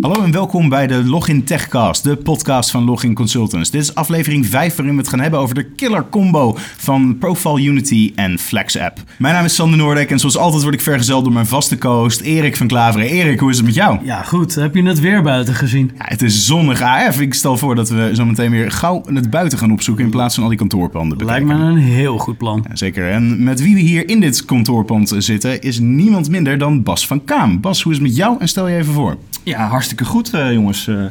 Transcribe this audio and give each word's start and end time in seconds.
Hallo 0.00 0.22
en 0.22 0.30
welkom 0.32 0.68
bij 0.68 0.86
de 0.86 1.04
Login 1.04 1.44
Techcast, 1.44 2.02
de 2.04 2.16
podcast 2.16 2.70
van 2.70 2.84
Login 2.84 3.14
Consultants. 3.14 3.70
Dit 3.70 3.80
is 3.82 3.94
aflevering 3.94 4.46
5 4.46 4.76
waarin 4.76 4.94
we 4.94 5.00
het 5.00 5.10
gaan 5.10 5.20
hebben 5.20 5.40
over 5.40 5.54
de 5.54 5.64
killer 5.64 6.04
combo 6.10 6.54
van 6.76 7.16
Profile 7.18 7.62
Unity 7.62 8.12
en 8.14 8.38
Flex 8.38 8.78
App. 8.78 8.98
Mijn 9.18 9.34
naam 9.34 9.44
is 9.44 9.54
Sander 9.54 9.78
Noordek 9.78 10.10
en 10.10 10.18
zoals 10.18 10.36
altijd 10.36 10.62
word 10.62 10.74
ik 10.74 10.80
vergezeld 10.80 11.24
door 11.24 11.32
mijn 11.32 11.46
vaste 11.46 11.78
co-host 11.78 12.20
Erik 12.20 12.56
van 12.56 12.66
Klaveren. 12.66 13.08
Erik, 13.08 13.40
hoe 13.40 13.50
is 13.50 13.56
het 13.56 13.66
met 13.66 13.74
jou? 13.74 13.98
Ja, 14.04 14.22
goed. 14.22 14.54
Heb 14.54 14.74
je 14.74 14.82
het 14.82 15.00
weer 15.00 15.22
buiten 15.22 15.54
gezien? 15.54 15.90
Ja, 15.98 16.04
het 16.08 16.22
is 16.22 16.46
zonnig 16.46 16.80
AF. 16.82 17.20
Ik 17.20 17.34
stel 17.34 17.56
voor 17.56 17.74
dat 17.74 17.88
we 17.88 18.10
zo 18.14 18.24
meteen 18.24 18.50
weer 18.50 18.70
gauw 18.70 19.02
het 19.12 19.30
buiten 19.30 19.58
gaan 19.58 19.72
opzoeken 19.72 20.04
in 20.04 20.10
plaats 20.10 20.34
van 20.34 20.42
al 20.42 20.48
die 20.48 20.58
kantoorpanden 20.58 21.24
Lijkt 21.26 21.46
bekijken. 21.46 21.66
me 21.66 21.72
een 21.80 21.86
heel 21.86 22.18
goed 22.18 22.36
plan. 22.38 22.64
Ja, 22.68 22.76
zeker. 22.76 23.10
En 23.10 23.42
met 23.44 23.62
wie 23.62 23.74
we 23.74 23.80
hier 23.80 24.08
in 24.08 24.20
dit 24.20 24.44
kantoorpand 24.44 25.14
zitten 25.18 25.60
is 25.62 25.78
niemand 25.78 26.28
minder 26.30 26.58
dan 26.58 26.82
Bas 26.82 27.06
van 27.06 27.24
Kaam. 27.24 27.60
Bas, 27.60 27.82
hoe 27.82 27.92
is 27.92 27.98
het 27.98 28.06
met 28.06 28.16
jou 28.16 28.36
en 28.38 28.48
stel 28.48 28.68
je 28.68 28.76
even 28.76 28.92
voor. 28.92 29.16
Ja, 29.42 29.68
hartstikke 29.68 29.97
goed, 30.06 30.34
eh, 30.34 30.52
jongens. 30.52 30.86
Eh, 30.86 31.04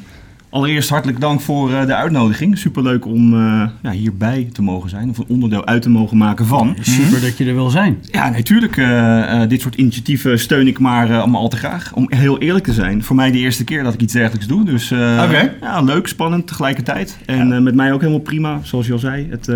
allereerst 0.49 0.89
hartelijk 0.89 1.19
dank 1.19 1.41
voor 1.41 1.73
eh, 1.73 1.85
de 1.85 1.95
uitnodiging. 1.95 2.57
Superleuk 2.57 3.05
om 3.05 3.35
ja, 3.81 3.91
hierbij 3.91 4.49
te 4.51 4.61
mogen 4.61 4.89
zijn, 4.89 5.09
of 5.09 5.17
een 5.17 5.25
onderdeel 5.27 5.65
uit 5.65 5.81
te 5.81 5.89
mogen 5.89 6.17
maken 6.17 6.45
van. 6.45 6.75
Super 6.81 7.21
dat 7.21 7.37
je 7.37 7.45
er 7.45 7.53
wil 7.53 7.69
zijn. 7.69 7.97
Ja, 8.11 8.29
natuurlijk. 8.29 8.75
dit 9.49 9.61
soort 9.61 9.75
initiatieven 9.75 10.39
steun 10.39 10.67
ik 10.67 10.79
maar 10.79 11.17
allemaal 11.17 11.41
al 11.41 11.49
te 11.49 11.57
graag. 11.57 11.93
Om 11.93 12.05
heel 12.09 12.39
eerlijk 12.39 12.65
te 12.65 12.73
zijn, 12.73 13.03
voor 13.03 13.15
mij 13.15 13.31
de 13.31 13.37
eerste 13.37 13.63
keer 13.63 13.83
dat 13.83 13.93
ik 13.93 14.01
iets 14.01 14.13
dergelijks 14.13 14.47
doe. 14.47 14.65
Dus 14.65 14.89
ja, 14.89 15.81
leuk, 15.81 16.07
spannend 16.07 16.47
tegelijkertijd. 16.47 17.17
En 17.25 17.63
met 17.63 17.75
mij 17.75 17.93
ook 17.93 18.01
helemaal 18.01 18.21
prima, 18.21 18.59
zoals 18.63 18.85
je 18.85 18.93
al 18.93 18.99
zei. 18.99 19.27
Het, 19.29 19.49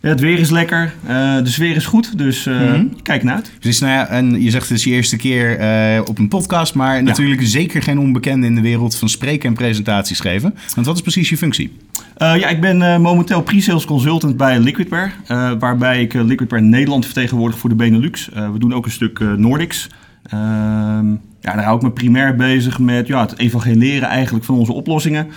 het 0.00 0.20
weer 0.20 0.38
is 0.38 0.50
lekker, 0.50 0.94
eh, 1.06 1.36
de 1.42 1.48
sfeer 1.50 1.76
is 1.76 1.86
goed, 1.86 2.18
dus 2.18 2.46
eh, 2.46 2.60
Mhm. 2.60 2.84
kijk 3.02 3.22
naar 3.22 3.34
uit. 3.34 3.52
Precies, 3.60 3.80
nou 3.80 3.92
ja, 3.92 4.06
en 4.08 4.42
je 4.42 4.50
zegt 4.50 4.68
het 4.68 4.78
is 4.78 4.84
je 4.84 4.90
eerste 4.90 5.16
keer 5.16 5.58
eh, 5.58 6.00
op 6.04 6.18
een 6.18 6.28
podcast, 6.28 6.74
maar 6.74 7.02
natuurlijk 7.02 7.40
zeker 7.42 7.82
geen 7.82 7.98
onbekende 7.98 8.46
in 8.46 8.54
de 8.54 8.60
wereld 8.60 8.96
van 8.96 9.08
spreken 9.08 9.48
en 9.48 9.54
presentaties 9.54 10.20
geven. 10.20 10.54
Want 10.74 10.86
wat 10.86 10.96
is 10.96 11.02
precies 11.02 11.28
je 11.28 11.36
functie? 11.36 11.76
Ja, 12.18 12.48
ik 12.48 12.60
ben 12.60 13.00
momenteel 13.00 13.42
pre-sales 13.42 13.84
consultant 13.84 14.36
bij 14.36 14.58
Liquidware. 14.58 15.10
waarbij 15.58 16.02
ik 16.02 16.12
Liquidware 16.12 16.62
Nederland 16.62 17.04
vertegenwoordig 17.04 17.58
voor 17.58 17.68
de 17.68 17.76
Benelux. 17.76 18.28
We 18.52 18.58
doen 18.58 18.74
ook 18.74 18.84
een 18.84 18.90
stuk 18.90 19.18
Nordics. 19.36 19.88
Ehm, 20.22 21.06
ja, 21.40 21.54
daar 21.54 21.64
hou 21.64 21.76
ik 21.76 21.82
me 21.82 21.90
primair 21.90 22.36
bezig 22.36 22.78
met 22.78 23.06
ja, 23.06 23.20
het 23.20 23.38
evangeleren 23.38 24.08
eigenlijk 24.08 24.44
van 24.44 24.54
onze 24.58 24.72
oplossingen. 24.72 25.28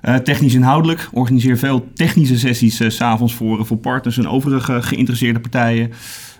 Eh, 0.00 0.14
technisch 0.14 0.54
inhoudelijk. 0.54 1.08
Organiseer 1.12 1.58
veel 1.58 1.88
technische 1.94 2.38
sessies 2.38 2.76
s 2.76 2.96
s'avonds 2.96 3.34
voor, 3.34 3.66
voor 3.66 3.76
partners 3.76 4.18
en 4.18 4.28
overige 4.28 4.82
geïnteresseerde 4.82 5.40
partijen. 5.40 5.92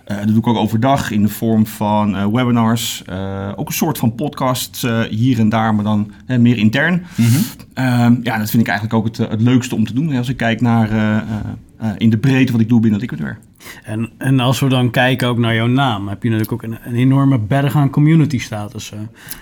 Eh, 0.05 0.17
dat 0.17 0.27
doe 0.27 0.37
ik 0.37 0.47
ook 0.47 0.57
overdag 0.57 1.11
in 1.11 1.21
de 1.21 1.27
vorm 1.27 1.65
van 1.67 2.15
eh, 2.15 2.25
webinars. 2.25 3.03
Eh, 3.05 3.51
ook 3.55 3.67
een 3.67 3.73
soort 3.73 3.97
van 3.97 4.15
podcasts 4.15 4.83
eh, 4.83 5.01
hier 5.01 5.39
en 5.39 5.49
daar, 5.49 5.75
maar 5.75 5.83
dan 5.83 6.11
eh, 6.25 6.37
meer 6.37 6.57
intern. 6.57 7.03
Ehm, 7.73 8.15
ja, 8.23 8.37
dat 8.37 8.49
vind 8.49 8.61
ik 8.61 8.67
eigenlijk 8.67 8.93
ook 8.93 9.05
het, 9.05 9.19
eh, 9.19 9.29
het 9.29 9.41
leukste 9.41 9.75
om 9.75 9.85
te 9.85 9.93
doen. 9.93 10.15
Als 10.15 10.29
ik 10.29 10.37
kijk 10.37 10.61
naar 10.61 10.89
eh, 11.77 11.89
in 11.97 12.09
de 12.09 12.17
breedte 12.17 12.51
wat 12.51 12.61
ik 12.61 12.69
doe 12.69 12.79
binnen 12.79 12.99
Liquidware. 12.99 13.35
En, 13.83 14.09
en 14.17 14.39
als 14.39 14.59
we 14.59 14.69
dan 14.69 14.91
kijken 14.91 15.27
ook 15.27 15.37
naar 15.37 15.55
jouw 15.55 15.67
naam, 15.67 16.07
heb 16.07 16.23
je 16.23 16.29
natuurlijk 16.29 16.63
ook 16.63 16.71
een, 16.71 16.77
een 16.83 16.95
enorme 16.95 17.39
berg 17.39 17.75
aan 17.75 17.89
community 17.89 18.39
status 18.39 18.91
eh, 18.91 18.99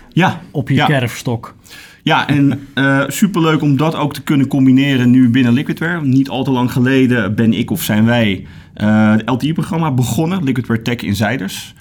Ja, 0.10 0.42
op 0.52 0.70
je 0.70 0.76
ja. 0.76 0.86
kerfstok. 0.86 1.56
Ja, 2.04 2.28
en 2.28 2.68
eh 2.74 3.04
superleuk 3.08 3.62
om 3.62 3.78
dat 3.78 3.96
ook 3.96 4.14
te 4.14 4.24
kunnen 4.24 4.48
combineren 4.48 5.10
nu 5.10 5.30
binnen 5.30 5.54
Liquidware. 5.54 6.02
Niet 6.02 6.30
al 6.30 6.44
te 6.44 6.52
lang 6.52 6.72
geleden 6.72 7.36
ben 7.36 7.54
ik 7.54 7.72
of 7.72 7.82
zijn 7.82 8.06
wij 8.06 8.48
het 8.74 9.30
LTI-programma 9.30 9.92
begonnen, 9.92 10.44
Liquidware 10.44 10.82
Tech 10.82 10.96
Insiders. 10.96 11.74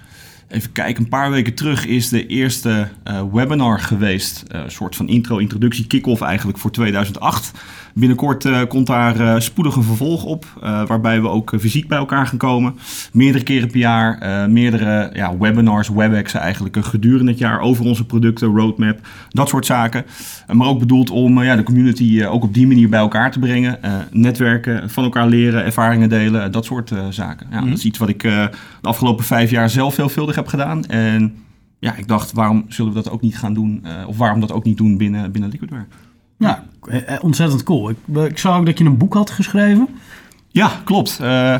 Even 0.48 0.72
kijken, 0.72 1.03
een 1.03 1.09
paar 1.09 1.31
weken 1.31 1.54
terug 1.54 1.87
is 1.87 2.09
de 2.09 2.26
eerste 2.26 2.88
webinar 3.32 3.81
geweest. 3.81 4.43
Een 4.48 4.70
soort 4.70 4.97
van 4.97 5.09
intro, 5.09 5.38
introductie, 5.38 5.87
kick-off 5.87 6.20
eigenlijk 6.20 6.59
voor 6.59 6.70
2008. 6.70 7.53
Binnenkort 7.94 8.44
eh, 8.44 8.60
komt 8.69 8.87
daar 8.87 9.21
eh, 9.21 9.41
spoedig 9.41 9.77
een 9.77 9.82
vervolg 9.82 10.25
op, 10.25 10.47
eh, 10.62 10.87
waarbij 10.87 11.21
we 11.21 11.28
ook 11.28 11.53
fysiek 11.59 11.88
bij 11.88 11.99
elkaar 11.99 12.27
gaan 12.27 12.38
komen. 12.38 12.75
Meerdere 13.12 13.44
keren 13.44 13.71
per 13.71 13.78
jaar, 13.78 14.50
meerdere 14.50 15.10
ja, 15.12 15.38
webinars, 15.38 15.88
WebExen 15.88 16.41
eigenlijk 16.41 16.77
gedurende 16.87 17.31
het 17.31 17.41
jaar 17.41 17.60
over 17.60 17.84
onze 17.84 18.06
producten, 18.06 18.49
roadmap, 18.49 18.99
dat 19.28 19.49
soort 19.49 19.66
zaken. 19.66 20.05
Maar 20.53 20.66
ook 20.66 20.78
bedoeld 20.78 21.10
om 21.10 21.43
ja, 21.43 21.56
de 21.56 21.62
community 21.62 22.25
ook 22.25 22.43
op 22.43 22.55
die 22.55 22.66
manier 22.66 22.88
bij 22.88 22.99
elkaar 22.99 23.31
te 23.31 23.38
brengen. 23.38 23.78
netwerken, 24.11 24.91
van 24.91 25.05
elkaar 25.05 25.26
leren, 25.26 25.65
ervaringen 25.65 26.09
delen, 26.09 26.53
dat 26.53 26.65
soort 26.65 26.93
zaken. 27.11 27.47
Ja, 27.50 27.61
Dat 27.61 27.78
is 27.78 27.84
iets 27.84 27.99
wat 27.99 28.09
ik 28.09 28.21
de 28.21 28.50
afgelopen 28.81 29.25
vijf 29.25 29.50
jaar 29.50 29.71
zelf 29.71 29.94
veelvuldig 29.94 30.34
heb 30.34 30.47
gedaan. 30.47 30.84
En 30.84 31.34
ja, 31.78 31.97
ik 31.97 32.09
dacht, 32.09 32.32
waarom 32.32 32.65
zullen 32.69 32.93
we 32.93 33.03
dat 33.03 33.12
ook 33.12 33.21
niet 33.21 33.38
gaan 33.38 33.55
doen? 33.55 33.84
of 34.06 34.16
waarom 34.16 34.41
dat 34.41 34.53
ook 34.53 34.65
niet 34.65 34.76
doen 34.76 34.97
binnen, 34.97 35.32
binnen 35.32 35.50
Liquidware? 35.50 35.87
Ja, 36.39 36.65
eh, 36.89 37.15
eh, 37.15 37.25
ontzettend 37.25 37.62
cool. 37.62 37.91
Ik, 37.91 37.97
ik 38.28 38.39
zag 38.39 38.56
ook 38.59 38.67
dat 38.67 38.78
je 38.78 38.84
een 38.84 38.97
boek 38.99 39.15
had 39.15 39.31
geschreven. 39.31 39.89
Ja, 40.50 40.71
klopt. 40.84 41.19
Eh, 41.22 41.56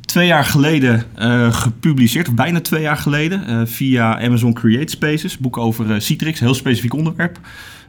twee 0.00 0.26
jaar 0.26 0.44
geleden 0.44 1.04
eh, 1.14 1.52
gepubliceerd, 1.52 2.28
of 2.28 2.34
bijna 2.34 2.60
twee 2.60 2.82
jaar 2.82 2.96
geleden, 2.96 3.46
eh, 3.46 3.60
via 3.64 4.22
Amazon 4.24 4.52
Create 4.52 4.90
Spaces. 4.92 5.38
Boek 5.38 5.56
over 5.58 5.92
eh, 5.94 6.00
Citrix, 6.00 6.40
heel 6.40 6.54
specifiek 6.54 6.94
onderwerp. 6.94 7.38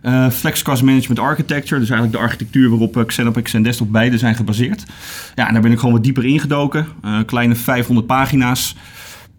Eh 0.02 0.30
Flex 0.30 0.62
Cost 0.62 0.84
Management 0.84 1.20
Architecture, 1.20 1.80
dus 1.80 1.90
eigenlijk 1.90 2.20
de 2.20 2.26
architectuur 2.26 2.70
waarop 2.70 2.98
eh, 2.98 3.06
Xenopix 3.06 3.54
en 3.54 3.64
Desktop 3.64 3.92
beide 3.92 4.18
zijn 4.18 4.36
gebaseerd. 4.36 4.84
Ja, 5.36 5.48
en 5.48 5.54
daar 5.54 5.62
ben 5.62 5.72
ik 5.72 5.80
gewoon 5.80 5.94
wat 5.94 6.04
dieper 6.04 6.26
ingedoken. 6.26 6.88
Eh 7.04 7.20
kleine 7.26 7.56
500 7.56 8.08
pagina's. 8.08 8.76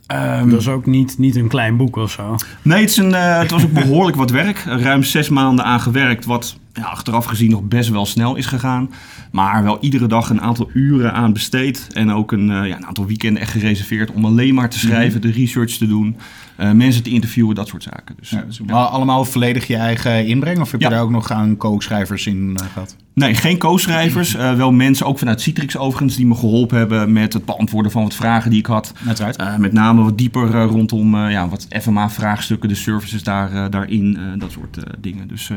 Ehm, 0.07 0.49
Dat 0.49 0.61
is 0.61 0.69
ook 0.69 0.87
niet, 0.87 1.19
niet 1.19 1.37
een 1.37 1.49
klein 1.49 1.77
boek 1.77 1.97
of 1.97 2.11
zo. 2.11 2.37
Nee, 2.63 2.81
het, 2.81 2.91
is 2.91 2.97
een, 2.97 3.15
eh, 3.15 3.39
het 3.39 3.51
was 3.51 3.65
ook 3.65 3.73
behoorlijk 3.73 4.17
wat 4.17 4.31
werk. 4.31 4.59
Ruim 4.67 5.03
zes 5.03 5.29
maanden 5.29 5.65
aan 5.65 5.81
gewerkt, 5.81 6.25
wat 6.25 6.57
ja, 6.77 6.83
achteraf 6.83 7.25
gezien 7.25 7.51
nog 7.51 7.63
best 7.63 7.89
wel 7.89 8.07
snel 8.07 8.37
is 8.37 8.47
gegaan. 8.47 8.91
Maar 9.33 9.63
wel 9.63 9.79
iedere 9.81 10.07
dag 10.07 10.31
een 10.31 10.41
aantal 10.41 10.71
uren 10.73 11.13
aan 11.13 11.33
besteed. 11.33 11.87
En 11.93 12.13
ook 12.13 12.33
een, 12.33 12.51
eh, 12.51 12.69
ja, 12.69 12.77
een 12.77 12.87
aantal 12.87 13.07
weekenden 13.07 13.43
echt 13.43 13.51
gereserveerd 13.51 14.11
om 14.11 14.25
alleen 14.25 14.55
maar 14.55 14.71
te 14.71 14.79
schrijven, 14.79 15.21
de 15.21 15.31
research 15.31 15.73
te 15.73 15.87
doen, 15.87 16.17
eh, 16.57 16.73
mensen 16.73 17.03
te 17.03 17.11
interviewen, 17.11 17.55
dat 17.55 17.69
soort 17.69 17.83
zaken. 17.83 18.15
Dus, 18.19 18.31
Ja, 18.31 18.43
dus 18.43 18.61
Allemaal 18.69 19.25
volledig 19.25 19.67
je 19.67 19.77
eigen 19.77 20.27
inbreng 20.27 20.61
of 20.61 20.71
heb 20.71 20.81
je 20.81 20.89
daar 20.89 21.03
ook 21.03 21.11
nog 21.11 21.31
aan 21.31 21.57
co-schrijvers 21.57 22.27
in 22.27 22.57
eh, 22.57 22.67
gehad? 22.73 22.97
Nee, 23.17 23.35
geen 23.35 23.59
co-schrijvers. 23.59 24.35
Eh, 24.35 24.55
wel 24.55 24.73
mensen, 24.73 25.07
ook 25.07 25.19
vanuit 25.19 25.41
Citrix 25.41 25.77
overigens, 25.77 26.17
die 26.17 26.27
me 26.27 26.35
geholpen 26.35 26.79
hebben 26.79 27.13
met 27.13 27.33
het 27.33 27.45
beantwoorden 27.45 27.93
van 27.93 28.03
wat 28.03 28.15
vragen 28.15 28.51
die 28.51 28.59
ik 28.59 28.67
had. 28.67 28.93
Uiteraard. 29.07 29.37
Eh, 29.37 29.57
met 29.57 29.73
name 29.73 30.03
wat 30.03 30.19
dieper 30.19 30.55
eh, 30.55 30.65
rondom 30.67 31.17
ja, 31.29 31.49
wat 31.49 31.67
FMA-vraagstukken, 31.81 32.69
de 32.69 32.75
services 32.75 33.23
daar, 33.23 33.71
daarin, 33.71 34.19
dat 34.39 34.53
soort 34.53 34.79
dingen. 35.01 35.29
Dus 35.29 35.45
ze 35.45 35.55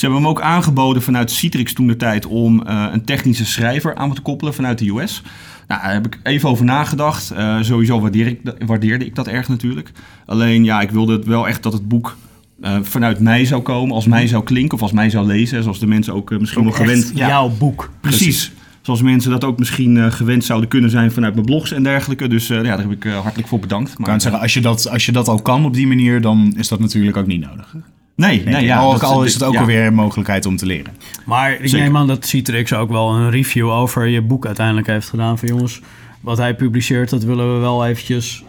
hebben 0.00 0.22
me 0.22 0.28
ook 0.28 0.40
aangeboden 0.40 1.02
vanuit 1.02 1.30
Citrix 1.30 1.72
toen 1.72 1.86
de 1.86 1.96
tijd 1.96 2.26
om 2.26 2.62
een 2.66 3.04
technische 3.04 3.44
schrijver 3.46 3.94
aan 3.94 4.08
me 4.08 4.14
te 4.14 4.20
koppelen 4.20 4.54
vanuit 4.54 4.78
de 4.78 4.88
US. 4.88 5.22
Nou, 5.68 5.82
daar 5.82 5.92
heb 5.92 6.06
ik 6.06 6.18
even 6.22 6.48
over 6.48 6.64
nagedacht. 6.64 7.32
Sowieso 7.60 8.00
waardeer 8.00 8.26
ik, 8.26 8.44
dat- 8.44 8.56
waardeerde 8.66 9.06
ik 9.06 9.14
dat 9.14 9.26
erg 9.26 9.48
natuurlijk. 9.48 9.90
Alleen 10.26 10.64
ja, 10.64 10.80
ik 10.80 10.90
wilde 10.90 11.12
het 11.12 11.24
wel 11.26 11.48
echt 11.48 11.62
dat 11.62 11.72
het 11.72 11.88
boek 11.88 12.16
eh, 12.60 12.76
vanuit 12.82 13.20
mij 13.20 13.44
zou 13.44 13.62
komen, 13.62 13.94
als 13.94 14.06
mij 14.06 14.26
zou 14.26 14.44
klinken 14.44 14.74
of 14.76 14.82
als 14.82 14.92
mij 14.92 15.10
zou 15.10 15.26
lezen. 15.26 15.62
Zoals 15.62 15.78
de 15.78 15.86
mensen 15.86 16.14
ook 16.14 16.30
eh, 16.32 16.38
misschien 16.38 16.64
nog 16.64 16.76
gewend... 16.76 17.12
Jouw 17.14 17.48
boek. 17.58 17.90
Precies. 18.00 18.52
Zoals 18.82 19.02
mensen 19.02 19.30
dat 19.30 19.44
ook 19.44 19.58
misschien 19.58 19.96
eh, 19.96 20.10
gewend 20.10 20.44
zouden 20.44 20.68
kunnen 20.68 20.90
zijn 20.90 21.12
vanuit 21.12 21.34
mijn 21.34 21.46
blogs 21.46 21.72
en 21.72 21.82
dergelijke. 21.82 22.28
Dus 22.28 22.50
eh, 22.50 22.56
ja, 22.56 22.62
daar 22.62 22.78
heb 22.88 22.90
ik 22.90 23.04
hartelijk 23.12 23.48
voor 23.48 23.60
bedankt. 23.60 23.92
Ik 23.92 23.98
Maar, 23.98 24.08
kan 24.08 24.20
zeggen, 24.20 24.40
als 24.40 24.54
je, 24.54 24.60
dat, 24.60 24.88
als 24.90 25.06
je 25.06 25.12
dat 25.12 25.28
al 25.28 25.42
kan 25.42 25.64
op 25.64 25.74
die 25.74 25.86
manier, 25.86 26.20
dan 26.20 26.54
is 26.56 26.68
dat 26.68 26.80
natuurlijk 26.80 27.16
ook 27.16 27.26
niet 27.26 27.40
nodig. 27.40 27.74
nee, 28.16 28.42
nee, 28.44 28.64
ja, 28.64 28.76
al, 28.78 28.92
dat- 28.92 29.02
al 29.02 29.24
is 29.24 29.34
het 29.34 29.42
ook 29.42 29.52
ja. 29.52 29.60
alweer 29.60 29.86
een 29.86 29.94
mogelijkheid 29.94 30.46
om 30.46 30.56
te 30.56 30.66
leren. 30.66 30.92
Maar 31.26 31.52
ik 31.52 31.68
Zeker. 31.68 31.78
neem 31.86 31.96
aan 31.96 32.06
dat 32.06 32.26
Citrix 32.26 32.72
ook 32.72 32.90
wel 32.90 33.14
een 33.14 33.30
review 33.30 33.70
over 33.70 34.06
je 34.06 34.22
boek 34.22 34.46
uiteindelijk 34.46 34.86
heeft 34.86 35.08
gedaan. 35.08 35.38
Van 35.38 35.48
jongens, 35.48 35.80
wat 36.20 36.38
hij 36.38 36.54
publiceert, 36.54 37.10
dat 37.10 37.24
willen 37.24 37.54
we 37.54 37.60
wel 37.60 37.86
eventjes 37.86 38.44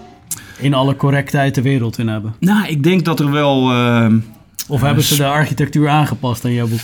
in 0.58 0.74
alle 0.74 0.96
correctheid 0.96 1.56
de 1.56 1.62
wereld 1.62 1.98
in 1.98 2.08
hebben. 2.08 2.36
Nou, 2.40 2.68
ik 2.68 2.84
denk 2.84 3.06
dat 3.06 3.20
er 3.20 3.32
wel... 3.32 3.72
eh, 3.72 4.14
Of 4.68 4.82
hebben 4.82 5.04
ze 5.04 5.16
de 5.16 5.26
architectuur 5.26 5.90
aangepast 5.90 6.46
aan 6.46 6.54
jouw 6.54 6.68
boek? 6.68 6.80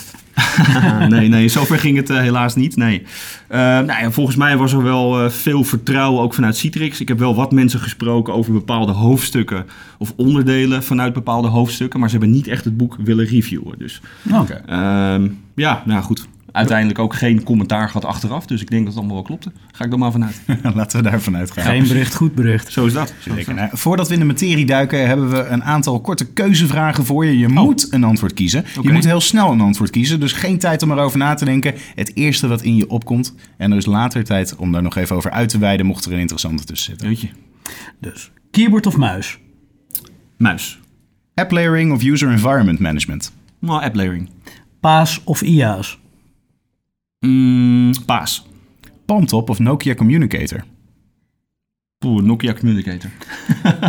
nee, 1.09 1.27
nee, 1.27 1.47
zover 1.47 1.79
ging 1.79 1.97
het 1.97 2.09
eh, 2.09 2.17
helaas 2.17 2.55
niet. 2.55 2.75
Nee. 2.75 3.03
Eh, 3.47 3.59
nou 3.59 3.85
ja, 3.85 4.11
volgens 4.11 4.35
mij 4.35 4.57
was 4.57 4.73
er 4.73 4.83
wel 4.83 5.23
eh, 5.23 5.29
veel 5.29 5.63
vertrouwen 5.63 6.21
ook 6.23 6.33
vanuit 6.33 6.57
Citrix. 6.57 7.01
Ik 7.01 7.07
heb 7.07 7.19
wel 7.19 7.35
wat 7.35 7.51
mensen 7.51 7.79
gesproken 7.79 8.33
over 8.33 8.53
bepaalde 8.53 8.91
hoofdstukken 8.91 9.65
of 9.97 10.13
onderdelen 10.15 10.83
vanuit 10.83 11.13
bepaalde 11.13 11.47
hoofdstukken. 11.47 11.99
Maar 11.99 12.09
ze 12.09 12.17
hebben 12.17 12.35
niet 12.35 12.47
echt 12.47 12.65
het 12.65 12.77
boek 12.77 12.95
willen 13.03 13.25
reviewen. 13.25 13.77
Dus 13.77 14.01
Oké. 14.33 14.61
ehm, 14.65 15.27
ja, 15.55 15.83
nou 15.85 16.03
goed. 16.03 16.27
Uiteindelijk 16.51 16.99
ook 16.99 17.13
geen 17.13 17.43
commentaar 17.43 17.87
gehad 17.87 18.05
achteraf. 18.05 18.45
Dus 18.45 18.61
ik 18.61 18.69
denk 18.69 18.81
dat 18.83 18.93
het 18.93 18.97
allemaal 18.97 19.17
wel 19.17 19.25
klopte. 19.25 19.51
Ga 19.71 19.83
ik 19.83 19.89
dan 19.89 19.99
maar 19.99 20.11
vanuit. 20.11 20.41
Laten 20.75 21.03
we 21.03 21.09
daarvan 21.09 21.37
uitgaan. 21.37 21.63
Geen 21.63 21.87
bericht, 21.87 22.15
goed 22.15 22.35
bericht. 22.35 22.71
Zo 22.71 22.85
is 22.85 22.93
dat. 22.93 23.13
Zeker. 23.19 23.53
Nou, 23.53 23.69
voordat 23.73 24.07
we 24.07 24.13
in 24.13 24.19
de 24.19 24.25
materie 24.25 24.65
duiken, 24.65 25.07
hebben 25.07 25.29
we 25.29 25.43
een 25.43 25.63
aantal 25.63 26.01
korte 26.01 26.25
keuzevragen 26.31 27.05
voor 27.05 27.25
je. 27.25 27.37
Je 27.37 27.47
moet 27.47 27.87
een 27.93 28.03
antwoord 28.03 28.33
kiezen. 28.33 28.65
Je 28.81 28.91
moet 28.91 29.05
heel 29.05 29.21
snel 29.21 29.51
een 29.51 29.61
antwoord 29.61 29.89
kiezen, 29.89 30.19
dus 30.19 30.31
geen 30.31 30.59
tijd 30.59 30.83
om 30.83 30.91
erover 30.91 31.17
na 31.17 31.33
te 31.33 31.45
denken. 31.45 31.73
Het 31.95 32.15
eerste 32.15 32.47
wat 32.47 32.61
in 32.61 32.75
je 32.75 32.89
opkomt. 32.89 33.35
En 33.57 33.71
er 33.71 33.77
is 33.77 33.85
later 33.85 34.23
tijd 34.23 34.55
om 34.55 34.71
daar 34.71 34.83
nog 34.83 34.95
even 34.95 35.15
over 35.15 35.31
uit 35.31 35.49
te 35.49 35.57
wijden, 35.57 35.85
mocht 35.85 36.05
er 36.05 36.13
een 36.13 36.19
interessante 36.19 36.63
tussen 36.63 36.89
zitten. 36.89 37.07
Weet 37.07 37.21
je. 37.21 37.29
Dus 37.99 38.31
keyboard 38.51 38.85
of 38.85 38.97
muis? 38.97 39.39
Muis. 40.37 40.79
App 41.33 41.51
layering 41.51 41.91
of 41.91 42.03
user 42.03 42.31
environment 42.31 42.79
management. 42.79 43.31
Nou, 43.59 43.83
app 43.83 43.95
layering. 43.95 44.29
PaaS 44.79 45.21
of 45.23 45.41
IaaS? 45.41 45.99
Mm, 47.25 47.91
Paas. 48.05 48.45
Palmtop 49.05 49.49
of 49.49 49.59
Nokia 49.59 49.93
Communicator? 49.95 50.63
Oeh, 52.05 52.23
Nokia 52.23 52.53
Communicator. 52.53 53.09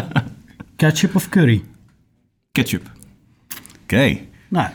Ketchup 0.77 1.15
of 1.15 1.29
curry? 1.29 1.63
Ketchup. 2.53 2.91
Oké. 3.83 4.19
Nou, 4.49 4.69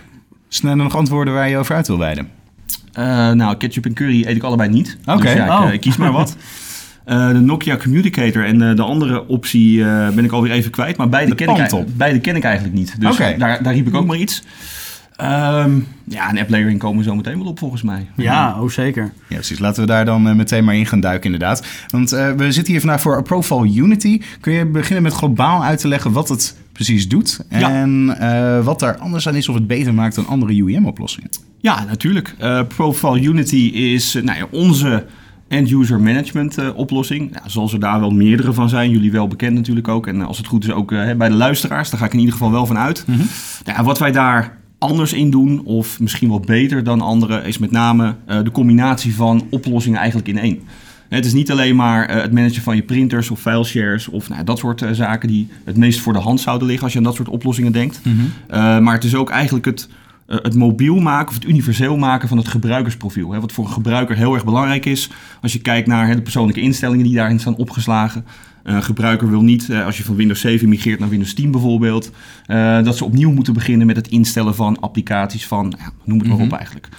Snel 0.48 0.75
nog 0.75 0.95
antwoorden 0.95 1.33
waar 1.33 1.50
je 1.50 1.57
over 1.57 1.75
uit 1.75 1.88
wil 1.88 1.98
wijden. 1.98 2.30
Eh, 2.94 3.31
nou, 3.31 3.57
ketchup 3.57 3.86
en 3.86 3.94
curry 3.94 4.25
eet 4.25 4.36
ik 4.36 4.44
allebei 4.44 4.69
niet. 4.69 4.98
Oké. 5.06 5.21
Dus 5.21 5.33
ja, 5.33 5.45
ik, 5.45 5.51
Oh. 5.51 5.68
eh, 5.68 5.74
ik 5.74 5.81
kies 5.81 5.98
maar 5.98 6.12
wat. 6.12 6.36
Eh, 7.07 7.27
de 7.27 7.39
Nokia 7.39 7.77
Communicator 7.77 8.45
en 8.45 8.62
eh, 8.69 8.75
de 8.75 8.81
andere 8.81 9.27
optie 9.27 9.83
eh, 9.83 10.09
ben 10.09 10.24
ik 10.25 10.31
alweer 10.31 10.51
even 10.51 10.71
kwijt. 10.71 10.98
Maar 10.98 11.09
beide, 11.09 11.30
De 11.30 11.36
ken 11.36 11.56
ik, 11.56 11.98
beide 11.98 12.19
ken 12.19 12.36
ik 12.36 12.44
eigenlijk 12.44 12.75
niet. 12.75 13.01
Dus 13.01 13.13
Oké. 13.13 13.36
daar, 13.38 13.63
daar 13.63 13.74
riep 13.74 13.88
ik 13.88 13.95
ook 13.95 14.06
maar 14.06 14.18
iets. 14.18 14.44
Ehm, 15.18 15.80
ja, 16.04 16.30
en 16.30 16.38
app 16.38 16.50
layering 16.50 16.80
komen 16.80 16.98
we 16.98 17.04
zo 17.04 17.16
meteen 17.16 17.38
wel 17.38 17.48
op 17.48 17.60
volgens 17.60 17.81
mij. 17.81 18.08
ja, 18.16 18.62
oh 18.62 18.69
zeker. 18.69 19.04
Ja, 19.28 19.36
precies. 19.36 19.60
Laten 19.60 19.81
we 19.81 19.88
daar 19.88 20.06
dan 20.06 20.28
eh, 20.28 20.36
meteen 20.36 20.64
maar 20.64 20.75
in 20.75 20.86
gaan 20.86 21.00
duiken, 21.00 21.25
inderdaad. 21.25 21.66
Want 21.88 22.12
eh, 22.12 22.31
we 22.31 22.52
zitten 22.52 22.74
hier 22.74 22.81
vandaag 22.81 23.02
voor 23.02 23.24
Profile 23.24 23.74
Unity. 23.74 24.22
Kun 24.40 24.54
je 24.54 24.66
beginnen 24.66 25.04
met 25.04 25.14
globaal 25.14 25.64
uit 25.64 25.80
te 25.80 25.88
leggen 25.88 26.12
wat 26.12 26.30
het 26.30 26.56
precies 26.78 27.08
doet? 27.08 27.40
Ja. 27.50 27.72
En 27.72 28.16
eh, 28.19 28.64
wat 28.64 28.80
daar 28.80 28.98
anders 28.98 29.28
aan 29.28 29.36
is 29.36 29.50
of 29.50 29.56
het 29.56 29.68
beter 29.68 29.94
maakt 29.94 30.16
dan 30.16 30.28
andere 30.28 30.54
UEM-oplossingen? 30.54 31.30
Ja, 31.60 31.84
natuurlijk. 31.84 32.36
Eh, 32.38 32.62
Profile 32.68 33.22
Unity 33.22 33.72
is 33.74 34.14
nou 34.14 34.38
ja, 34.38 34.48
onze 34.52 35.06
end-user 35.48 36.00
management 36.02 36.58
eh, 36.58 36.69
oplossing. 36.75 37.30
Ja, 37.34 37.50
zoals 37.50 37.74
er 37.74 37.80
daar 37.80 38.00
wel 38.00 38.10
meerdere 38.10 38.54
van 38.54 38.69
zijn, 38.69 38.92
jullie 38.92 39.12
wel 39.12 39.28
bekend 39.28 39.54
natuurlijk 39.54 39.88
ook. 39.88 40.08
En 40.08 40.22
als 40.22 40.38
het 40.38 40.48
goed 40.48 40.64
is 40.64 40.72
ook 40.72 40.90
bij 40.90 41.30
de 41.30 41.36
luisteraars, 41.36 41.90
daar 41.90 42.00
ga 42.00 42.06
ik 42.06 42.14
in 42.14 42.19
ieder 42.19 42.34
geval 42.34 42.52
wel 42.52 42.66
van 42.66 42.78
uit. 42.78 43.04
Nou 43.08 43.22
ja, 43.66 43.84
wat 43.84 44.00
wij 44.00 44.12
daar 44.12 44.58
anders 44.78 45.14
in 45.14 45.30
doen, 45.30 45.62
of 45.64 46.00
misschien 46.00 46.30
wel 46.30 46.40
beter 46.40 46.84
dan 46.84 47.02
anderen, 47.02 47.46
is 47.46 47.58
met 47.58 47.72
name 47.72 48.16
eh, 48.26 48.44
de 48.44 48.52
combinatie 48.52 49.16
van 49.16 49.48
oplossingen 49.50 50.00
eigenlijk 50.00 50.28
in 50.28 50.38
één. 50.38 50.60
Het 51.10 51.26
is 51.26 51.34
niet 51.34 51.52
alleen 51.52 51.76
maar 51.76 52.06
eh, 52.06 52.22
het 52.22 52.32
managen 52.32 52.62
van 52.62 52.76
je 52.76 52.82
printers 52.82 53.30
of 53.30 53.40
fileshares 53.40 54.08
of 54.08 54.30
nou, 54.30 54.44
dat 54.44 54.58
soort 54.58 54.82
eh, 54.82 54.92
zaken 54.92 55.28
die 55.28 55.48
het 55.64 55.78
meest 55.78 56.00
voor 56.00 56.14
de 56.14 56.20
hand 56.20 56.40
zouden 56.40 56.68
liggen 56.68 56.84
als 56.84 56.94
je 56.94 57.00
aan 57.00 57.06
dat 57.06 57.16
soort 57.16 57.30
oplossingen 57.30 57.72
denkt. 57.72 58.02
Eh, 58.48 58.80
maar 58.80 58.94
het 58.94 59.04
is 59.04 59.16
ook 59.16 59.30
eigenlijk 59.30 59.66
het, 59.66 59.90
het 60.28 60.56
mobiel 60.56 61.00
maken 61.00 61.28
of 61.28 61.34
het 61.34 61.46
universeel 61.46 61.98
maken 61.98 62.28
van 62.28 62.38
het 62.38 62.48
gebruikersprofiel. 62.48 63.32
Hè, 63.32 63.40
wat 63.40 63.52
voor 63.52 63.66
een 63.66 63.72
gebruiker 63.72 64.16
heel 64.16 64.34
erg 64.34 64.46
belangrijk 64.46 64.86
is 64.86 65.10
als 65.42 65.54
je 65.54 65.60
kijkt 65.60 65.88
naar 65.88 66.08
hè, 66.08 66.16
de 66.16 66.22
persoonlijke 66.22 66.62
instellingen 66.62 67.06
die 67.06 67.16
daarin 67.16 67.40
staan 67.40 67.56
opgeslagen. 67.56 68.26
Eh, 68.68 68.75
Een 68.75 68.84
gebruiker 68.84 69.30
wil 69.30 69.42
niet, 69.42 69.69
eh, 69.69 69.86
als 69.86 69.98
je 69.98 70.04
van 70.04 70.16
Windows 70.16 70.42
7 70.42 70.69
migreert 70.69 71.00
naar 71.00 71.10
Windows 71.10 71.34
10 71.34 71.52
bijvoorbeeld, 71.52 72.12
eh, 72.46 72.84
dat 72.84 72.98
ze 72.98 73.06
opnieuw 73.06 73.31
moeten 73.31 73.54
beginnen 73.54 73.88
met 73.88 73.96
het 73.96 74.08
instellen 74.08 74.56
van 74.56 74.80
applicaties 74.80 75.48
van, 75.48 75.74
ja, 75.78 75.92
noem 76.04 76.19
het 76.19 76.28
maar 76.28 76.38
op 76.40 76.52
eigenlijk. 76.52 76.90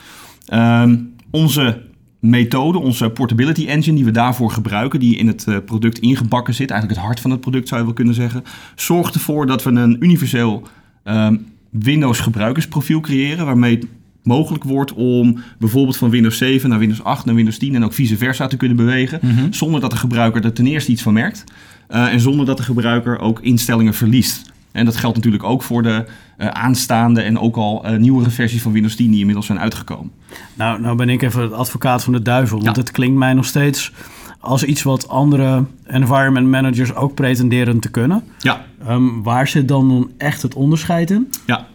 Ehm, 0.47 0.97
onze 1.31 1.83
methode, 2.19 2.79
onze 2.79 3.11
portability 3.11 3.67
engine 3.67 3.97
die 3.97 4.05
we 4.05 4.11
daarvoor 4.11 4.51
gebruiken, 4.51 5.01
die 5.01 5.17
in 5.17 5.27
het 5.27 5.45
eh, 5.47 5.57
product 5.65 5.99
ingebakken 5.99 6.55
zit, 6.55 6.71
eigenlijk 6.71 7.01
het 7.01 7.09
hart 7.09 7.21
van 7.21 7.31
het 7.31 7.41
product 7.41 7.69
zou 7.69 7.81
je 7.81 7.87
wel 7.87 7.97
kunnen 7.97 8.15
zeggen, 8.15 8.45
zorgt 8.75 9.15
ervoor 9.15 9.47
dat 9.47 9.63
we 9.63 9.71
een 9.71 9.97
universeel 10.01 10.63
ehm, 11.05 11.37
Windows 11.71 12.21
gebruikersprofiel 12.21 13.01
creëren, 13.01 13.47
waarmee 13.47 13.89
mogelijk 14.29 14.65
wordt 14.65 14.93
om 14.93 15.39
bijvoorbeeld 15.59 15.97
van 15.97 16.11
Windows 16.11 16.39
7 16.39 16.69
naar 16.71 16.79
Windows 16.79 17.03
8 17.05 17.25
naar 17.25 17.35
Windows 17.35 17.59
10 17.59 17.75
en 17.75 17.85
ook 17.85 17.93
vice 17.93 18.17
versa 18.17 18.47
te 18.47 18.57
kunnen 18.57 18.77
bewegen, 18.77 19.21
zonder 19.51 19.81
dat 19.81 19.91
de 19.91 19.97
gebruiker 19.97 20.45
er 20.45 20.53
ten 20.53 20.67
eerste 20.67 20.93
iets 20.93 21.03
van 21.03 21.13
merkt 21.13 21.45
eh, 21.89 22.13
en 22.13 22.21
zonder 22.21 22.47
dat 22.47 22.57
de 22.57 22.63
gebruiker 22.63 23.19
ook 23.19 23.41
instellingen 23.41 23.95
verliest. 23.95 24.53
En 24.73 24.85
dat 24.85 24.97
geldt 24.97 25.17
natuurlijk 25.17 25.45
ook 25.45 25.63
voor 25.63 25.83
de 25.83 26.05
eh, 26.37 26.49
aanstaande 26.49 27.21
en 27.21 27.39
ook 27.39 27.57
al 27.57 27.85
eh, 27.85 27.97
nieuwere 27.99 28.31
versies 28.31 28.63
van 28.63 28.73
Windows 28.73 28.95
10 28.95 29.11
die 29.11 29.19
inmiddels 29.19 29.47
zijn 29.47 29.59
uitgekomen. 29.61 30.11
Nou, 30.55 30.81
nou 30.81 30.97
ben 30.97 31.09
ik 31.09 31.23
even 31.23 31.43
het 31.43 31.53
advocaat 31.53 32.05
van 32.05 32.13
de 32.13 32.23
duivel. 32.23 32.63
Want 32.63 32.77
Ja. 32.77 32.83
het 32.83 32.91
klinkt 32.91 33.19
mij 33.19 33.33
nog 33.35 33.45
steeds 33.45 33.93
als 34.41 34.65
iets 34.65 34.83
wat 34.83 35.09
andere 35.09 35.65
environment 35.87 36.47
managers 36.47 36.95
ook 36.95 37.15
pretenderen 37.15 37.79
te 37.79 37.89
kunnen. 37.91 38.23
Ja, 38.39 38.67
Ehm, 38.87 39.23
waar 39.23 39.49
zit 39.49 39.69
dan, 39.69 39.89
dan 39.89 40.11
echt 40.19 40.43
het 40.43 40.55
onderscheid 40.55 41.11
in? 41.11 41.29
Ja. 41.47 41.67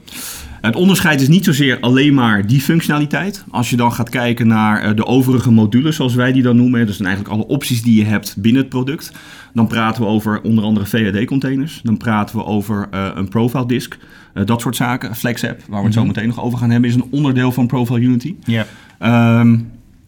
Het 0.66 0.76
onderscheid 0.76 1.22
is 1.22 1.28
niet 1.28 1.46
zozeer 1.46 1.80
alleen 1.80 2.14
maar 2.14 2.48
die 2.48 2.62
functionaliteit. 2.62 3.44
Als 3.52 3.70
je 3.70 3.76
dan 3.76 3.94
gaat 3.94 4.10
kijken 4.10 4.48
naar 4.48 4.82
eh, 4.82 4.96
de 4.96 5.06
overige 5.06 5.52
modules, 5.52 5.96
zoals 5.96 6.14
wij 6.14 6.32
die 6.32 6.42
dan 6.42 6.56
noemen, 6.56 6.86
dus 6.86 6.98
dan 6.98 7.06
eigenlijk 7.08 7.36
alle 7.36 7.48
opties 7.48 7.82
die 7.82 7.96
je 7.96 8.06
hebt 8.06 8.36
binnen 8.38 8.62
het 8.62 8.70
product, 8.70 9.12
dan 9.54 9.68
praten 9.68 10.02
we 10.02 10.08
over 10.08 10.42
onder 10.42 10.64
andere 10.64 10.86
VAD-containers. 10.86 11.80
Dan 11.84 11.98
praten 11.98 12.36
we 12.36 12.46
over 12.46 12.88
eh, 12.92 13.10
een 13.14 13.28
profile 13.28 13.66
disk, 13.66 13.98
eh, 14.34 14.46
dat 14.46 14.62
soort 14.62 14.76
zaken. 14.76 15.16
FlexApp, 15.16 15.62
waar 15.68 15.80
we 15.80 15.86
het 15.86 15.94
zo 15.94 16.06
meteen 16.06 16.28
nog 16.28 16.42
over 16.42 16.58
gaan 16.58 16.70
hebben, 16.70 16.90
is 16.90 16.96
een 16.96 17.08
onderdeel 17.12 17.52
van 17.52 17.68
Profile 17.68 18.00
Unity. 18.00 18.36
Ja. 18.44 18.66
Ehm, 19.00 19.58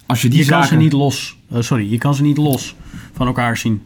als 0.06 0.22
je 0.22 0.30
die 0.30 0.40
Je 0.40 0.46
kan 0.46 0.64
ze 0.64 0.76
niet 0.76 0.94
los. 0.94 1.38
sorry, 1.60 1.92
je 1.92 1.98
kan 1.98 2.16
ze 2.16 2.24
niet 2.24 2.38
los 2.38 2.76
van 3.14 3.28
elkaar 3.28 3.58
zien. 3.58 3.82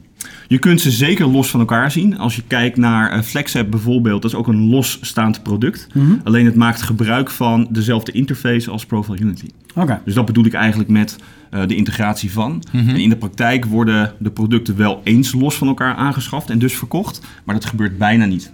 Je 0.50 0.60
kunt 0.60 0.82
ze 0.82 0.92
zeker 0.92 1.28
los 1.28 1.50
van 1.50 1.60
elkaar 1.60 1.92
zien. 1.92 2.18
Als 2.18 2.36
je 2.36 2.44
kijkt 2.48 2.78
naar 2.78 3.12
eh, 3.12 3.22
FlexApp 3.22 3.72
bijvoorbeeld, 3.72 4.22
dat 4.22 4.32
is 4.32 4.38
ook 4.38 4.48
een 4.48 4.70
losstaand 4.70 5.44
product. 5.44 5.88
Alleen 6.24 6.46
het 6.46 6.56
maakt 6.56 6.82
gebruik 6.82 7.30
van 7.30 7.68
dezelfde 7.70 8.12
interface 8.12 8.72
als 8.72 8.86
Profile 8.86 9.20
Unity. 9.20 9.46
Oké. 9.76 10.02
Dus 10.06 10.14
dat 10.14 10.26
bedoel 10.26 10.46
ik 10.46 10.54
eigenlijk 10.54 10.90
met 10.90 11.18
eh, 11.50 11.68
de 11.68 11.76
integratie 11.76 12.32
van. 12.32 12.64
En 12.72 12.96
in 12.96 13.10
de 13.10 13.16
praktijk 13.16 13.66
worden 13.66 14.14
de 14.20 14.32
producten 14.32 14.78
wel 14.78 15.02
eens 15.04 15.34
los 15.34 15.56
van 15.56 15.68
elkaar 15.68 15.96
aangeschaft 15.96 16.50
en 16.50 16.60
dus 16.60 16.74
verkocht, 16.74 17.22
maar 17.44 17.56
dat 17.56 17.66
gebeurt 17.66 17.98
bijna 17.98 18.26
niet. 18.26 18.54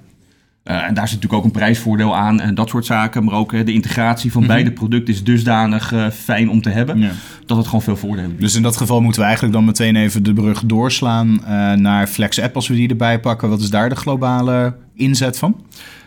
Eh, 0.65 0.75
en 0.87 0.93
daar 0.93 1.07
zit 1.07 1.15
natuurlijk 1.15 1.33
ook 1.33 1.43
een 1.43 1.59
prijsvoordeel 1.59 2.15
aan 2.15 2.39
en 2.41 2.55
dat 2.55 2.69
soort 2.69 2.85
zaken. 2.85 3.23
Maar 3.23 3.33
ook 3.33 3.53
eh, 3.53 3.65
de 3.65 3.73
integratie 3.73 4.31
van 4.31 4.47
beide 4.47 4.71
producten 4.71 5.13
is 5.13 5.23
dusdanig 5.23 5.93
eh, 5.93 6.07
fijn 6.09 6.49
om 6.49 6.61
te 6.61 6.69
hebben, 6.69 6.99
Ja. 6.99 7.11
dat 7.45 7.57
het 7.57 7.65
gewoon 7.65 7.81
veel 7.81 7.95
voordelen 7.97 8.29
biedt. 8.29 8.41
Dus 8.41 8.55
in 8.55 8.61
dat 8.61 8.77
geval 8.77 9.01
moeten 9.01 9.19
we 9.19 9.25
eigenlijk 9.25 9.55
dan 9.55 9.65
meteen 9.65 9.95
even 9.95 10.23
de 10.23 10.33
brug 10.33 10.63
doorslaan 10.65 11.43
eh, 11.45 11.71
naar 11.73 12.07
FlexApp 12.07 12.55
als 12.55 12.67
we 12.67 12.75
die 12.75 12.89
erbij 12.89 13.19
pakken. 13.19 13.49
Wat 13.49 13.61
is 13.61 13.69
daar 13.69 13.89
de 13.89 13.95
globale 13.95 14.75
inzet 14.95 15.37
van? 15.37 15.55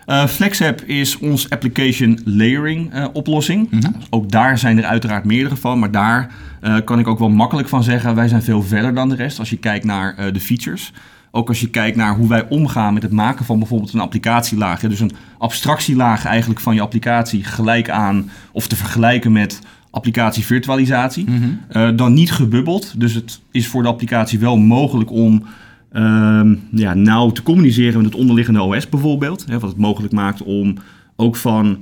Eh, 0.07 0.27
FlexApp 0.27 0.81
is 0.83 1.19
ons 1.19 1.51
application 1.51 2.21
layering 2.25 2.93
eh, 2.93 3.05
oplossing. 3.13 3.71
Nou, 3.71 3.95
ook 4.11 4.31
daar 4.31 4.59
zijn 4.59 4.79
er 4.79 4.85
uiteraard 4.85 5.25
meerdere 5.25 5.57
van, 5.57 5.79
maar 5.79 5.91
daar 5.91 6.31
eh, 6.61 6.77
kan 6.85 6.99
ik 6.99 7.09
ook 7.09 7.19
wel 7.19 7.29
makkelijk 7.31 7.69
van 7.69 7.83
zeggen, 7.83 8.15
wij 8.15 8.29
zijn 8.29 8.43
veel 8.43 8.63
verder 8.63 8.95
dan 8.95 9.09
de 9.09 9.15
rest 9.15 9.39
als 9.39 9.51
je 9.51 9.57
kijkt 9.57 9.85
naar 9.85 10.15
eh, 10.17 10.33
de 10.33 10.41
features. 10.41 10.93
Ook 11.31 11.49
als 11.49 11.61
je 11.61 11.71
kijkt 11.71 11.97
naar 11.97 12.17
hoe 12.17 12.29
wij 12.29 12.49
omgaan 12.49 12.95
met 12.95 13.03
het 13.03 13.13
maken 13.13 13.45
van 13.45 13.59
bijvoorbeeld 13.59 13.93
een 13.93 14.01
applicatielaag. 14.01 14.81
Dus 14.81 15.01
een 15.01 15.13
abstractielaag 15.39 16.25
eigenlijk 16.25 16.61
van 16.61 16.75
je 16.75 16.81
applicatie 16.81 17.45
gelijk 17.45 17.91
aan 17.91 18.31
of 18.53 18.67
te 18.67 18.77
vergelijken 18.77 19.33
met 19.33 19.61
applicatievirtualisatie. 19.91 21.27
Eh, 21.69 21.91
dan 21.97 22.13
niet 22.13 22.33
gebubbeld. 22.33 23.01
Dus 23.01 23.15
het 23.15 23.41
is 23.51 23.69
voor 23.69 23.83
de 23.83 23.89
applicatie 23.89 24.39
wel 24.39 24.57
mogelijk 24.57 25.11
om 25.11 25.45
ehm, 25.93 26.55
ja, 26.71 26.95
nauw 26.95 27.31
te 27.31 27.43
communiceren 27.43 27.97
met 27.97 28.13
het 28.13 28.21
onderliggende 28.21 28.63
OS 28.63 28.89
bijvoorbeeld. 28.89 29.45
Hè, 29.49 29.59
wat 29.59 29.71
het 29.71 29.79
mogelijk 29.79 30.13
maakt 30.13 30.43
om 30.43 30.75
ook 31.17 31.37
van 31.37 31.79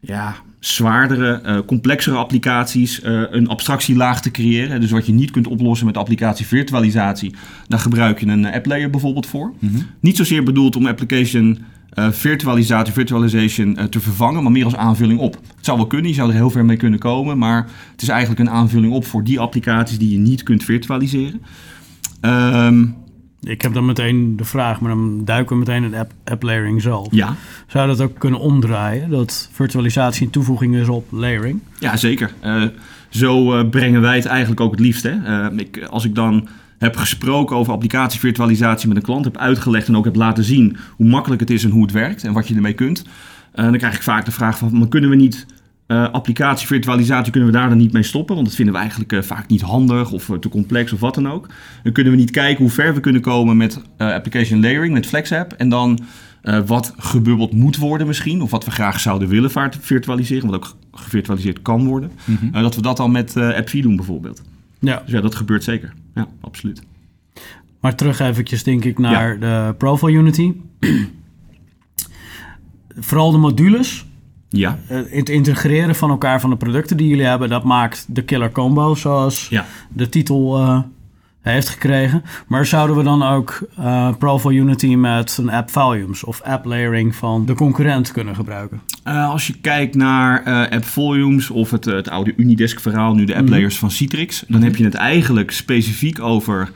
ja, 0.00 0.34
zwaardere, 0.66 1.40
eh, 1.40 1.58
complexere 1.66 2.16
applicaties 2.16 3.00
eh, 3.00 3.22
een 3.30 3.48
abstractielaag 3.48 4.22
te 4.22 4.30
creëren. 4.30 4.80
Dus 4.80 4.90
wat 4.90 5.06
je 5.06 5.12
niet 5.12 5.30
kunt 5.30 5.46
oplossen 5.46 5.86
met 5.86 5.96
applicatievirtualisatie, 5.96 7.34
daar 7.68 7.78
gebruik 7.78 8.20
je 8.20 8.26
een 8.26 8.46
app 8.46 8.66
layer 8.66 8.90
bijvoorbeeld 8.90 9.26
voor. 9.26 9.52
Niet 10.00 10.16
zozeer 10.16 10.42
bedoeld 10.42 10.76
om 10.76 10.86
application 10.86 11.58
eh, 11.94 12.10
virtualisatie, 12.10 12.92
virtualization 12.92 13.76
eh, 13.76 13.84
te 13.84 14.00
vervangen, 14.00 14.42
maar 14.42 14.52
meer 14.52 14.64
als 14.64 14.76
aanvulling 14.76 15.20
op. 15.20 15.34
Het 15.34 15.64
zou 15.64 15.76
wel 15.76 15.86
kunnen, 15.86 16.08
je 16.08 16.14
zou 16.14 16.28
er 16.28 16.34
heel 16.34 16.50
ver 16.50 16.64
mee 16.64 16.76
kunnen 16.76 16.98
komen, 16.98 17.38
maar 17.38 17.68
het 17.92 18.02
is 18.02 18.08
eigenlijk 18.08 18.40
een 18.40 18.50
aanvulling 18.50 18.92
op 18.92 19.04
voor 19.04 19.24
die 19.24 19.40
applicaties 19.40 19.98
die 19.98 20.10
je 20.10 20.18
niet 20.18 20.42
kunt 20.42 20.64
virtualiseren. 20.64 21.40
Ehm, 22.20 22.86
Ik 23.44 23.62
heb 23.62 23.72
dan 23.72 23.84
meteen 23.84 24.36
de 24.36 24.44
vraag, 24.44 24.80
maar 24.80 24.90
dan 24.90 25.24
duiken 25.24 25.52
we 25.52 25.58
meteen 25.58 25.84
in 25.84 25.94
app, 25.94 26.12
app 26.24 26.42
layering 26.42 26.82
zelf. 26.82 27.08
ja, 27.10 27.34
Zou 27.66 27.86
dat 27.86 28.00
ook 28.00 28.18
kunnen 28.18 28.40
omdraaien? 28.40 29.10
Dat 29.10 29.48
virtualisatie 29.52 30.26
een 30.26 30.32
toevoeging 30.32 30.74
is 30.74 30.88
op 30.88 31.06
layering? 31.10 31.60
Ja, 31.78 31.96
zeker. 31.96 32.32
Eh, 32.40 32.62
zo 33.08 33.58
eh, 33.58 33.68
brengen 33.68 34.00
wij 34.00 34.16
het 34.16 34.26
eigenlijk 34.26 34.60
ook 34.60 34.70
het 34.70 34.80
liefst. 34.80 35.02
Hè? 35.02 35.10
Eh, 35.24 35.58
ik, 35.58 35.86
als 35.90 36.04
ik 36.04 36.14
dan 36.14 36.48
heb 36.78 36.96
gesproken 36.96 37.56
over 37.56 37.72
applicatievirtualisatie 37.72 38.88
met 38.88 38.96
een 38.96 39.02
klant, 39.02 39.24
heb 39.24 39.36
uitgelegd 39.36 39.88
en 39.88 39.96
ook 39.96 40.04
heb 40.04 40.16
laten 40.16 40.44
zien 40.44 40.76
hoe 40.90 41.06
makkelijk 41.06 41.40
het 41.40 41.50
is 41.50 41.64
en 41.64 41.70
hoe 41.70 41.82
het 41.82 41.92
werkt 41.92 42.24
en 42.24 42.32
wat 42.32 42.48
je 42.48 42.54
ermee 42.54 42.72
kunt, 42.72 43.04
dan 43.54 43.76
krijg 43.76 43.94
ik 43.94 44.02
vaak 44.02 44.24
de 44.24 44.30
vraag 44.30 44.58
van, 44.58 44.78
maar 44.78 44.88
kunnen 44.88 45.10
we 45.10 45.16
niet 45.16 45.46
eh 45.94 46.12
applicatievirtualisatie, 46.12 47.32
kunnen 47.32 47.50
we 47.50 47.56
daar 47.56 47.68
dan 47.68 47.78
niet 47.78 47.92
mee 47.92 48.02
stoppen? 48.02 48.34
Want 48.34 48.46
dat 48.46 48.56
vinden 48.56 48.74
we 48.74 48.80
eigenlijk 48.80 49.12
eh, 49.12 49.22
vaak 49.22 49.48
niet 49.48 49.60
handig 49.60 50.12
of 50.12 50.30
eh, 50.30 50.36
te 50.36 50.48
complex 50.48 50.92
of 50.92 51.00
wat 51.00 51.14
dan 51.14 51.28
ook. 51.28 51.48
Dan 51.82 51.92
kunnen 51.92 52.12
we 52.12 52.18
niet 52.18 52.30
kijken 52.30 52.62
hoe 52.62 52.72
ver 52.72 52.94
we 52.94 53.00
kunnen 53.00 53.20
komen 53.20 53.56
met 53.56 53.80
application 53.98 54.60
layering, 54.60 54.92
met 54.92 55.06
FlexApp 55.06 55.52
en 55.52 55.68
dan 55.68 55.98
wat 56.66 56.94
gebubbeld 56.96 57.52
moet 57.52 57.76
worden 57.76 58.06
misschien, 58.06 58.42
of 58.42 58.50
wat 58.50 58.64
we 58.64 58.70
graag 58.70 59.00
zouden 59.00 59.28
willen 59.28 59.50
virtualiseren, 59.80 60.50
wat 60.50 60.54
ook 60.54 60.76
gevirtualiseerd 60.92 61.62
kan 61.62 61.86
worden. 61.86 62.10
Eh, 62.52 62.62
dat 62.62 62.74
we 62.74 62.82
dat 62.82 62.96
dan 62.96 63.12
met 63.12 63.36
AppV 63.36 63.82
doen 63.82 63.96
bijvoorbeeld. 63.96 64.42
Ja. 64.78 65.02
Dus 65.04 65.12
ja, 65.12 65.20
dat 65.20 65.34
gebeurt 65.34 65.64
zeker. 65.64 65.92
Ja, 66.14 66.28
absoluut. 66.40 66.82
Maar 67.80 67.94
terug 67.94 68.20
eventjes 68.20 68.62
denk 68.62 68.84
ik 68.84 68.98
naar 68.98 69.40
de 69.40 69.74
Profile 69.78 70.12
Unity. 70.12 70.52
Vooral 72.96 73.30
de 73.30 73.38
modules 73.38 74.06
Ja, 74.56 74.78
Eh, 74.86 74.98
het 75.10 75.28
integreren 75.28 75.94
van 75.94 76.10
elkaar 76.10 76.40
van 76.40 76.50
de 76.50 76.56
producten 76.56 76.96
die 76.96 77.08
jullie 77.08 77.24
hebben, 77.26 77.48
dat 77.48 77.64
maakt 77.64 78.06
de 78.08 78.22
killer 78.22 78.50
combo, 78.52 78.94
zoals 78.94 79.46
ja. 79.50 79.66
de 79.88 80.08
titel 80.08 80.56
eh, 80.58 80.78
heeft 81.40 81.68
gekregen. 81.68 82.22
Maar 82.46 82.66
zouden 82.66 82.96
we 82.96 83.02
dan 83.02 83.22
ook 83.22 83.68
eh 83.78 84.08
Profile 84.18 84.54
Unity 84.54 84.94
met 84.94 85.36
een 85.40 85.50
app 85.50 85.70
volumes 85.70 86.24
of 86.24 86.42
app 86.42 86.64
layering 86.64 87.14
van 87.14 87.46
de 87.46 87.54
concurrent 87.54 88.12
kunnen 88.12 88.34
gebruiken? 88.34 88.80
Als 89.04 89.46
je 89.46 89.54
kijkt 89.60 89.94
naar 89.94 90.42
eh, 90.42 90.60
app 90.76 90.84
volumes 90.84 91.50
of 91.50 91.70
het, 91.70 91.84
het 91.84 92.08
oude 92.08 92.32
Unidesk 92.36 92.80
verhaal, 92.80 93.14
nu 93.14 93.24
de 93.24 93.34
app 93.34 93.42
Mhm. 93.44 93.52
layers 93.52 93.78
van 93.78 93.90
Citrix, 93.90 94.44
dan 94.48 94.62
heb 94.62 94.76
je 94.76 94.84
het 94.84 94.94
eigenlijk 94.94 95.50
specifiek 95.50 96.20
over 96.20 96.70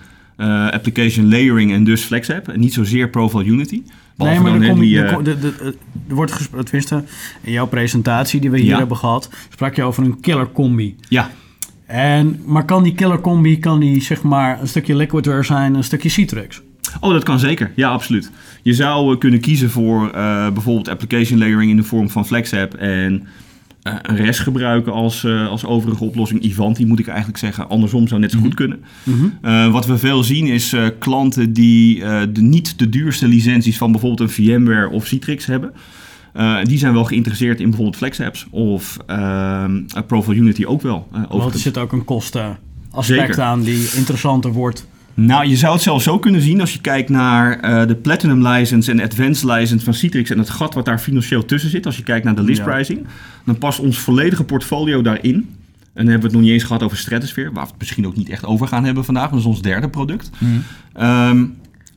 application 0.70 1.28
layering 1.28 1.72
en 1.72 1.84
dus 1.84 2.02
Flex 2.02 2.30
App 2.30 2.48
en 2.48 2.60
niet 2.60 2.72
zozeer 2.72 3.08
Profile 3.08 3.44
Unity. 3.44 3.82
Behalve 4.18 4.42
nee, 4.42 4.50
maar 4.50 4.60
er, 4.60 4.66
in 4.66 4.70
kom, 4.72 4.80
die, 4.80 4.98
er, 4.98 5.60
eh, 5.60 5.66
er 6.08 6.14
wordt 6.14 6.32
gesproken, 6.32 6.64
tenminste, 6.64 7.04
in 7.40 7.52
jouw 7.52 7.66
presentatie 7.66 8.40
die 8.40 8.50
we 8.50 8.58
hier 8.58 8.70
Ja. 8.70 8.78
hebben 8.78 8.96
gehad, 8.96 9.30
sprak 9.48 9.74
je 9.74 9.82
over 9.82 10.04
een 10.04 10.20
killer 10.20 10.52
combi. 10.52 10.96
ja, 11.08 11.30
En, 11.86 12.40
maar 12.46 12.64
kan 12.64 12.82
die 12.82 12.94
killer 12.94 13.20
combi, 13.20 13.58
kan 13.58 13.80
die 13.80 14.02
zeg 14.02 14.22
maar 14.22 14.60
een 14.60 14.68
stukje 14.68 14.94
liquidware 14.96 15.42
zijn, 15.42 15.74
een 15.74 15.84
stukje 15.84 16.08
Citrix? 16.08 16.62
Oh, 17.00 17.12
dat 17.12 17.22
kan 17.22 17.38
zeker. 17.38 17.70
Ja, 17.74 17.88
absoluut. 17.90 18.30
Je 18.62 18.74
zou 18.74 19.12
eh, 19.12 19.18
kunnen 19.18 19.40
kiezen 19.40 19.70
voor 19.70 20.10
eh, 20.10 20.50
bijvoorbeeld 20.50 20.88
application 20.88 21.38
layering 21.38 21.70
in 21.70 21.76
de 21.76 21.82
vorm 21.82 22.10
van 22.10 22.26
FlexApp 22.26 22.74
en 22.74 23.22
eh, 23.22 23.28
REST 24.02 24.40
gebruiken 24.40 24.92
als, 24.92 25.24
eh, 25.24 25.48
als 25.48 25.64
overige 25.64 26.04
oplossing. 26.04 26.42
Ivanti 26.42 26.86
moet 26.86 26.98
ik 26.98 27.06
eigenlijk 27.06 27.38
zeggen. 27.38 27.68
Andersom 27.68 28.08
zou 28.08 28.20
net 28.20 28.30
zo 28.30 28.38
goed 28.38 28.54
kunnen. 28.54 28.80
Mhm. 29.02 29.26
Eh, 29.42 29.72
wat 29.72 29.86
we 29.86 29.98
veel 29.98 30.22
zien 30.22 30.46
is 30.46 30.72
eh, 30.72 30.86
klanten 30.98 31.52
die 31.52 32.04
eh, 32.04 32.20
de, 32.32 32.40
niet 32.42 32.78
de 32.78 32.88
duurste 32.88 33.28
licenties 33.28 33.78
van 33.78 33.90
bijvoorbeeld 33.92 34.20
een 34.20 34.34
VMware 34.44 34.90
of 34.90 35.06
Citrix 35.06 35.46
hebben. 35.46 35.72
Eh, 36.32 36.62
die 36.62 36.78
zijn 36.78 36.92
wel 36.92 37.04
geïnteresseerd 37.04 37.58
in 37.60 37.66
bijvoorbeeld 37.66 37.96
FlexApps 37.96 38.46
of 38.50 38.96
ehm 39.06 39.80
Profile 40.06 40.36
Unity 40.36 40.64
ook 40.64 40.82
wel. 40.82 41.08
eh, 41.12 41.20
Want 41.28 41.54
er 41.54 41.60
zit 41.60 41.78
ook 41.78 41.92
een 41.92 42.04
kostenaspect 42.04 43.38
aan 43.38 43.62
die 43.62 43.88
interessanter 43.96 44.52
wordt. 44.52 44.86
Nou, 45.20 45.46
je 45.46 45.56
zou 45.56 45.72
het 45.72 45.82
zelfs 45.82 46.04
zo 46.04 46.18
kunnen 46.18 46.40
zien 46.40 46.60
als 46.60 46.72
je 46.72 46.80
kijkt 46.80 47.08
naar 47.08 47.60
eh, 47.60 47.86
de 47.86 47.94
Platinum 47.94 48.46
License 48.46 48.90
en 48.90 49.00
Advanced 49.00 49.44
License 49.50 49.84
van 49.84 49.94
Citrix 49.94 50.30
en 50.30 50.38
het 50.38 50.50
gat 50.50 50.74
wat 50.74 50.84
daar 50.84 50.98
financieel 50.98 51.44
tussen 51.44 51.70
zit. 51.70 51.86
Als 51.86 51.96
je 51.96 52.02
kijkt 52.02 52.24
naar 52.24 52.34
de 52.34 52.42
list 52.42 52.58
Ja. 52.58 52.64
pricing, 52.64 53.06
dan 53.44 53.58
past 53.58 53.78
ons 53.78 53.98
volledige 53.98 54.44
portfolio 54.44 55.02
daarin. 55.02 55.34
En 55.34 56.04
dan 56.04 56.06
hebben 56.12 56.20
we 56.20 56.26
het 56.26 56.32
nog 56.32 56.42
niet 56.42 56.50
eens 56.52 56.62
gehad 56.62 56.82
over 56.82 56.96
Stratosphere, 56.96 57.52
waar 57.52 57.64
we 57.64 57.70
het 57.70 57.78
misschien 57.78 58.06
ook 58.06 58.16
niet 58.16 58.28
echt 58.28 58.44
over 58.44 58.68
gaan 58.68 58.84
hebben 58.84 59.04
vandaag. 59.04 59.30
Dat 59.30 59.38
is 59.38 59.44
ons 59.44 59.62
derde 59.62 59.88
product. 59.88 60.30
Ehm, 60.92 61.44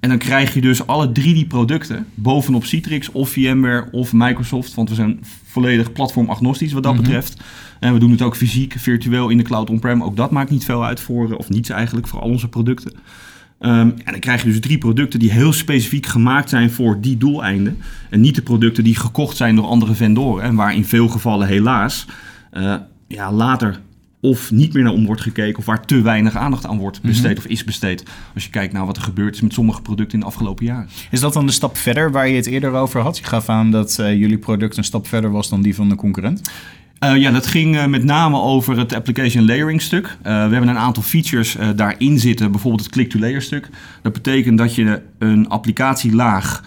en 0.01 0.09
dan 0.09 0.17
krijg 0.17 0.53
je 0.53 0.61
dus 0.61 0.87
alle 0.87 1.11
drie 1.11 1.33
die 1.33 1.45
producten 1.45 2.05
bovenop 2.13 2.65
Citrix 2.65 3.11
of 3.11 3.29
VMware 3.29 3.87
of 3.91 4.13
Microsoft. 4.13 4.73
Want 4.73 4.89
we 4.89 4.95
zijn 4.95 5.19
volledig 5.43 5.91
platformagnostisch 5.91 6.71
wat 6.73 6.83
dat 6.83 6.93
Mhm. 6.93 7.01
betreft. 7.01 7.41
En 7.79 7.93
we 7.93 7.99
doen 7.99 8.11
het 8.11 8.21
ook 8.21 8.35
fysiek, 8.35 8.73
virtueel 8.77 9.29
in 9.29 9.37
de 9.37 9.43
cloud 9.43 9.69
on-prem. 9.69 10.03
Ook 10.03 10.15
dat 10.15 10.31
maakt 10.31 10.49
niet 10.49 10.65
veel 10.65 10.85
uit 10.85 10.99
voor, 10.99 11.31
eh, 11.31 11.37
of 11.37 11.49
niets 11.49 11.69
eigenlijk, 11.69 12.07
voor 12.07 12.19
al 12.19 12.29
onze 12.29 12.47
producten. 12.47 12.93
Ehm, 13.59 13.71
en 13.79 14.01
dan 14.05 14.19
krijg 14.19 14.43
je 14.43 14.49
dus 14.49 14.59
drie 14.59 14.77
producten 14.77 15.19
die 15.19 15.31
heel 15.31 15.53
specifiek 15.53 16.05
gemaakt 16.05 16.49
zijn 16.49 16.71
voor 16.71 17.01
die 17.01 17.17
doeleinden. 17.17 17.77
En 18.09 18.21
niet 18.21 18.35
de 18.35 18.41
producten 18.41 18.83
die 18.83 18.95
gekocht 18.95 19.37
zijn 19.37 19.55
door 19.55 19.65
andere 19.65 19.93
vendoren. 19.93 20.43
En 20.43 20.55
waar 20.55 20.75
in 20.75 20.85
veel 20.85 21.07
gevallen 21.07 21.47
helaas 21.47 22.05
eh, 22.51 22.75
ja, 23.07 23.31
later 23.31 23.79
of 24.21 24.51
niet 24.51 24.73
meer 24.73 24.83
naar 24.83 24.93
om 24.93 25.05
wordt 25.05 25.21
gekeken... 25.21 25.59
of 25.59 25.65
waar 25.65 25.85
te 25.85 26.01
weinig 26.01 26.35
aandacht 26.35 26.65
aan 26.65 26.77
wordt 26.77 27.01
besteed 27.01 27.37
of 27.37 27.45
is 27.45 27.63
besteed. 27.63 28.03
Als 28.33 28.43
je 28.43 28.49
kijkt 28.49 28.73
naar 28.73 28.85
wat 28.85 28.97
er 28.97 29.03
gebeurd 29.03 29.35
is 29.35 29.41
met 29.41 29.53
sommige 29.53 29.81
producten 29.81 30.13
in 30.13 30.19
de 30.19 30.25
afgelopen 30.25 30.65
jaren. 30.65 30.89
Is 31.11 31.19
dat 31.19 31.33
dan 31.33 31.45
de 31.45 31.51
stap 31.51 31.77
verder 31.77 32.11
waar 32.11 32.27
je 32.27 32.35
het 32.35 32.45
eerder 32.45 32.71
over 32.71 33.01
had? 33.01 33.17
Je 33.17 33.23
gaf 33.23 33.49
aan 33.49 33.71
dat 33.71 33.99
eh, 33.99 34.13
jullie 34.19 34.37
product 34.37 34.77
een 34.77 34.83
stap 34.83 35.07
verder 35.07 35.31
was 35.31 35.49
dan 35.49 35.61
die 35.61 35.75
van 35.75 35.89
de 35.89 35.95
concurrent. 35.95 36.51
Eh, 36.99 37.17
ja, 37.17 37.31
dat 37.31 37.47
ging 37.47 37.77
eh, 37.77 37.85
met 37.85 38.03
name 38.03 38.37
over 38.37 38.77
het 38.77 38.93
application 38.93 39.45
layering 39.45 39.81
stuk. 39.81 40.17
We 40.23 40.29
hebben 40.29 40.67
een 40.67 40.77
aantal 40.77 41.03
features 41.03 41.57
daarin 41.75 42.19
zitten, 42.19 42.51
bijvoorbeeld 42.51 42.83
het 42.83 42.91
click-to-layer 42.91 43.41
stuk. 43.41 43.69
Dat 44.01 44.13
betekent 44.13 44.57
dat 44.57 44.75
je 44.75 45.01
een 45.17 45.49
applicatielaag 45.49 46.63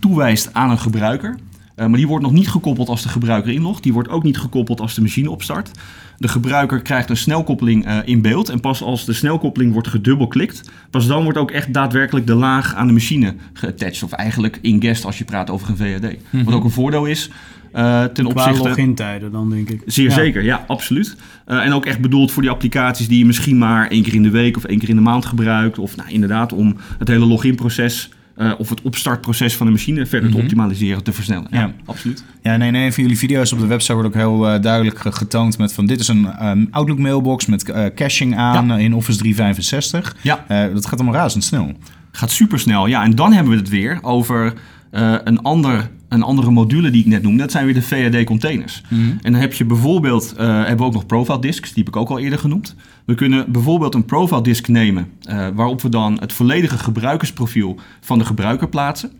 toewijst 0.00 0.50
aan 0.52 0.70
een 0.70 0.78
gebruiker. 0.78 1.36
Eh, 1.74 1.86
maar 1.86 1.96
die 1.96 2.06
wordt 2.06 2.24
nog 2.24 2.32
niet 2.32 2.48
gekoppeld 2.48 2.88
als 2.88 3.02
de 3.02 3.08
gebruiker 3.08 3.52
inlogt. 3.52 3.82
Die 3.82 3.92
wordt 3.92 4.08
ook 4.08 4.22
niet 4.22 4.38
gekoppeld 4.38 4.80
als 4.80 4.94
de 4.94 5.00
machine 5.00 5.30
opstart. 5.30 5.70
De 6.18 6.28
gebruiker 6.28 6.82
krijgt 6.82 7.10
een 7.10 7.16
snelkoppeling 7.16 7.86
eh, 7.86 7.98
in 8.04 8.22
beeld. 8.22 8.48
En 8.48 8.60
pas 8.60 8.82
als 8.82 9.04
de 9.04 9.12
snelkoppeling 9.12 9.72
wordt 9.72 9.88
gedubbelklikt, 9.88 10.70
pas 10.90 11.06
dan 11.06 11.22
wordt 11.22 11.38
ook 11.38 11.50
echt 11.50 11.72
daadwerkelijk 11.72 12.26
de 12.26 12.34
laag 12.34 12.74
aan 12.74 12.86
de 12.86 12.92
machine 12.92 13.34
geattached. 13.52 14.02
Of 14.02 14.12
eigenlijk 14.12 14.58
in 14.62 14.82
guest 14.82 15.04
als 15.04 15.18
je 15.18 15.24
praat 15.24 15.50
over 15.50 15.68
een 15.68 15.76
VAD. 15.76 16.14
Wat 16.44 16.54
ook 16.54 16.64
een 16.64 16.70
voordeel 16.70 17.04
is 17.04 17.30
eh, 17.74 18.04
ten 18.04 18.24
Qua 18.28 18.44
opzichte... 18.44 18.68
login-tijden 18.68 19.32
dan, 19.32 19.50
denk 19.50 19.70
ik. 19.70 19.82
Zeer 19.86 20.08
Ja. 20.08 20.14
zeker, 20.14 20.42
ja, 20.42 20.64
absoluut. 20.66 21.16
En 21.44 21.72
ook 21.72 21.86
echt 21.86 22.00
bedoeld 22.00 22.32
voor 22.32 22.42
die 22.42 22.50
applicaties 22.50 23.08
die 23.08 23.18
je 23.18 23.26
misschien 23.26 23.58
maar 23.58 23.88
één 23.88 24.02
keer 24.02 24.14
in 24.14 24.22
de 24.22 24.30
week 24.30 24.56
of 24.56 24.64
één 24.64 24.78
keer 24.78 24.88
in 24.88 24.96
de 24.96 25.02
maand 25.02 25.26
gebruikt. 25.26 25.78
Of 25.78 25.96
nou, 25.96 26.10
inderdaad 26.10 26.52
om 26.52 26.76
het 26.98 27.08
hele 27.08 27.24
loginproces 27.24 28.10
eh, 28.36 28.52
of 28.58 28.68
het 28.68 28.82
opstartproces 28.82 29.56
van 29.56 29.66
de 29.66 29.72
machine 29.72 30.06
verder 30.06 30.28
te 30.28 30.34
Mhm. 30.34 30.44
optimaliseren, 30.44 31.02
te 31.02 31.12
versnellen. 31.12 31.46
Ja, 31.50 31.60
Ja. 31.60 31.72
absoluut. 31.84 32.24
Ja, 32.42 32.56
nee, 32.56 32.70
nee, 32.70 32.92
van 32.92 33.02
jullie 33.02 33.18
video's 33.18 33.52
op 33.52 33.58
de 33.58 33.66
website 33.66 33.92
wordt 33.92 34.08
ook 34.08 34.14
heel 34.14 34.48
eh, 34.48 34.60
duidelijk 34.62 34.98
ge- 34.98 35.12
getoond 35.12 35.58
met 35.58 35.72
van 35.72 35.86
dit 35.86 36.00
is 36.00 36.08
een 36.08 36.26
ehm, 36.26 36.64
Outlook 36.70 36.98
mailbox 36.98 37.46
met 37.46 37.70
eh, 37.70 37.84
caching 37.94 38.36
aan 38.36 38.78
in 38.78 38.94
Office 38.94 39.18
365. 39.18 40.16
Ja. 40.22 40.44
Dat 40.74 40.86
gaat 40.86 41.00
allemaal 41.00 41.20
razendsnel. 41.20 41.72
Gaat 42.12 42.30
supersnel. 42.30 42.86
Ja, 42.86 43.02
en 43.04 43.14
dan 43.14 43.32
hebben 43.32 43.52
we 43.52 43.58
het 43.58 43.68
weer 43.68 43.98
over 44.02 44.52
een, 44.90 45.42
ander, 45.42 45.90
een 46.08 46.22
andere 46.22 46.50
module 46.50 46.90
die 46.90 47.00
ik 47.00 47.06
net 47.06 47.22
noemde. 47.22 47.38
Dat 47.42 47.50
zijn 47.50 47.64
weer 47.64 47.74
de 47.74 47.82
VAD-containers. 47.82 48.82
En 49.22 49.32
dan 49.32 49.40
heb 49.40 49.52
je 49.52 49.64
bijvoorbeeld, 49.64 50.34
hebben 50.36 50.76
we 50.76 50.84
ook 50.84 50.92
nog 50.92 51.06
profile 51.06 51.40
disks, 51.40 51.72
die 51.72 51.84
heb 51.84 51.94
ik 51.94 52.00
ook 52.00 52.08
al 52.08 52.18
eerder 52.18 52.38
genoemd. 52.38 52.74
We 53.04 53.14
kunnen 53.14 53.52
bijvoorbeeld 53.52 53.94
een 53.94 54.04
profile 54.04 54.42
disk 54.42 54.68
nemen, 54.68 55.08
eh, 55.22 55.46
waarop 55.54 55.82
we 55.82 55.88
dan 55.88 56.16
het 56.20 56.32
volledige 56.32 56.78
gebruikersprofiel 56.78 57.76
van 58.00 58.18
de 58.18 58.24
gebruiker 58.24 58.68
plaatsen. 58.68 59.10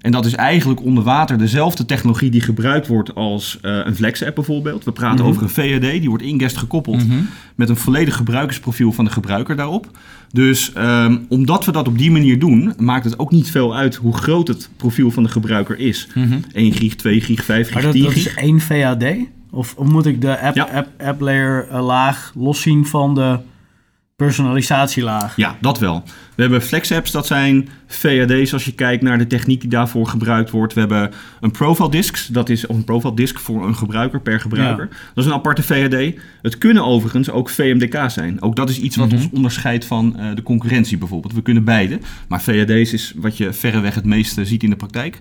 En 0.00 0.12
dat 0.12 0.26
is 0.26 0.34
eigenlijk 0.34 0.82
onder 0.82 1.04
water 1.04 1.38
dezelfde 1.38 1.84
technologie 1.84 2.30
die 2.30 2.40
gebruikt 2.40 2.86
wordt 2.86 3.14
als 3.14 3.58
eh, 3.62 3.80
een 3.84 3.94
Flex-app 3.94 4.34
bijvoorbeeld. 4.34 4.84
We 4.84 4.92
praten 4.92 5.24
over 5.24 5.42
een 5.42 5.48
VAD, 5.48 5.80
die 5.80 6.08
wordt 6.08 6.24
in 6.24 6.38
guest 6.38 6.56
gekoppeld 6.56 7.02
met 7.54 7.68
een 7.68 7.76
volledig 7.76 8.16
gebruikersprofiel 8.16 8.92
van 8.92 9.04
de 9.04 9.10
gebruiker 9.10 9.56
daarop. 9.56 9.98
Dus 10.32 10.72
ehm, 10.72 11.16
omdat 11.28 11.64
we 11.64 11.72
dat 11.72 11.88
op 11.88 11.98
die 11.98 12.10
manier 12.10 12.38
doen, 12.38 12.72
maakt 12.78 13.04
het 13.04 13.18
ook 13.18 13.30
niet 13.30 13.50
veel 13.50 13.76
uit 13.76 13.94
hoe 13.94 14.16
groot 14.16 14.48
het 14.48 14.68
profiel 14.76 15.10
van 15.10 15.22
de 15.22 15.28
gebruiker 15.28 15.78
is. 15.78 16.08
1 16.52 16.72
gig, 16.72 16.94
2 16.94 17.20
gig, 17.20 17.44
5 17.44 17.72
Maar 17.72 17.82
gig, 17.82 17.92
dat, 17.92 17.92
10 17.92 18.02
dat 18.02 18.12
gig. 18.12 18.26
is 18.26 18.34
één 18.34 18.60
VAD? 18.60 19.04
Of, 19.50 19.74
of 19.76 19.86
moet 19.86 20.06
ik 20.06 20.20
de 20.20 20.40
app, 20.40 20.54
Ja. 20.56 20.64
app, 20.74 20.88
app 21.02 21.20
layer 21.20 21.68
eh, 21.68 21.86
laag 21.86 22.32
loszien 22.34 22.86
van 22.86 23.14
de 23.14 23.38
personalisatielaag? 24.16 25.36
Ja, 25.36 25.56
dat 25.60 25.78
wel. 25.78 26.02
We 26.38 26.44
hebben 26.44 26.62
flex 26.62 26.92
apps, 26.92 27.10
dat 27.10 27.26
zijn 27.26 27.68
VAD's 27.86 28.52
als 28.52 28.64
je 28.64 28.72
kijkt 28.72 29.02
naar 29.02 29.18
de 29.18 29.26
techniek 29.26 29.60
die 29.60 29.70
daarvoor 29.70 30.06
gebruikt 30.06 30.50
wordt. 30.50 30.74
We 30.74 30.80
hebben 30.80 31.10
een 31.40 31.50
profile 31.50 31.90
disks, 31.90 32.26
dat 32.26 32.48
is 32.48 32.68
een 32.68 32.84
profile 32.84 33.14
disk 33.14 33.38
voor 33.38 33.66
een 33.66 33.76
gebruiker 33.76 34.20
per 34.20 34.40
gebruiker. 34.40 34.88
Ja. 34.90 34.96
Dat 35.14 35.24
is 35.24 35.30
een 35.30 35.36
aparte 35.36 35.62
VAD. 35.62 36.12
Het 36.42 36.58
kunnen 36.58 36.84
overigens 36.84 37.30
ook 37.30 37.50
VMDK's 37.50 38.14
zijn. 38.14 38.42
Ook 38.42 38.56
dat 38.56 38.68
is 38.68 38.80
iets 38.80 38.96
wat 38.96 39.12
ons 39.12 39.28
onderscheidt 39.32 39.84
van 39.84 40.18
eh, 40.18 40.34
de 40.34 40.42
concurrentie 40.42 40.98
bijvoorbeeld. 40.98 41.34
We 41.34 41.42
kunnen 41.42 41.64
beide, 41.64 41.98
maar 42.28 42.42
VAD's 42.42 42.92
is 42.92 43.12
wat 43.16 43.36
je 43.36 43.52
verreweg 43.52 43.94
het 43.94 44.04
meeste 44.04 44.44
ziet 44.44 44.62
in 44.62 44.70
de 44.70 44.76
praktijk. 44.76 45.20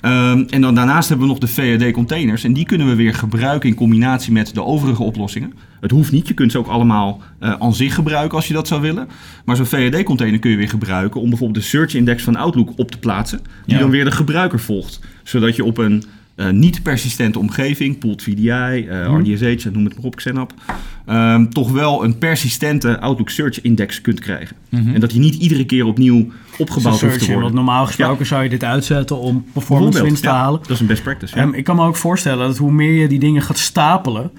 Ehm, 0.00 0.44
en 0.48 0.60
dan 0.60 0.74
daarnaast 0.74 1.08
hebben 1.08 1.26
we 1.26 1.32
nog 1.32 1.42
de 1.42 1.78
VAD-containers. 1.78 2.44
En 2.44 2.52
die 2.52 2.64
kunnen 2.64 2.86
we 2.86 2.94
weer 2.94 3.14
gebruiken 3.14 3.68
in 3.68 3.74
combinatie 3.74 4.32
met 4.32 4.54
de 4.54 4.64
overige 4.64 5.02
oplossingen. 5.02 5.52
Het 5.80 5.90
hoeft 5.90 6.12
niet, 6.12 6.28
je 6.28 6.34
kunt 6.34 6.52
ze 6.52 6.58
ook 6.58 6.66
allemaal 6.66 7.20
eh, 7.38 7.52
aan 7.58 7.74
zich 7.74 7.94
gebruiken 7.94 8.36
als 8.36 8.48
je 8.48 8.54
dat 8.54 8.68
zou 8.68 8.80
willen. 8.80 9.08
Maar 9.44 9.56
zo'n 9.56 9.66
VAD-container 9.66 10.38
kun 10.42 10.50
je 10.50 10.56
weer 10.56 10.68
gebruiken 10.68 11.20
om 11.20 11.28
bijvoorbeeld 11.28 11.64
de 11.64 11.68
search 11.70 11.94
index 11.94 12.22
van 12.22 12.36
Outlook 12.36 12.72
op 12.76 12.90
te 12.90 12.98
plaatsen. 12.98 13.40
Die 13.66 13.74
Ja. 13.74 13.80
dan 13.80 13.90
weer 13.90 14.04
de 14.04 14.10
gebruiker 14.10 14.60
volgt. 14.60 15.00
Zodat 15.22 15.56
je 15.56 15.64
op 15.64 15.78
een 15.78 16.04
eh, 16.34 16.50
niet 16.50 16.82
persistente 16.82 17.38
omgeving, 17.38 17.98
pooled 17.98 18.22
VDI, 18.22 18.48
eh, 18.48 19.18
RDSH, 19.18 19.64
noem 19.72 19.84
het 19.84 19.94
maar 19.94 20.04
op, 20.04 20.16
Xenap, 20.16 20.52
ehm, 21.06 21.48
toch 21.48 21.70
wel 21.70 22.04
een 22.04 22.18
persistente 22.18 23.00
Outlook 23.00 23.30
search 23.30 23.60
index 23.60 24.00
kunt 24.00 24.20
krijgen. 24.20 24.56
En 24.70 25.00
dat 25.00 25.10
die 25.10 25.20
niet 25.20 25.34
iedere 25.34 25.64
keer 25.64 25.84
opnieuw 25.84 26.26
opgebouwd 26.58 27.00
hoeft 27.00 27.18
te 27.18 27.24
in, 27.24 27.26
want 27.30 27.40
worden. 27.40 27.54
normaal 27.54 27.86
gesproken 27.86 28.26
zou 28.26 28.42
je 28.42 28.48
dit 28.48 28.64
uitzetten 28.64 29.18
om 29.18 29.44
performance 29.52 30.02
winst 30.02 30.22
te 30.22 30.28
ja, 30.28 30.34
halen. 30.34 30.60
Dat 30.60 30.70
is 30.70 30.80
een 30.80 30.86
best 30.86 31.02
practice. 31.02 31.36
Ja. 31.36 31.42
En 31.42 31.54
ik 31.54 31.64
kan 31.64 31.76
me 31.76 31.86
ook 31.86 31.96
voorstellen 31.96 32.46
dat 32.46 32.58
hoe 32.58 32.72
meer 32.72 32.92
je 33.00 33.08
die 33.08 33.18
dingen 33.18 33.42
gaat 33.42 33.58
stapelen, 33.58 34.30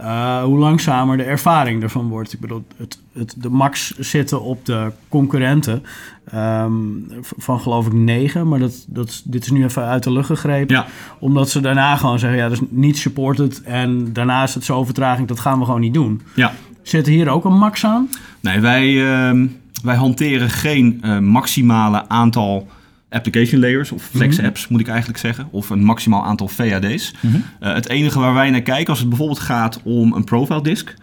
eh, 0.00 0.42
hoe 0.42 0.58
langzamer 0.58 1.16
de 1.16 1.22
ervaring 1.22 1.82
ervan 1.82 2.08
wordt. 2.08 2.32
Ik 2.32 2.40
bedoel, 2.40 2.64
het, 2.76 2.98
het, 3.12 3.34
de 3.38 3.48
max 3.48 3.98
zitten 3.98 4.42
op 4.42 4.64
de 4.66 4.92
concurrenten 5.08 5.82
ehm, 6.30 6.72
van 7.20 7.60
geloof 7.60 7.86
ik 7.86 7.92
negen, 7.92 8.48
maar 8.48 8.58
dat, 8.58 8.84
dat, 8.88 9.22
dit 9.24 9.44
is 9.44 9.50
nu 9.50 9.64
even 9.64 9.84
uit 9.84 10.02
de 10.02 10.12
lucht 10.12 10.26
gegrepen. 10.26 10.76
Ja. 10.76 10.86
Omdat 11.18 11.50
ze 11.50 11.60
daarna 11.60 11.96
gewoon 11.96 12.18
zeggen, 12.18 12.38
ja, 12.38 12.48
dat 12.48 12.60
is 12.60 12.66
niet 12.70 12.98
supported 12.98 13.62
en 13.62 14.12
daarna 14.12 14.42
is 14.42 14.54
het 14.54 14.64
zo 14.64 14.84
vertraging, 14.84 15.28
dat 15.28 15.40
gaan 15.40 15.58
we 15.58 15.64
gewoon 15.64 15.80
niet 15.80 15.94
doen. 15.94 16.20
ja. 16.34 16.52
Zit 16.82 17.06
hier 17.06 17.28
ook 17.28 17.44
een 17.44 17.58
max 17.58 17.84
aan? 17.84 18.08
Nee, 18.40 18.60
wij, 18.60 19.12
ehm, 19.12 19.46
wij 19.82 19.96
hanteren 19.96 20.50
geen 20.50 20.98
eh, 21.02 21.18
maximale 21.18 22.08
aantal 22.08 22.68
application 23.10 23.60
layers 23.60 23.92
of 23.92 24.02
flex 24.02 24.40
apps 24.40 24.68
moet 24.68 24.80
ik 24.80 24.88
eigenlijk 24.88 25.18
zeggen. 25.18 25.48
Of 25.50 25.70
een 25.70 25.84
maximaal 25.84 26.24
aantal 26.24 26.48
VAD's. 26.48 27.14
Eh, 27.60 27.74
het 27.74 27.88
enige 27.88 28.18
waar 28.18 28.34
wij 28.34 28.50
naar 28.50 28.62
kijken 28.62 28.86
als 28.88 28.98
het 28.98 29.08
bijvoorbeeld 29.08 29.38
gaat 29.38 29.80
om 29.82 30.12
een 30.12 30.24
profile 30.24 30.62
disk. 30.62 30.94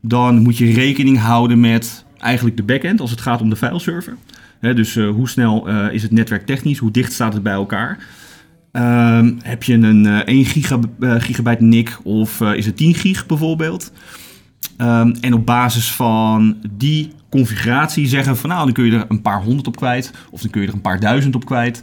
Dan 0.00 0.38
moet 0.42 0.58
je 0.58 0.72
rekening 0.72 1.18
houden 1.18 1.60
met 1.60 2.04
eigenlijk 2.18 2.56
de 2.56 2.62
backend 2.62 3.00
als 3.00 3.10
het 3.10 3.20
gaat 3.20 3.40
om 3.40 3.50
de 3.50 3.56
fileserver. 3.56 4.16
Dus 4.60 4.96
eh, 4.96 5.08
hoe 5.08 5.28
snel 5.28 5.68
eh, 5.68 5.92
is 5.92 6.02
het 6.02 6.10
netwerk 6.12 6.46
technisch? 6.46 6.78
Hoe 6.78 6.90
dicht 6.90 7.12
staat 7.12 7.32
het 7.32 7.42
bij 7.42 7.52
elkaar? 7.52 7.98
Ehm, 8.72 9.32
heb 9.42 9.62
je 9.62 9.74
een 9.74 10.06
eh 10.06 10.18
1 10.24 10.44
gigab- 10.44 11.02
eh, 11.02 11.14
gigabyte 11.18 11.62
NIC 11.62 11.98
of 12.02 12.40
is 12.40 12.66
het 12.66 12.76
10 12.76 12.94
gig 12.94 13.26
bijvoorbeeld? 13.26 13.92
Ehm, 14.76 15.14
en 15.20 15.34
op 15.34 15.46
basis 15.46 15.92
van 15.92 16.56
die 16.70 17.12
configuratie 17.30 18.06
zeggen 18.06 18.36
van 18.36 18.50
nou, 18.50 18.64
dan 18.64 18.72
kun 18.72 18.84
je 18.84 18.96
er 18.96 19.04
een 19.08 19.22
paar 19.22 19.42
honderd 19.42 19.66
op 19.66 19.76
kwijt. 19.76 20.12
Of 20.30 20.40
dan 20.40 20.50
kun 20.50 20.60
je 20.60 20.68
er 20.68 20.74
een 20.74 20.80
paar 20.80 21.00
duizend 21.00 21.34
op 21.34 21.44
kwijt. 21.44 21.82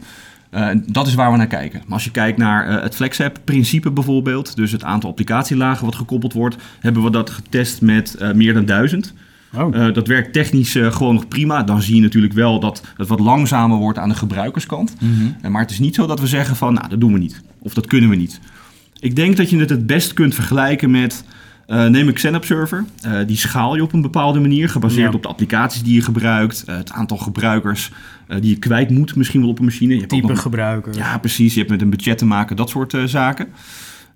Eh, 0.50 0.68
dat 0.86 1.06
is 1.06 1.14
waar 1.14 1.30
we 1.30 1.36
naar 1.36 1.46
kijken. 1.46 1.80
Maar 1.84 1.92
als 1.92 2.04
je 2.04 2.10
kijkt 2.10 2.38
naar 2.38 2.68
eh, 2.68 2.82
het 2.82 2.94
FlexApp-principe 2.94 3.90
bijvoorbeeld, 3.90 4.56
dus 4.56 4.72
het 4.72 4.84
aantal 4.84 5.10
applicatielagen 5.10 5.84
wat 5.84 5.94
gekoppeld 5.94 6.32
wordt, 6.32 6.56
hebben 6.80 7.02
we 7.02 7.10
dat 7.10 7.30
getest 7.30 7.80
met 7.80 8.14
eh, 8.14 8.32
meer 8.32 8.54
dan 8.54 8.64
duizend. 8.64 9.14
Oh. 9.54 9.94
Dat 9.94 10.06
werkt 10.06 10.32
technisch 10.32 10.72
gewoon 10.72 11.14
nog 11.14 11.28
prima. 11.28 11.62
Dan 11.62 11.82
zie 11.82 11.94
je 11.94 12.00
natuurlijk 12.00 12.32
wel 12.32 12.60
dat 12.60 12.82
het 12.96 13.08
wat 13.08 13.20
langzamer 13.20 13.78
wordt 13.78 13.98
aan 13.98 14.08
de 14.08 14.14
gebruikerskant. 14.14 14.96
Eh, 15.42 15.50
maar 15.50 15.62
het 15.62 15.70
is 15.70 15.78
niet 15.78 15.94
zo 15.94 16.06
dat 16.06 16.20
we 16.20 16.26
zeggen 16.26 16.56
van, 16.56 16.74
nou, 16.74 16.88
dat 16.88 17.00
doen 17.00 17.12
we 17.12 17.18
niet. 17.18 17.42
Of 17.58 17.74
dat 17.74 17.86
kunnen 17.86 18.10
we 18.10 18.16
niet. 18.16 18.40
Ik 19.00 19.16
denk 19.16 19.36
dat 19.36 19.50
je 19.50 19.58
het 19.58 19.70
het 19.70 19.86
best 19.86 20.12
kunt 20.12 20.34
vergelijken 20.34 20.90
met... 20.90 21.24
eh, 21.70 21.86
neem 21.86 22.08
een 22.08 22.14
Xenap 22.14 22.44
server. 22.44 22.84
Eh, 23.02 23.12
die 23.26 23.36
schaal 23.36 23.74
je 23.76 23.82
op 23.82 23.92
een 23.92 24.00
bepaalde 24.02 24.40
manier, 24.40 24.68
gebaseerd 24.68 25.10
Ja. 25.10 25.16
op 25.16 25.22
de 25.22 25.28
applicaties 25.28 25.82
die 25.82 25.94
je 25.94 26.02
gebruikt, 26.02 26.64
eh, 26.64 26.76
het 26.76 26.92
aantal 26.92 27.16
gebruikers 27.16 27.90
die 28.40 28.50
je 28.50 28.58
kwijt 28.58 28.90
moet, 28.90 29.16
misschien 29.16 29.40
wel 29.40 29.50
op 29.50 29.58
een 29.58 29.64
machine. 29.64 29.92
Je 29.92 29.98
hebt 29.98 30.10
Type 30.10 30.26
nog- 30.26 30.42
gebruiker. 30.42 30.94
ja, 30.96 31.18
precies. 31.18 31.52
Je 31.52 31.58
hebt 31.58 31.70
met 31.70 31.82
een 31.82 31.90
budget 31.90 32.18
te 32.18 32.24
maken, 32.24 32.56
dat 32.56 32.70
soort 32.70 32.94
zaken. 33.04 33.48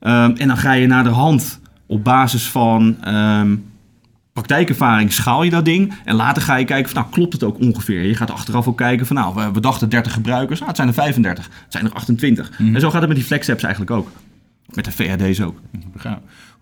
Ehm, 0.01 0.31
en 0.37 0.49
dan 0.49 0.57
ga 0.57 0.73
je 0.73 0.87
naar 0.87 1.05
de 1.05 1.11
hand 1.11 1.61
op 1.87 2.05
basis 2.05 2.49
van 2.49 2.97
ehm, 3.01 3.57
praktijkervaring 4.33 5.13
schaal 5.13 5.43
je 5.43 5.51
dat 5.51 5.65
ding. 5.65 5.93
En 6.05 6.15
later 6.15 6.43
ga 6.43 6.57
je 6.57 6.65
kijken 6.65 6.91
van, 6.91 7.01
nou, 7.01 7.13
klopt 7.15 7.33
het 7.33 7.43
ook 7.43 7.61
ongeveer? 7.61 8.03
Je 8.03 8.15
gaat 8.15 8.31
achteraf 8.31 8.69
ook 8.69 8.77
kijken 8.77 9.07
van, 9.07 9.17
nou, 9.17 9.53
we, 9.53 9.61
dachten 9.61 9.89
30 9.89 10.13
gebruikers. 10.13 10.57
Nou, 10.59 10.67
het 10.69 10.77
zijn 10.77 10.89
er 10.89 10.95
35. 10.95 11.45
Het 11.45 11.73
zijn 11.73 11.85
er 11.85 11.93
28. 11.93 12.51
En 12.59 12.81
zo 12.81 12.91
gaat 12.91 12.99
het 13.01 13.09
met 13.09 13.17
die 13.17 13.27
flex 13.27 13.51
apps 13.51 13.63
eigenlijk 13.63 13.93
ook. 13.93 14.11
Met 14.75 14.85
de 14.85 14.93
VAD's 14.93 15.41
ook. 15.41 15.61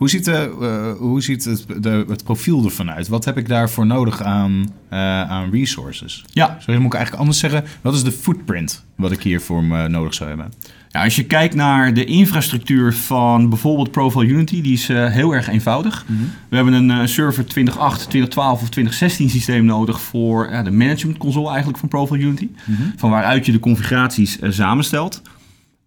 Hoe 0.03 0.11
ziet, 0.11 0.25
de, 0.25 0.57
eh, 0.61 0.99
hoe 0.99 1.23
ziet 1.23 1.45
het, 1.45 1.67
de, 1.81 2.05
het 2.09 2.25
profiel 2.25 2.65
ervan 2.65 2.91
uit? 2.91 3.09
Wat 3.09 3.25
heb 3.25 3.37
ik 3.37 3.49
daarvoor 3.49 3.87
nodig 3.87 4.23
aan, 4.23 4.73
eh, 4.89 4.99
aan 5.23 5.51
resources? 5.51 6.25
Ja, 6.33 6.57
Sorry, 6.59 6.81
moet 6.81 6.93
ik 6.93 6.95
eigenlijk 6.95 7.23
anders 7.23 7.39
zeggen. 7.39 7.65
Wat 7.81 7.95
is 7.95 8.03
de 8.03 8.13
footprint 8.13 8.85
wat 8.97 9.13
ik 9.13 9.23
hiervoor 9.23 9.65
me 9.65 9.89
nodig 9.89 10.15
zou 10.15 10.29
hebben? 10.29 10.53
Ja, 10.93 11.05
als 11.05 11.17
je 11.17 11.25
kijkt 11.25 11.55
naar 11.55 11.95
de 11.95 12.05
infrastructuur 12.05 12.95
van 12.95 13.49
bijvoorbeeld 13.49 13.91
Profile 13.91 14.27
Unity, 14.27 14.63
die 14.63 14.73
is 14.73 14.89
eh, 14.89 15.07
heel 15.07 15.33
erg 15.33 15.49
eenvoudig. 15.49 16.05
We 16.49 16.57
hebben 16.57 16.75
een 16.75 16.91
eh, 16.91 17.07
server 17.07 17.47
2008, 17.47 17.99
2012 17.99 18.63
of 18.63 18.69
2016 18.69 19.31
systeem 19.31 19.65
nodig 19.65 20.01
voor 20.01 20.51
de 20.65 20.71
management 20.71 21.19
console 21.19 21.49
eigenlijk 21.49 21.79
van 21.79 21.89
Profile 21.89 22.23
Unity. 22.23 22.49
Van 22.97 23.11
waaruit 23.11 23.47
je 23.47 23.53
de 23.53 23.59
configuraties 23.59 24.39
eh, 24.39 24.51
samenstelt. 24.51 25.23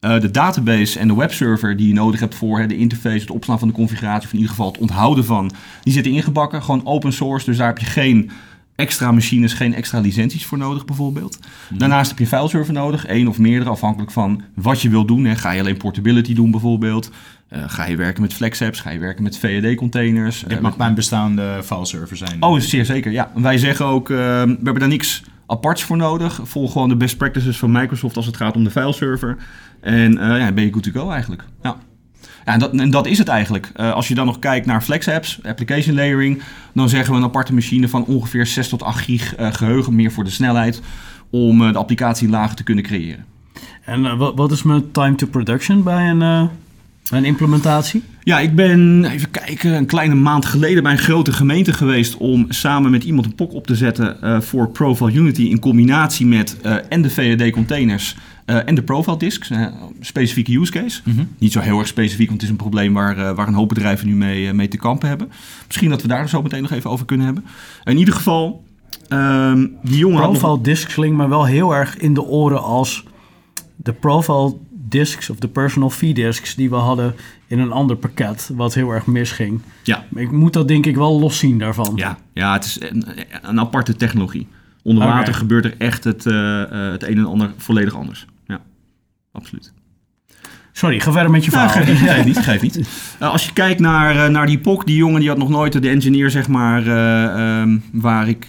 Eh, 0.05 0.19
de 0.19 0.31
database 0.31 0.99
en 0.99 1.07
de 1.07 1.15
webserver 1.15 1.77
die 1.77 1.87
je 1.87 1.93
nodig 1.93 2.19
hebt 2.19 2.35
voor 2.35 2.59
hè, 2.59 2.67
de 2.67 2.77
interface, 2.77 3.19
het 3.19 3.31
opslaan 3.31 3.59
van 3.59 3.67
de 3.67 3.73
configuratie, 3.73 4.25
of 4.25 4.33
in 4.33 4.39
ieder 4.39 4.49
geval 4.49 4.71
het 4.71 4.77
onthouden 4.77 5.25
van, 5.25 5.51
die 5.81 5.93
zitten 5.93 6.11
ingebakken. 6.11 6.63
Gewoon 6.63 6.85
open 6.85 7.13
source, 7.13 7.45
dus 7.45 7.57
daar 7.57 7.67
heb 7.67 7.77
je 7.77 7.85
geen 7.85 8.31
extra 8.75 9.11
machines, 9.11 9.53
geen 9.53 9.73
extra 9.73 9.99
licenties 9.99 10.45
voor 10.45 10.57
nodig 10.57 10.85
bijvoorbeeld. 10.85 11.39
Daarnaast 11.73 12.09
heb 12.09 12.17
je 12.17 12.23
een 12.23 12.29
fileserver 12.29 12.73
nodig, 12.73 13.05
één 13.05 13.27
of 13.27 13.37
meerdere, 13.37 13.69
afhankelijk 13.69 14.11
van 14.11 14.41
wat 14.53 14.81
je 14.81 14.89
wilt 14.89 15.07
doen. 15.07 15.25
Hè. 15.25 15.35
Ga 15.35 15.51
je 15.51 15.59
alleen 15.59 15.77
portability 15.77 16.33
doen 16.33 16.51
bijvoorbeeld? 16.51 17.11
Eh, 17.47 17.63
ga 17.67 17.85
je 17.85 17.95
werken 17.95 18.21
met 18.21 18.33
flex 18.33 18.61
apps? 18.61 18.79
Ga 18.79 18.89
je 18.89 18.99
werken 18.99 19.23
met 19.23 19.37
VAD-containers? 19.37 20.43
Dit 20.47 20.61
mag 20.61 20.77
mijn 20.77 20.95
bestaande 20.95 21.61
fileserver 21.63 22.17
zijn. 22.17 22.43
Oh, 22.43 22.59
zeer 22.59 22.85
zeker. 22.85 23.11
Ja, 23.11 23.31
wij 23.35 23.57
zeggen 23.57 23.85
ook, 23.85 24.09
eh, 24.09 24.17
we 24.17 24.57
hebben 24.63 24.79
daar 24.79 24.87
niks 24.87 25.23
aparts 25.47 25.83
voor 25.83 25.97
nodig. 25.97 26.39
Volg 26.43 26.71
gewoon 26.71 26.89
de 26.89 26.95
best 26.95 27.17
practices 27.17 27.57
van 27.57 27.71
Microsoft 27.71 28.15
als 28.15 28.25
het 28.25 28.37
gaat 28.37 28.55
om 28.55 28.63
de 28.63 28.71
fileserver. 28.71 29.37
En 29.81 30.17
eh, 30.17 30.39
ja, 30.39 30.51
ben 30.51 30.63
je 30.63 30.73
good 30.73 30.83
to 30.83 30.91
go 30.91 31.09
eigenlijk. 31.09 31.43
Ja. 31.63 31.77
Ja, 32.45 32.53
en, 32.53 32.59
dat, 32.59 32.73
en 32.73 32.89
dat 32.89 33.05
is 33.05 33.17
het 33.17 33.27
eigenlijk. 33.27 33.71
Eh, 33.75 33.93
als 33.93 34.07
je 34.07 34.15
dan 34.15 34.25
nog 34.25 34.39
kijkt 34.39 34.65
naar 34.65 34.81
flex 34.81 35.07
apps, 35.07 35.39
application 35.43 35.95
layering, 35.95 36.41
dan 36.73 36.89
zeggen 36.89 37.11
we 37.11 37.17
een 37.17 37.25
aparte 37.25 37.53
machine 37.53 37.89
van 37.89 38.05
ongeveer 38.05 38.45
6 38.45 38.69
tot 38.69 38.83
8 38.83 39.03
gig 39.03 39.35
eh, 39.35 39.53
geheugen, 39.53 39.95
meer 39.95 40.11
voor 40.11 40.23
de 40.23 40.29
snelheid, 40.29 40.81
om 41.29 41.59
de 41.59 41.77
applicatielagen 41.77 42.55
te 42.55 42.63
kunnen 42.63 42.83
creëren. 42.83 43.25
En 43.85 44.17
wat 44.17 44.51
is 44.51 44.63
mijn 44.63 44.91
time 44.91 45.15
to 45.15 45.27
production 45.27 45.83
bij 45.83 46.09
een, 46.09 46.49
een 47.11 47.25
implementatie? 47.25 48.03
Ja, 48.23 48.39
ik 48.39 48.55
ben, 48.55 49.05
even 49.05 49.31
kijken, 49.31 49.73
een 49.73 49.85
kleine 49.85 50.15
maand 50.15 50.45
geleden 50.45 50.83
bij 50.83 50.91
een 50.91 50.97
grote 50.97 51.31
gemeente 51.33 51.73
geweest 51.73 52.17
om 52.17 52.45
samen 52.49 52.91
met 52.91 53.03
iemand 53.03 53.25
een 53.25 53.35
POC 53.35 53.53
op 53.53 53.67
te 53.67 53.75
zetten 53.75 54.21
eh, 54.21 54.41
voor 54.41 54.69
Profile 54.69 55.11
Unity 55.13 55.41
in 55.41 55.59
combinatie 55.59 56.25
met 56.25 56.57
eh, 56.61 56.75
en 56.89 57.01
de 57.01 57.09
VAD-containers 57.09 58.15
eh, 58.45 58.57
en 58.67 58.75
de 58.75 58.83
Profile 58.83 59.17
Disks. 59.17 59.51
specifieke 59.99 60.59
use 60.59 60.71
case. 60.71 61.01
Niet 61.37 61.51
zo 61.51 61.59
heel 61.59 61.79
erg 61.79 61.87
specifiek, 61.87 62.27
want 62.27 62.41
het 62.41 62.49
is 62.49 62.55
een 62.57 62.61
probleem 62.63 62.93
waar, 62.93 63.35
waar 63.35 63.47
een 63.47 63.53
hoop 63.53 63.69
bedrijven 63.69 64.07
nu 64.07 64.15
mee, 64.15 64.53
mee 64.53 64.67
te 64.67 64.77
kampen 64.77 65.07
hebben. 65.07 65.29
Misschien 65.67 65.89
dat 65.89 66.01
we 66.01 66.07
daar 66.07 66.29
zo 66.29 66.41
meteen 66.41 66.61
nog 66.61 66.71
even 66.71 66.89
over 66.89 67.05
kunnen 67.05 67.25
hebben. 67.25 67.45
In 67.83 67.97
ieder 67.97 68.13
geval, 68.13 68.63
ehm, 69.07 69.67
die 69.83 69.97
jongen 69.97 70.17
had 70.19 70.31
nog- 70.31 70.39
Profile 70.39 70.63
disks 70.63 70.93
klinkt 70.93 71.17
me 71.17 71.27
wel 71.27 71.45
heel 71.45 71.75
erg 71.75 71.97
in 71.97 72.13
de 72.13 72.23
oren 72.23 72.63
als 72.63 73.03
de 73.75 73.93
profile 73.93 74.55
disks 74.89 75.29
of 75.29 75.37
de 75.37 75.47
personal 75.47 75.89
fee 75.89 76.13
disks 76.13 76.55
die 76.55 76.69
we 76.69 76.75
hadden 76.75 77.15
in 77.47 77.59
een 77.59 77.71
ander 77.71 77.95
pakket, 77.95 78.49
wat 78.53 78.73
heel 78.73 78.91
erg 78.91 79.05
misging. 79.05 79.61
Ja, 79.83 80.05
Ik 80.15 80.31
moet 80.31 80.53
dat 80.53 80.67
denk 80.67 80.85
ik 80.85 80.95
wel 80.95 81.19
loszien 81.19 81.57
daarvan. 81.57 81.93
Ja, 81.95 82.17
ja 82.33 82.53
het 82.53 82.65
is 82.65 82.77
een, 82.81 83.05
een 83.41 83.59
aparte 83.59 83.95
technologie. 83.95 84.47
Onder 84.83 85.07
water 85.07 85.33
gebeurt 85.33 85.65
er 85.65 85.75
echt 85.77 86.03
het, 86.03 86.25
eh, 86.25 86.61
eh, 86.61 86.91
het 86.91 87.03
een 87.03 87.17
en 87.17 87.25
ander 87.25 87.53
volledig 87.57 87.95
anders. 87.95 88.25
Ja, 88.47 88.61
absoluut. 89.31 89.73
Sorry, 90.71 90.99
ga 90.99 91.11
verder 91.11 91.31
met 91.31 91.45
je 91.45 91.51
Nou, 91.51 91.69
verhaal. 91.69 91.85
geef 91.85 92.01
niet, 92.01 92.09
geef 92.09 92.25
niet. 92.25 92.37
Geef 92.49 92.61
niet. 92.61 92.89
Eh, 93.19 93.31
als 93.31 93.45
je 93.45 93.53
kijkt 93.53 93.79
naar, 93.79 94.31
naar 94.31 94.45
die 94.45 94.59
POC, 94.59 94.85
die 94.85 94.95
jongen 94.95 95.19
die 95.19 95.29
had 95.29 95.37
nog 95.37 95.49
nooit 95.49 95.81
de 95.81 95.89
engineer, 95.89 96.29
zeg 96.29 96.47
maar, 96.47 96.87
eh, 96.87 97.59
ehm, 97.61 97.77
waar, 97.91 98.27
ik, 98.27 98.45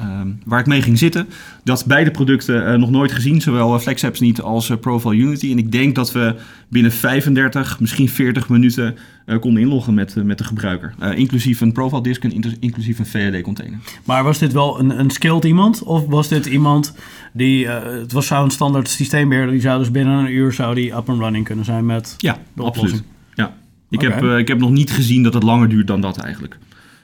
ehm, 0.00 0.28
waar 0.44 0.60
ik 0.60 0.66
mee 0.66 0.82
ging 0.82 0.98
zitten. 0.98 1.28
Dat 1.64 1.84
beide 1.86 2.10
producten 2.10 2.66
eh, 2.66 2.78
nog 2.78 2.90
nooit 2.90 3.12
gezien, 3.12 3.40
zowel 3.40 3.74
eh, 3.74 3.80
FlexApps 3.80 4.20
niet 4.20 4.40
als 4.40 4.70
eh, 4.70 4.76
Profile 4.76 5.16
Unity. 5.16 5.50
En 5.50 5.58
ik 5.58 5.72
denk 5.72 5.94
dat 5.94 6.12
we 6.12 6.34
binnen 6.68 6.92
35, 6.92 7.80
misschien 7.80 8.08
40 8.08 8.48
minuten 8.48 8.96
konden 9.40 9.62
inloggen 9.62 9.94
met, 9.94 10.14
met 10.24 10.38
de 10.38 10.44
gebruiker. 10.44 10.94
Inclusief 11.14 11.60
een 11.60 11.72
Profile 11.72 12.02
disk 12.02 12.24
en 12.24 12.58
inclusief 12.60 12.98
een 12.98 13.06
VAD-container. 13.06 13.78
Maar 14.04 14.24
was 14.24 14.38
dit 14.38 14.52
wel 14.52 14.80
een, 14.80 14.98
een 14.98 15.10
skilled 15.10 15.44
iemand? 15.44 15.82
Of 15.82 16.06
was 16.06 16.28
dit 16.28 16.46
iemand 16.46 16.94
die... 17.32 17.68
het 17.68 18.12
was 18.12 18.26
zou 18.26 18.44
een 18.44 18.50
standaard 18.50 18.88
systeembeheerder. 18.88 19.52
Die 19.52 19.60
zou 19.60 19.78
dus 19.78 19.90
binnen 19.90 20.18
een 20.18 20.32
uur 20.32 20.52
zou 20.52 20.74
die 20.74 20.94
up 20.94 21.08
and 21.08 21.20
running 21.20 21.44
kunnen 21.44 21.64
zijn 21.64 21.86
met... 21.86 22.14
Ja, 22.18 22.32
De 22.32 22.62
absoluut. 22.62 22.66
oplossing. 22.66 23.02
Ja. 23.34 23.54
Ik, 23.90 24.00
heb, 24.00 24.22
ik 24.22 24.48
heb 24.48 24.58
nog 24.58 24.70
niet 24.70 24.90
gezien 24.90 25.22
dat 25.22 25.34
het 25.34 25.42
langer 25.42 25.68
duurt 25.68 25.86
dan 25.86 26.00
dat 26.00 26.16
eigenlijk. 26.16 26.58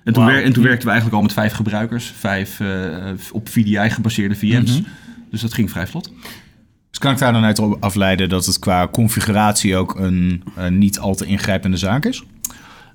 En 0.05 0.13
toen, 0.13 0.25
wer- 0.27 0.45
en 0.45 0.53
toen 0.53 0.63
werkten 0.63 0.85
we 0.85 0.91
eigenlijk 0.93 1.17
al 1.17 1.23
met 1.23 1.33
vijf 1.33 1.53
gebruikers, 1.53 2.13
vijf 2.19 2.61
eh, 2.61 3.13
op 3.33 3.49
VDI 3.49 3.91
gebaseerde 3.91 4.35
VM's. 4.35 4.71
Mhm. 4.81 4.89
Dus 5.31 5.41
dat 5.41 5.55
ging 5.55 5.71
vrij 5.71 5.87
vlot. 5.87 6.13
Dus 6.91 6.99
kan 6.99 7.13
ik 7.13 7.19
daar 7.19 7.33
dan 7.33 7.45
uit 7.45 7.81
afleiden 7.81 8.29
dat 8.29 8.47
het 8.47 8.59
qua 8.59 8.89
configuratie 8.89 9.77
ook 9.77 9.99
een 9.99 10.43
eh, 10.57 10.69
niet 10.69 10.99
al 10.99 11.15
te 11.15 11.25
ingrijpende 11.27 11.77
zaak 11.77 12.05
is? 12.05 12.25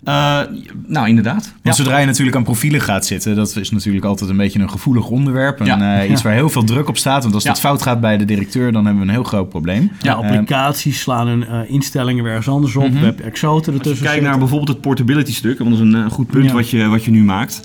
Eh, 0.04 0.40
nou, 0.88 1.08
inderdaad. 1.08 1.44
Want 1.44 1.60
Ja. 1.64 1.72
zodra 1.72 1.98
je 1.98 2.06
natuurlijk 2.06 2.38
aan 2.38 2.44
profielen 2.44 2.82
gaat 2.82 3.06
zitten, 3.06 3.36
dat 3.36 3.56
is 3.56 3.72
natuurlijk 3.72 4.06
altijd 4.06 4.30
een 4.30 4.38
beetje 4.38 4.60
een 4.60 4.70
gevoelig 4.70 5.08
onderwerp. 5.10 5.60
En 5.60 5.66
Ja. 5.66 6.02
eh, 6.02 6.10
iets 6.12 6.22
Ja. 6.22 6.28
waar 6.28 6.38
heel 6.38 6.50
veel 6.50 6.64
druk 6.64 6.88
op 6.88 6.98
staat. 6.98 7.22
Want 7.22 7.34
als 7.34 7.44
Ja. 7.44 7.50
dat 7.50 7.60
fout 7.60 7.82
gaat 7.82 8.02
bij 8.02 8.18
de 8.18 8.26
directeur, 8.26 8.72
dan 8.72 8.86
hebben 8.86 9.02
we 9.04 9.08
een 9.08 9.14
heel 9.14 9.24
groot 9.24 9.50
probleem. 9.50 9.92
Ja, 10.02 10.12
Eh, 10.12 10.18
applicaties 10.18 11.00
slaan 11.00 11.28
hun 11.28 11.48
eh, 11.48 11.60
instellingen 11.72 12.24
weer 12.24 12.32
ergens 12.34 12.50
anders 12.56 12.76
op. 12.76 12.84
Mhm. 12.90 12.94
We 13.00 13.06
hebben 13.06 13.26
Exoten 13.26 13.56
Als 13.56 13.66
je 13.66 13.72
ertussen 13.72 14.06
kijkt 14.06 14.24
naar 14.24 14.38
bijvoorbeeld 14.38 14.70
het 14.70 14.82
portability 14.82 15.34
stuk, 15.34 15.58
want 15.60 15.70
dat 15.78 15.80
is 15.88 15.94
een, 15.94 16.10
goed 16.10 16.28
punt 16.28 16.46
Ja. 16.46 16.54
wat, 16.54 16.70
je, 16.70 16.88
wat 16.88 17.04
je 17.04 17.12
nu 17.12 17.24
maakt. 17.24 17.62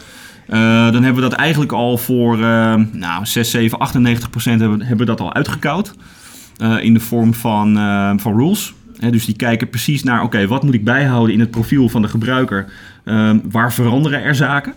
Eh, 0.49 0.59
dan 0.61 1.03
hebben 1.03 1.15
we 1.15 1.29
dat 1.29 1.33
eigenlijk 1.33 1.73
al 1.73 1.99
voor 1.99 2.35
eh, 2.43 2.75
nou, 2.93 3.27
6, 3.27 3.51
7, 3.51 3.79
98 3.79 4.31
procent 4.31 4.61
hebben, 4.61 4.81
hebben 4.81 4.99
we 4.99 5.05
dat 5.05 5.21
al 5.21 5.35
uitgekoud. 5.35 5.95
Eh, 6.57 6.77
in 6.83 6.95
de 6.95 7.01
vorm 7.01 7.35
van, 7.35 7.77
eh, 7.79 8.13
van 8.17 8.37
rules. 8.37 8.75
Hè, 8.99 9.11
dus 9.11 9.25
die 9.25 9.37
kijken 9.37 9.69
precies 9.69 10.03
naar, 10.03 10.23
oké, 10.23 10.47
wat 10.47 10.63
moet 10.63 10.75
ik 10.75 10.85
bijhouden 10.85 11.35
in 11.35 11.41
het 11.41 11.51
profiel 11.51 11.89
van 11.89 12.03
de 12.03 12.09
gebruiker? 12.09 12.73
Ehm, 13.05 13.39
waar 13.51 13.73
veranderen 13.73 14.23
er 14.23 14.35
zaken? 14.35 14.75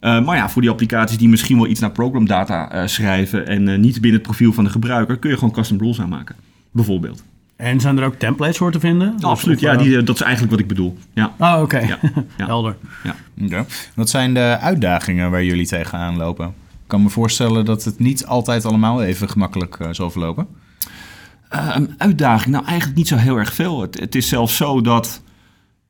Eh, 0.00 0.24
maar 0.24 0.36
ja, 0.36 0.48
voor 0.48 0.62
die 0.62 0.70
applicaties 0.70 1.18
die 1.18 1.28
misschien 1.28 1.56
wel 1.56 1.66
iets 1.66 1.80
naar 1.80 1.90
programdata 1.90 2.70
eh 2.70 2.86
schrijven 2.86 3.46
en 3.46 3.68
eh, 3.68 3.78
niet 3.78 3.92
binnen 3.94 4.12
het 4.12 4.22
profiel 4.22 4.52
van 4.52 4.64
de 4.64 4.70
gebruiker, 4.70 5.16
kun 5.16 5.30
je 5.30 5.36
gewoon 5.36 5.52
custom 5.54 5.78
rules 5.78 6.00
aanmaken. 6.00 6.36
Bijvoorbeeld. 6.70 7.22
En 7.56 7.80
zijn 7.80 7.98
er 7.98 8.04
ook 8.04 8.14
templates 8.14 8.56
voor 8.56 8.72
te 8.72 8.80
vinden? 8.80 9.14
Absoluut, 9.20 9.56
of, 9.56 9.62
ja, 9.62 9.72
eh, 9.72 9.78
die, 9.78 10.02
dat 10.02 10.14
is 10.14 10.20
eigenlijk 10.22 10.50
wat 10.52 10.60
ik 10.60 10.68
bedoel. 10.68 10.98
Ja, 11.14 11.32
Ah, 11.38 11.62
oké. 11.62 11.78
ja, 11.78 11.98
ja. 12.36 12.46
Helder. 12.46 12.76
Oké. 13.42 13.64
Wat 13.94 14.10
zijn 14.10 14.34
de 14.34 14.58
uitdagingen 14.60 15.30
waar 15.30 15.44
jullie 15.44 15.66
tegenaan 15.66 16.16
lopen? 16.16 16.54
kan 16.86 17.02
me 17.02 17.08
voorstellen 17.08 17.64
dat 17.64 17.84
het 17.84 17.98
niet 17.98 18.26
altijd 18.26 18.64
allemaal 18.64 19.02
even 19.02 19.28
gemakkelijk 19.28 19.78
uh, 19.82 19.88
zal 19.90 20.10
verlopen. 20.10 20.46
Uh, 21.54 21.70
een 21.74 21.94
uitdaging? 21.98 22.54
Nou, 22.54 22.66
eigenlijk 22.66 22.98
niet 22.98 23.08
zo 23.08 23.16
heel 23.16 23.36
erg 23.36 23.54
veel. 23.54 23.80
Het, 23.80 24.00
het 24.00 24.14
is 24.14 24.28
zelfs 24.28 24.56
zo 24.56 24.80
dat... 24.80 25.22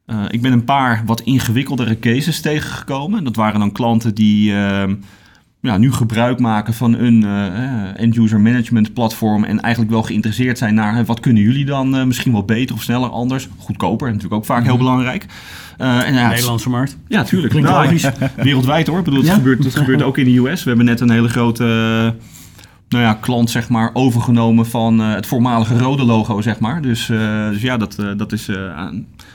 Uh, 0.06 0.24
ik 0.28 0.42
ben 0.42 0.52
een 0.52 0.64
paar 0.64 1.02
wat 1.06 1.20
ingewikkeldere 1.20 1.98
cases 1.98 2.40
tegengekomen. 2.40 3.24
Dat 3.24 3.36
waren 3.36 3.60
dan 3.60 3.72
klanten 3.72 4.14
die 4.14 4.54
ehm, 4.54 4.94
ja, 5.60 5.78
nu 5.78 5.92
gebruik 5.92 6.38
maken 6.38 6.74
van 6.74 6.94
een 6.94 7.22
uh, 7.22 8.00
end-user 8.00 8.40
management 8.40 8.94
platform 8.94 9.44
en 9.44 9.60
eigenlijk 9.60 9.92
wel 9.92 10.02
geïnteresseerd 10.02 10.58
zijn 10.58 10.74
naar 10.74 11.04
wat 11.04 11.20
kunnen 11.20 11.42
jullie 11.42 11.64
dan 11.64 11.96
uh, 11.96 12.04
misschien 12.04 12.32
wel 12.32 12.44
beter 12.44 12.74
of 12.74 12.82
sneller 12.82 13.10
anders. 13.10 13.48
Goedkoper, 13.58 14.06
natuurlijk 14.06 14.34
ook 14.34 14.44
vaak 14.44 14.62
heel 14.62 14.74
mhm. 14.74 14.82
belangrijk. 14.82 15.26
Uh, 15.78 16.06
en, 16.06 16.14
ja, 16.14 16.28
Nederlandse 16.28 16.70
markt. 16.70 16.96
Ja, 17.08 17.22
tuurlijk. 17.22 17.54
Nou, 17.54 17.98
wereldwijd 18.36 18.86
hoor. 18.86 18.98
Ik 18.98 19.04
bedoel, 19.04 19.18
het, 19.18 19.28
ja? 19.28 19.34
gebeurt, 19.34 19.64
het 19.64 19.76
gebeurt 19.76 20.02
ook 20.02 20.18
in 20.18 20.24
de 20.24 20.36
US. 20.36 20.62
We 20.62 20.68
hebben 20.68 20.86
net 20.86 21.00
een 21.00 21.10
hele 21.10 21.28
grote 21.28 22.14
nou 22.90 23.04
ja, 23.04 23.14
klant 23.14 23.50
zeg 23.50 23.68
maar, 23.68 23.90
overgenomen 23.92 24.66
van 24.66 24.98
het 24.98 25.26
voormalige 25.26 25.78
rode 25.78 26.04
logo, 26.04 26.40
zeg 26.40 26.58
maar. 26.58 26.82
Dus, 26.82 27.06
dus 27.50 27.62
ja, 27.62 27.76
dat, 27.76 27.96
dat 28.16 28.32
is, 28.32 28.48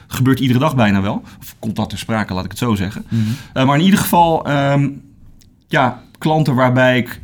gebeurt 0.08 0.40
iedere 0.40 0.60
dag 0.60 0.76
bijna 0.76 1.02
wel. 1.02 1.24
Of 1.40 1.56
komt 1.60 1.76
dat 1.76 1.90
ter 1.90 1.98
sprake, 1.98 2.34
laat 2.34 2.46
ik 2.46 2.50
het 2.50 2.60
zo 2.60 2.76
zeggen. 2.76 3.06
Mm 3.10 3.24
-hmm. 3.54 3.66
maar 3.66 3.78
in 3.78 3.84
ieder 3.84 4.00
geval, 4.00 4.50
um, 4.50 5.02
ja, 5.68 6.02
klanten 6.18 6.56
waarbij 6.56 6.98
ik 6.98 7.22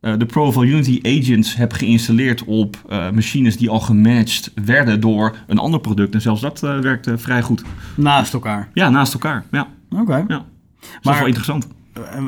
de 0.00 0.26
Profile 0.26 0.66
Unity 0.66 1.00
agents 1.02 1.56
heb 1.56 1.72
geïnstalleerd 1.72 2.44
op 2.44 2.76
machines 3.14 3.56
die 3.56 3.70
al 3.70 3.80
gematcht 3.80 4.52
werden 4.64 5.00
door 5.00 5.36
een 5.46 5.58
ander 5.58 5.80
product. 5.80 6.14
En 6.14 6.20
zelfs 6.20 6.40
dat 6.40 6.60
werkte 6.60 7.18
vrij 7.18 7.42
goed. 7.42 7.62
Naast 7.96 8.32
elkaar? 8.32 8.68
Ja, 8.74 8.90
naast 8.90 9.12
elkaar. 9.12 9.44
Ja. 9.50 9.68
Oké. 9.90 10.02
Okay. 10.02 10.24
Ja. 10.28 10.44
Dat 10.80 11.02
maar, 11.02 11.18
wel 11.18 11.26
interessant. 11.26 11.68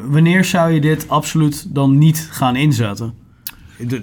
Wanneer 0.04 0.44
zou 0.44 0.72
je 0.72 0.80
dit 0.80 1.08
absoluut 1.08 1.74
dan 1.74 1.98
niet 1.98 2.28
gaan 2.30 2.56
inzetten? 2.56 3.14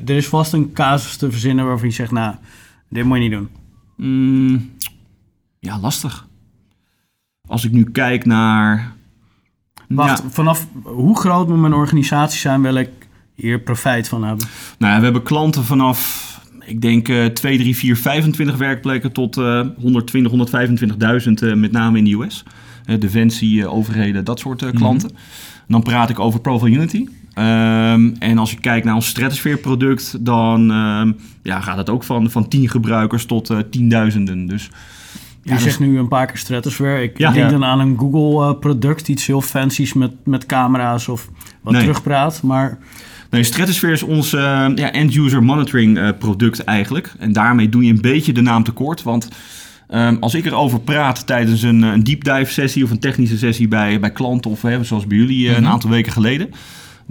Er 0.06 0.16
is 0.16 0.28
vast 0.28 0.54
een 0.54 0.74
casus 0.74 1.18
te 1.18 1.32
verzinnen 1.32 1.66
waarvan 1.66 1.88
je 1.88 1.94
zegt, 1.94 2.12
nou, 2.12 2.36
dit 2.90 3.04
moet 3.04 3.18
je 3.18 3.24
niet 3.24 3.32
doen. 3.32 3.50
Mm, 3.96 4.72
ja, 5.60 5.80
lastig. 5.80 6.28
Als 7.48 7.66
ik 7.66 7.72
nu 7.72 7.84
kijk 7.84 8.26
naar 8.26 8.98
Wacht, 9.88 10.24
vanaf 10.28 10.68
hoe 10.84 11.20
groot 11.20 11.48
moet 11.48 11.60
mijn 11.60 11.74
organisatie 11.74 12.40
zijn, 12.40 12.62
wil 12.62 12.76
ik 12.76 12.90
hier 13.36 13.60
profijt 13.60 14.08
van 14.08 14.24
hebben? 14.24 14.48
Nou, 14.78 14.98
we 14.98 15.04
hebben 15.04 15.24
klanten 15.24 15.64
vanaf, 15.64 16.28
ik 16.66 16.82
denk 16.82 17.08
uh, 17.08 17.26
2, 17.26 17.58
3, 17.58 17.76
4, 17.76 17.98
25 17.98 18.58
werkplekken 18.58 19.12
tot 19.12 19.38
uh, 19.38 19.68
120, 19.78 20.32
125.000, 20.32 21.32
uh, 21.44 21.54
met 21.54 21.72
name 21.72 21.98
in 21.98 22.04
de 22.04 22.14
US. 22.14 22.44
Uh, 22.86 23.00
Defensie, 23.00 23.68
overheden, 23.68 24.24
dat 24.24 24.40
soort 24.40 24.62
mhm. 24.62 24.76
klanten. 24.76 25.12
Dan 25.68 25.84
praat 25.84 26.10
ik 26.10 26.20
over 26.20 26.40
Profile 26.40 26.76
Unity. 26.76 27.08
Um, 27.40 28.16
en 28.20 28.38
als 28.38 28.52
je 28.52 28.60
kijkt 28.60 28.86
naar 28.86 28.96
ons 28.96 29.08
Stratosphere 29.08 29.58
product, 29.58 30.26
dan 30.26 30.72
um, 30.72 31.16
ja, 31.44 31.62
gaat 31.62 31.78
het 31.78 31.90
ook 31.90 32.04
van, 32.04 32.32
van 32.32 32.48
10 32.48 32.70
gebruikers 32.70 33.26
tot 33.26 33.54
tienduizenden. 33.70 34.46
Dus 34.46 34.70
je 35.44 35.50
ja, 35.50 35.58
zegt 35.58 35.80
nu 35.80 35.98
een 35.98 36.08
paar 36.08 36.26
keer 36.26 36.38
Stratosphere. 36.38 37.02
Ik 37.02 37.18
denk 37.18 37.50
dan 37.50 37.66
aan 37.66 37.80
een 37.80 37.98
Google-product, 37.98 39.08
iets 39.08 39.28
heel 39.28 39.42
fancy's 39.42 39.94
met, 39.94 40.12
met 40.24 40.46
camera's 40.46 41.08
of 41.08 41.30
wat 41.62 41.74
nee. 41.74 41.82
terugpraat. 41.82 42.42
Maar... 42.44 42.78
Nee, 43.30 43.44
Stratosphere 43.44 43.94
is 43.94 44.04
ons 44.04 44.34
uh, 44.34 44.42
ja, 44.76 44.92
end-user 44.92 45.44
monitoring 45.44 45.98
uh, 45.98 46.10
product 46.20 46.64
eigenlijk. 46.64 47.14
En 47.20 47.34
daarmee 47.34 47.70
doe 47.70 47.84
je 47.84 47.92
een 47.92 48.02
beetje 48.02 48.34
de 48.34 48.42
naam 48.42 48.64
tekort. 48.64 49.04
Want 49.04 49.28
um, 49.90 50.18
als 50.20 50.34
ik 50.34 50.46
erover 50.46 50.80
praat 50.80 51.28
tijdens 51.28 51.62
een, 51.62 51.82
een 51.82 52.04
deep 52.04 52.24
dive 52.24 52.52
sessie 52.52 52.84
of 52.84 52.92
een 52.92 53.00
technische 53.00 53.38
sessie 53.38 53.68
bij, 53.68 54.00
bij 54.00 54.12
klanten 54.12 54.52
of 54.52 54.62
hè, 54.62 54.84
zoals 54.84 55.08
bij 55.08 55.18
jullie 55.18 55.44
uh, 55.44 55.50
mm 55.50 55.56
-hmm. 55.56 55.66
een 55.66 55.72
aantal 55.72 55.90
weken 55.90 56.12
geleden 56.12 56.50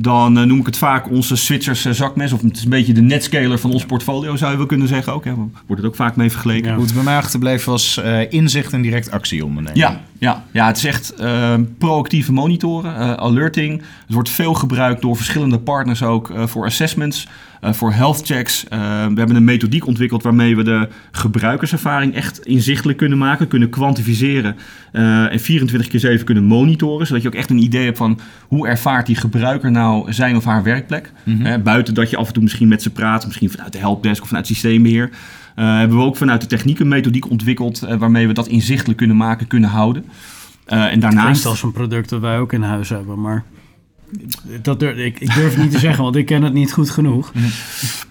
dan 0.01 0.39
uh, 0.39 0.45
noem 0.45 0.59
ik 0.59 0.67
het 0.67 0.77
vaak 0.77 1.11
onze 1.11 1.37
Zwitsers 1.37 1.83
zakmes. 1.83 2.33
Of 2.33 2.43
het 2.43 2.57
is 2.57 2.65
een 2.65 2.71
beetje 2.71 2.93
de 2.93 3.01
netscaler 3.01 3.59
van 3.59 3.73
ons 3.73 3.85
portfolio, 3.85 4.37
zou 4.37 4.51
je 4.51 4.57
wel 4.57 4.67
kunnen 4.67 4.89
zeggen. 4.89 5.13
Ook, 5.13 5.25
hè. 5.25 5.35
Wordt 5.35 5.83
het 5.83 5.85
ook 5.85 5.97
vaak 5.97 6.17
mee 6.17 6.31
vergeleken. 6.31 6.69
Ja. 6.69 6.75
Hoe 6.75 6.85
het 6.85 6.95
bij 6.95 7.03
mij 7.03 7.17
achterbleef 7.17 7.65
was 7.65 8.01
uh, 8.05 8.33
inzicht 8.33 8.73
en 8.73 8.83
direct 8.83 9.11
actie 9.11 9.45
ondernemen. 9.45 9.79
Ja, 9.79 10.01
ja, 10.19 10.45
ja, 10.51 10.67
het 10.67 10.77
is 10.77 10.85
echt 10.85 11.15
uh, 11.21 11.55
proactieve 11.79 12.33
monitoren, 12.33 13.19
alerting. 13.19 13.83
Het 14.07 14.15
wordt 14.15 14.31
veel 14.31 14.55
gebruikt 14.55 15.03
door 15.03 15.17
verschillende 15.17 15.59
partners 15.59 16.03
ook 16.03 16.33
voor 16.47 16.65
assessments. 16.65 17.27
Uh, 17.65 17.73
voor 17.73 17.93
health 17.93 18.27
checks. 18.27 18.65
Uh, 18.65 18.79
we 19.07 19.15
hebben 19.15 19.37
een 19.37 19.45
methodiek 19.45 19.87
ontwikkeld 19.87 20.23
waarmee 20.23 20.57
we 20.57 20.63
de 20.63 20.89
gebruikerservaring 21.11 22.15
echt 22.15 22.39
inzichtelijk 22.39 22.99
kunnen 22.99 23.19
maken, 23.19 23.49
kunnen 23.49 23.71
kwantificeren 23.71 24.57
en 24.93 25.41
24 25.41 25.89
keer 25.89 26.01
7 26.01 26.25
kunnen 26.25 26.45
monitoren, 26.45 27.07
zodat 27.07 27.23
je 27.23 27.29
ook 27.29 27.35
echt 27.35 27.51
een 27.51 27.63
idee 27.63 27.85
hebt 27.85 27.99
van 27.99 28.21
hoe 28.41 28.69
ervaart 28.69 29.07
die 29.07 29.17
gebruiker 29.17 29.71
nou 29.71 30.13
zijn 30.13 30.37
of 30.37 30.45
haar 30.45 30.63
werkplek. 30.63 31.13
Mm 31.23 31.45
-hmm. 31.45 31.63
buiten 31.63 31.95
dat 31.95 32.11
je 32.11 32.17
af 32.17 32.27
en 32.27 32.33
toe 32.33 32.43
misschien 32.43 32.69
met 32.69 32.83
ze 32.83 32.91
praat, 32.91 33.27
misschien 33.27 33.51
vanuit 33.51 33.73
de 33.73 33.79
helpdesk 33.79 34.23
of 34.23 34.29
vanuit 34.29 34.47
systeembeheer. 34.47 35.11
Hebben 35.65 35.97
we 35.97 36.05
ook 36.05 36.17
vanuit 36.17 36.41
de 36.41 36.47
techniek 36.47 36.79
een 36.79 36.89
methodiek 36.89 37.31
ontwikkeld 37.31 37.79
waarmee 37.99 38.27
we 38.27 38.33
dat 38.33 38.47
inzichtelijk 38.47 38.99
kunnen 38.99 39.17
maken, 39.17 39.47
kunnen 39.47 39.71
houden. 39.71 40.05
en 40.67 41.01
daarnaast... 41.01 41.43
Het 41.43 41.51
als 41.51 41.63
een 41.63 41.73
product 41.73 42.09
dat 42.09 42.21
wij 42.21 42.39
ook 42.39 42.53
in 42.53 42.63
huis 42.63 42.89
hebben, 42.89 43.21
maar... 43.21 43.45
Dat 44.63 44.81
durf, 44.81 44.97
ik, 44.97 45.21
ik 45.21 45.35
durf 45.35 45.55
het 45.55 45.63
niet 45.63 45.71
te 45.71 45.79
zeggen, 45.79 46.03
want 46.03 46.17
ik 46.17 46.27
ken 46.27 46.43
het 46.43 46.53
niet 46.53 46.73
goed 46.73 46.91
genoeg. 46.91 47.33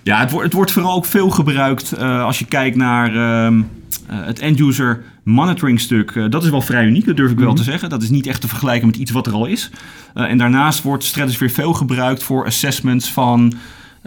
Ja, 0.04 0.20
het, 0.20 0.32
wordt, 0.32 0.46
het 0.46 0.54
wordt 0.54 0.72
vooral 0.72 0.96
ook 0.96 1.06
veel 1.06 1.30
gebruikt 1.30 1.94
uh, 1.94 2.24
als 2.24 2.40
je 2.40 2.46
kijkt 2.46 2.76
naar 2.76 3.16
uh, 3.16 3.62
het 4.08 4.40
end-user 4.40 5.04
monitoring 5.24 5.80
stuk. 5.80 6.12
Uh, 6.12 6.30
dat 6.30 6.44
is 6.44 6.50
wel 6.50 6.62
vrij 6.62 6.86
uniek, 6.86 7.06
dat 7.06 7.18
durf 7.18 7.32
ik 7.32 7.38
wel 7.38 7.46
mm 7.46 7.56
-hmm. 7.56 7.64
te 7.64 7.72
zeggen. 7.72 7.90
Dat 7.90 8.04
is 8.04 8.10
niet 8.10 8.28
echt 8.28 8.42
te 8.42 8.48
vergelijken 8.48 8.88
met 8.88 8.96
iets 8.96 9.12
wat 9.12 9.28
er 9.28 9.34
al 9.34 9.46
is. 9.46 9.72
en 10.14 10.38
daarnaast 10.38 10.84
wordt 10.84 11.04
Stratosphere 11.04 11.52
veel 11.52 11.74
gebruikt 11.74 12.24
voor 12.24 12.46
assessments 12.46 13.12
van 13.12 13.54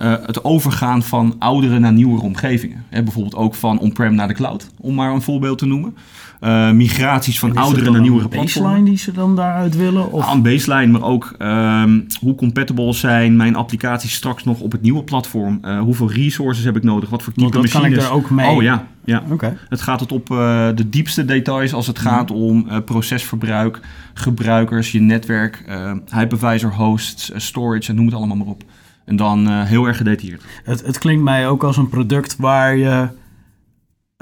het 0.01 0.45
overgaan 0.45 1.03
van 1.03 1.35
oudere 1.39 1.79
naar 1.79 1.93
nieuwere 1.93 2.23
omgevingen. 2.23 2.85
Hè, 2.89 3.03
bijvoorbeeld 3.03 3.35
ook 3.35 3.55
van 3.55 3.79
on-prem 3.79 4.15
naar 4.15 4.29
de 4.29 4.35
cloud, 4.35 4.71
om 4.79 4.95
maar 4.95 5.13
een 5.13 5.23
voorbeeld 5.23 5.59
te 5.59 5.67
noemen. 5.67 5.95
Uh, 6.41 6.71
migraties 6.71 7.39
van 7.39 7.57
oudere 7.57 7.91
naar 7.91 8.01
nieuwere 8.01 8.29
platforms. 8.29 8.55
Een 8.57 8.63
baseline 8.63 8.89
die 8.89 8.99
ze 8.99 9.13
dan 9.13 9.37
daaruit 9.37 9.77
willen? 9.77 10.13
Of? 10.13 10.33
een 10.33 10.43
baseline, 10.43 10.93
maar 10.93 11.03
ook 11.03 11.35
um, 11.39 12.07
hoe 12.21 12.35
compatible 12.35 12.93
zijn 12.93 13.37
mijn 13.37 13.57
applicaties 13.57 14.15
straks 14.15 14.45
nog 14.45 14.61
op 14.61 14.73
het 14.73 14.83
nieuwe 14.83 15.03
platform? 15.03 15.59
Uh, 15.63 15.81
hoeveel 15.81 16.11
resources 16.11 16.65
heb 16.65 16.77
ik 16.77 16.83
nodig? 16.83 17.11
Wat 17.11 17.23
voor 17.23 17.33
type 17.33 17.47
machines? 17.47 17.73
kan 17.73 17.85
ik 17.85 17.95
daar 17.95 18.13
ook 18.13 18.31
mee? 18.31 18.49
Oh 18.49 18.63
ja, 18.63 18.87
ja. 19.05 19.23
Okay. 19.31 19.57
Het 19.69 19.81
gaat 19.81 19.99
tot 19.99 20.13
op 20.13 20.31
uh, 20.31 20.69
de 20.75 20.89
diepste 20.89 21.25
details 21.25 21.73
als 21.73 21.87
het 21.87 21.99
gaat 21.99 22.31
om 22.31 22.67
procesverbruik, 22.85 23.81
gebruikers, 24.15 24.93
je 24.93 25.01
netwerk, 25.01 25.65
hypervisor 26.11 26.75
hosts, 26.75 27.31
storage 27.35 27.89
en 27.89 27.95
noem 27.95 28.07
het 28.07 28.15
allemaal 28.15 28.37
maar 28.37 28.47
op. 28.47 28.63
En 29.05 29.17
dan 29.17 29.49
heel 29.49 29.87
erg 29.87 29.97
gedetailleerd. 29.97 30.43
Het, 30.65 30.87
het 30.87 30.99
klinkt 30.99 31.23
mij 31.23 31.49
ook 31.49 31.65
als 31.65 31.77
een 31.77 31.89
product 31.89 32.37
waar 32.37 32.77
je 32.77 33.09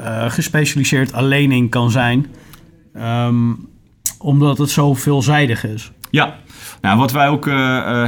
uh, 0.01 0.31
gespecialiseerd 0.31 1.12
alleen 1.12 1.53
in 1.53 1.69
kan 1.69 1.91
zijn. 1.91 2.27
Um, 2.97 3.69
omdat 4.19 4.59
het 4.59 4.71
zo 4.71 4.95
veelzijdig 4.95 5.64
is. 5.64 5.93
Ja, 6.11 6.37
nou, 6.81 6.99
wat 6.99 7.12
wij 7.12 7.29
ook 7.29 7.47
uh, 7.47 7.55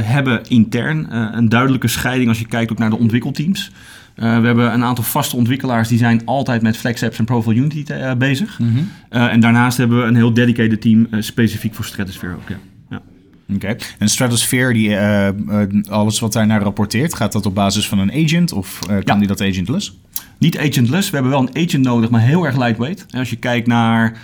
hebben 0.01 0.43
intern, 0.47 1.15
een 1.37 1.49
duidelijke 1.49 1.87
scheiding 1.87 2.29
als 2.29 2.39
je 2.39 2.45
kijkt 2.45 2.71
ook 2.71 2.77
naar 2.77 2.89
de 2.89 2.97
ontwikkelteams. 2.97 3.71
we 4.15 4.25
hebben 4.25 4.73
een 4.73 4.83
aantal 4.83 5.03
vaste 5.03 5.35
ontwikkelaars 5.35 5.87
die 5.87 5.97
zijn 5.97 6.25
altijd 6.25 6.61
met 6.61 6.77
FlexApps 6.77 7.19
en 7.19 7.25
Profile 7.25 7.55
Unity 7.55 7.85
bezig. 8.17 8.59
Mm 8.59 8.73
-hmm. 8.73 8.89
en 9.09 9.39
daarnaast 9.39 9.77
hebben 9.77 10.01
we 10.01 10.07
een 10.07 10.15
heel 10.15 10.33
dedicated 10.33 10.81
team 10.81 11.07
specifiek 11.19 11.73
voor 11.73 11.85
Stratosphere 11.85 12.33
ook. 12.33 12.49
Ja. 12.49 12.57
Oké. 13.55 13.65
Okay. 13.65 13.77
En 13.97 14.09
Stratosphere, 14.09 14.73
die, 14.73 14.97
alles 15.89 16.19
wat 16.19 16.33
daar 16.33 16.47
naar 16.47 16.61
rapporteert, 16.61 17.13
gaat 17.13 17.31
dat 17.31 17.45
op 17.45 17.55
basis 17.55 17.87
van 17.87 17.99
een 17.99 18.25
agent 18.25 18.51
of 18.51 18.79
kan 18.79 19.01
ja. 19.05 19.15
die 19.15 19.27
dat 19.27 19.41
agentless? 19.41 19.99
Niet 20.37 20.57
agentless. 20.59 21.09
We 21.09 21.13
hebben 21.15 21.31
wel 21.31 21.41
een 21.41 21.65
agent 21.65 21.83
nodig, 21.83 22.09
maar 22.09 22.21
heel 22.21 22.45
erg 22.45 22.57
lightweight. 22.57 23.05
Als 23.09 23.29
je 23.29 23.35
kijkt 23.35 23.67
naar 23.67 24.17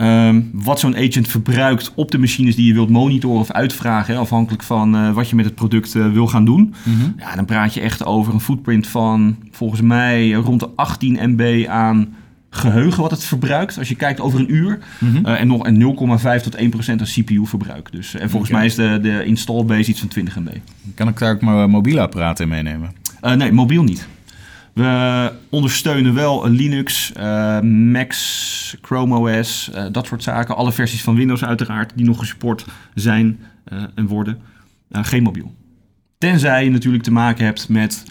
um, 0.00 0.50
wat 0.52 0.80
zo'n 0.80 0.96
agent 0.96 1.28
verbruikt 1.28 1.92
op 1.94 2.10
de 2.10 2.18
machines 2.18 2.56
die 2.56 2.66
je 2.66 2.72
wilt 2.72 2.90
monitoren 2.90 3.40
of 3.40 3.50
uitvragen, 3.50 4.14
hè, 4.14 4.20
afhankelijk 4.20 4.62
van 4.62 5.14
wat 5.14 5.28
je 5.28 5.36
met 5.36 5.44
het 5.44 5.54
product 5.54 5.92
wil 5.92 6.26
gaan 6.26 6.44
doen, 6.44 6.74
-hmm. 6.82 7.14
ja, 7.18 7.34
dan 7.34 7.44
praat 7.44 7.74
je 7.74 7.80
echt 7.80 8.04
over 8.04 8.34
een 8.34 8.40
footprint 8.40 8.86
van 8.86 9.36
volgens 9.50 9.80
mij 9.80 10.32
rond 10.32 10.60
de 10.60 10.68
18 10.74 11.18
MB 11.22 11.66
aan 11.68 12.08
geheugen 12.50 13.02
wat 13.02 13.10
het 13.10 13.24
verbruikt. 13.24 13.78
Als 13.78 13.88
je 13.88 13.94
kijkt 13.94 14.20
over 14.20 14.40
een 14.40 14.54
uur. 14.54 14.78
Mm 14.98 15.14
-hmm. 15.14 15.26
uh, 15.26 15.40
en 15.40 15.46
nog 15.46 15.68
0,5 16.38 16.42
tot 16.42 16.54
1 16.54 16.70
procent 16.70 17.00
aan 17.00 17.06
CPU-verbruik. 17.06 17.92
Dus, 17.92 18.14
en 18.14 18.30
volgens 18.30 18.50
okay. 18.50 18.62
mij 18.62 18.70
is 18.70 18.74
de, 18.74 18.98
de 19.02 19.24
install 19.24 19.64
base 19.64 19.90
iets 19.90 20.00
van 20.00 20.08
20 20.08 20.36
MB. 20.36 20.48
Kan 20.94 21.08
ik 21.08 21.18
daar 21.18 21.34
ook 21.34 21.40
mijn 21.40 21.70
mobiele 21.70 22.00
apparaten 22.00 22.44
in 22.44 22.50
meenemen? 22.50 22.92
nee, 23.20 23.52
mobiel 23.52 23.82
niet. 23.82 24.08
We 24.72 25.32
ondersteunen 25.48 26.14
wel 26.14 26.48
Linux, 26.48 27.12
uh, 27.16 27.60
Macs, 27.60 28.76
Chrome 28.82 29.18
OS, 29.18 29.70
dat 29.92 30.06
soort 30.06 30.22
zaken. 30.22 30.56
Alle 30.56 30.72
versies 30.72 31.02
van 31.02 31.14
Windows 31.14 31.44
uiteraard 31.44 31.92
die 31.94 32.06
nog 32.06 32.18
gesupport 32.18 32.66
zijn 32.94 33.38
en 33.94 34.06
worden. 34.06 34.38
geen 34.90 35.22
mobiel. 35.22 35.54
Tenzij 36.18 36.64
je 36.64 36.70
natuurlijk 36.70 37.02
te 37.02 37.10
maken 37.10 37.44
hebt 37.44 37.68
met 37.68 38.04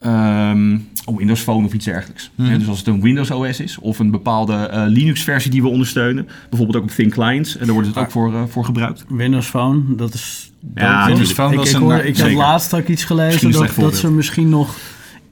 ehm, 0.00 0.78
oh, 1.04 1.16
Windows 1.18 1.40
Phone 1.40 1.66
of 1.66 1.72
iets 1.72 1.84
dergelijks. 1.84 2.30
Mhm. 2.34 2.50
Hè, 2.50 2.58
dus 2.58 2.68
als 2.68 2.78
het 2.78 2.86
een 2.86 3.00
Windows 3.00 3.30
OS 3.30 3.60
is 3.60 3.78
of 3.78 3.98
een 3.98 4.10
bepaalde 4.10 4.54
eh, 4.54 4.82
Linux-versie 4.86 5.50
die 5.50 5.62
we 5.62 5.68
ondersteunen, 5.68 6.28
bijvoorbeeld 6.48 6.78
ook 6.78 6.90
op 6.90 6.94
Thin 6.96 7.10
Clients, 7.10 7.56
en 7.56 7.64
daar 7.64 7.74
wordt 7.74 7.88
het 7.88 7.96
ook 7.98 8.10
voor, 8.10 8.34
eh, 8.34 8.42
voor 8.48 8.64
gebruikt. 8.64 9.04
Windows 9.08 9.46
Phone, 9.46 9.82
dat 9.96 10.14
is... 10.14 10.52
Ja? 10.74 11.06
Windows 11.06 11.32
Phone, 11.32 11.50
ik, 11.50 11.56
dat 11.56 11.66
is 11.66 11.72
ik, 11.74 11.80
een- 11.80 11.98
ik 11.98 12.06
had 12.06 12.16
zeker. 12.16 12.36
laatst 12.36 12.74
ook 12.74 12.86
iets 12.86 13.04
gelezen 13.04 13.46
een 13.46 13.52
dat, 13.52 13.74
dat 13.76 13.96
ze 13.96 14.10
misschien 14.10 14.48
nog 14.48 14.76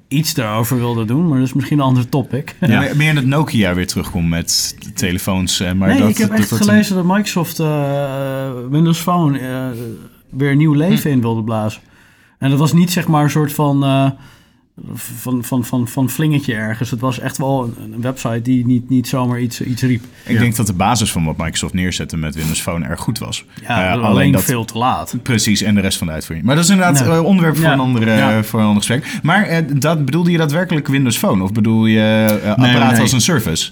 iets 0.09 0.35
daarover 0.35 0.77
wilden 0.79 1.07
doen, 1.07 1.29
maar 1.29 1.39
dat 1.39 1.47
is 1.47 1.53
misschien 1.53 1.79
een 1.79 1.85
ander 1.85 2.09
topic. 2.09 2.57
Ja. 2.61 2.79
Meer- 2.81 2.97
Meer 2.97 3.15
dat 3.15 3.25
Nokia 3.25 3.75
weer 3.75 3.87
terugkomt 3.87 4.29
met 4.29 4.77
de 4.79 4.93
telefoons. 4.93 5.61
eh, 5.61 5.73
Maar 5.73 5.89
nee, 5.89 5.99
dat, 5.99 6.09
ik 6.09 6.19
heb 6.19 6.29
dat 6.31 6.39
echt 6.39 6.51
een- 6.51 6.57
gelezen 6.57 6.95
dat 6.95 7.05
Microsoft 7.05 7.59
eh, 7.61 8.51
Windows 8.71 8.99
Phone 8.99 9.39
eh, 9.39 9.67
weer 10.31 10.57
nieuw 10.57 10.73
leven 10.73 11.11
in 11.11 11.21
wilde 11.21 11.43
blazen. 11.45 11.81
En 12.39 12.51
dat 12.51 12.59
was 12.59 12.73
niet 12.73 12.91
zeg 12.91 13.09
maar 13.09 13.23
een 13.25 13.31
soort 13.31 13.53
van, 13.53 13.85
eh, 13.85 14.11
van, 14.95 15.45
van, 15.45 15.65
van, 15.65 15.89
van 15.89 16.11
flingetje 16.11 16.55
ergens. 16.55 16.91
Het 16.91 17.01
was 17.01 17.19
echt 17.19 17.39
wel 17.39 17.65
een, 17.79 17.93
een 17.93 18.01
website 18.01 18.43
die 18.43 18.67
niet, 18.67 18.89
niet 18.89 19.09
zomaar 19.09 19.41
iets, 19.41 19.61
iets 19.61 19.83
riep. 19.83 20.05
Ik 20.25 20.33
Ja. 20.33 20.39
denk 20.39 20.57
dat 20.57 20.67
de 20.67 20.73
basis 20.73 21.13
van 21.13 21.25
wat 21.25 21.37
Microsoft 21.37 21.75
neerzette 21.75 22.17
met 22.17 22.35
Windows 22.35 22.61
Phone 22.61 22.87
erg 22.87 23.01
goed 23.01 23.19
was. 23.19 23.45
Ja, 23.63 23.93
Eh, 23.95 24.03
alleen, 24.03 24.33
dat- 24.33 24.43
veel 24.45 24.65
te 24.65 24.79
laat. 24.79 25.17
Precies, 25.23 25.63
en 25.63 25.75
de 25.75 25.81
rest 25.81 25.99
van 25.99 26.07
de 26.07 26.13
uitvoering. 26.13 26.47
Maar 26.47 26.57
dat 26.57 26.65
is 26.65 26.71
inderdaad 26.71 27.07
Nee. 27.07 27.15
eh, 27.17 27.25
onderwerp 27.25 27.57
voor, 27.57 27.65
Ja. 27.65 27.73
een 27.73 27.81
andere, 27.81 28.11
Ja. 28.13 28.43
voor 28.43 28.61
een 28.61 28.67
ander 28.67 28.83
gesprek. 28.85 29.21
Maar 29.23 29.43
eh, 29.45 29.65
dat, 29.75 30.05
bedoelde 30.05 30.31
je 30.31 30.39
daadwerkelijk 30.39 30.87
Windows 30.89 31.17
Phone? 31.17 31.43
Of 31.43 31.53
bedoel 31.53 31.87
je 31.87 32.01
eh, 32.43 32.51
apparaat 32.51 32.93
nee. 32.93 33.01
als 33.01 33.13
een 33.13 33.21
service? 33.21 33.71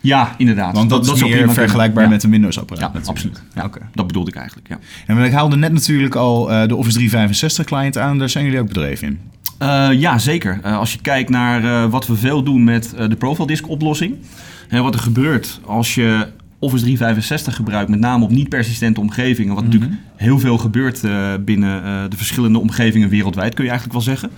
Ja, 0.00 0.34
inderdaad. 0.38 0.74
Want 0.74 0.90
dat, 0.90 1.04
zou 1.04 1.16
is 1.16 1.22
meer 1.22 1.36
prima 1.36 1.52
vergelijkbaar 1.52 2.08
met 2.08 2.22
een 2.22 2.30
Windows-apparaat 2.30 2.92
Ja, 2.94 3.00
absoluut. 3.04 3.42
Ja, 3.54 3.64
Oké. 3.64 3.78
Dat 3.94 4.06
bedoelde 4.06 4.30
ik 4.30 4.36
eigenlijk, 4.36 4.68
ja. 4.68 4.78
En 5.06 5.18
ik 5.18 5.32
haalde 5.32 5.56
net 5.56 5.72
natuurlijk 5.72 6.14
al 6.14 6.50
eh, 6.52 6.68
de 6.68 6.76
Office 6.76 6.94
365 6.96 7.64
client 7.66 7.98
aan. 7.98 8.18
Daar 8.18 8.28
zijn 8.28 8.44
jullie 8.44 8.60
ook 8.60 8.66
bedreven 8.68 9.06
in. 9.06 9.18
Eh, 9.58 9.88
ja, 9.92 10.18
zeker. 10.18 10.58
Eh, 10.62 10.78
als 10.78 10.92
je 10.92 11.00
kijkt 11.00 11.30
naar 11.30 11.64
eh, 11.64 11.90
wat 11.90 12.06
we 12.06 12.16
veel 12.16 12.42
doen 12.42 12.64
met 12.64 12.94
de 13.08 13.16
Profile 13.16 13.46
Disk 13.46 13.68
oplossing. 13.68 14.16
Hè, 14.68 14.80
wat 14.80 14.94
er 14.94 15.00
gebeurt 15.00 15.60
als 15.64 15.94
je 15.94 16.26
Office 16.58 16.82
365 16.82 17.56
gebruikt, 17.56 17.90
met 17.90 18.00
name 18.00 18.24
op 18.24 18.30
niet-persistente 18.30 19.00
omgevingen. 19.00 19.54
Wat 19.54 19.64
natuurlijk 19.64 19.92
heel 20.16 20.38
veel 20.38 20.58
gebeurt 20.58 21.00
binnen 21.44 22.10
de 22.10 22.16
verschillende 22.16 22.58
omgevingen 22.58 23.08
wereldwijd, 23.08 23.54
kun 23.54 23.64
je 23.64 23.70
eigenlijk 23.70 24.04
wel 24.04 24.14
zeggen. 24.14 24.30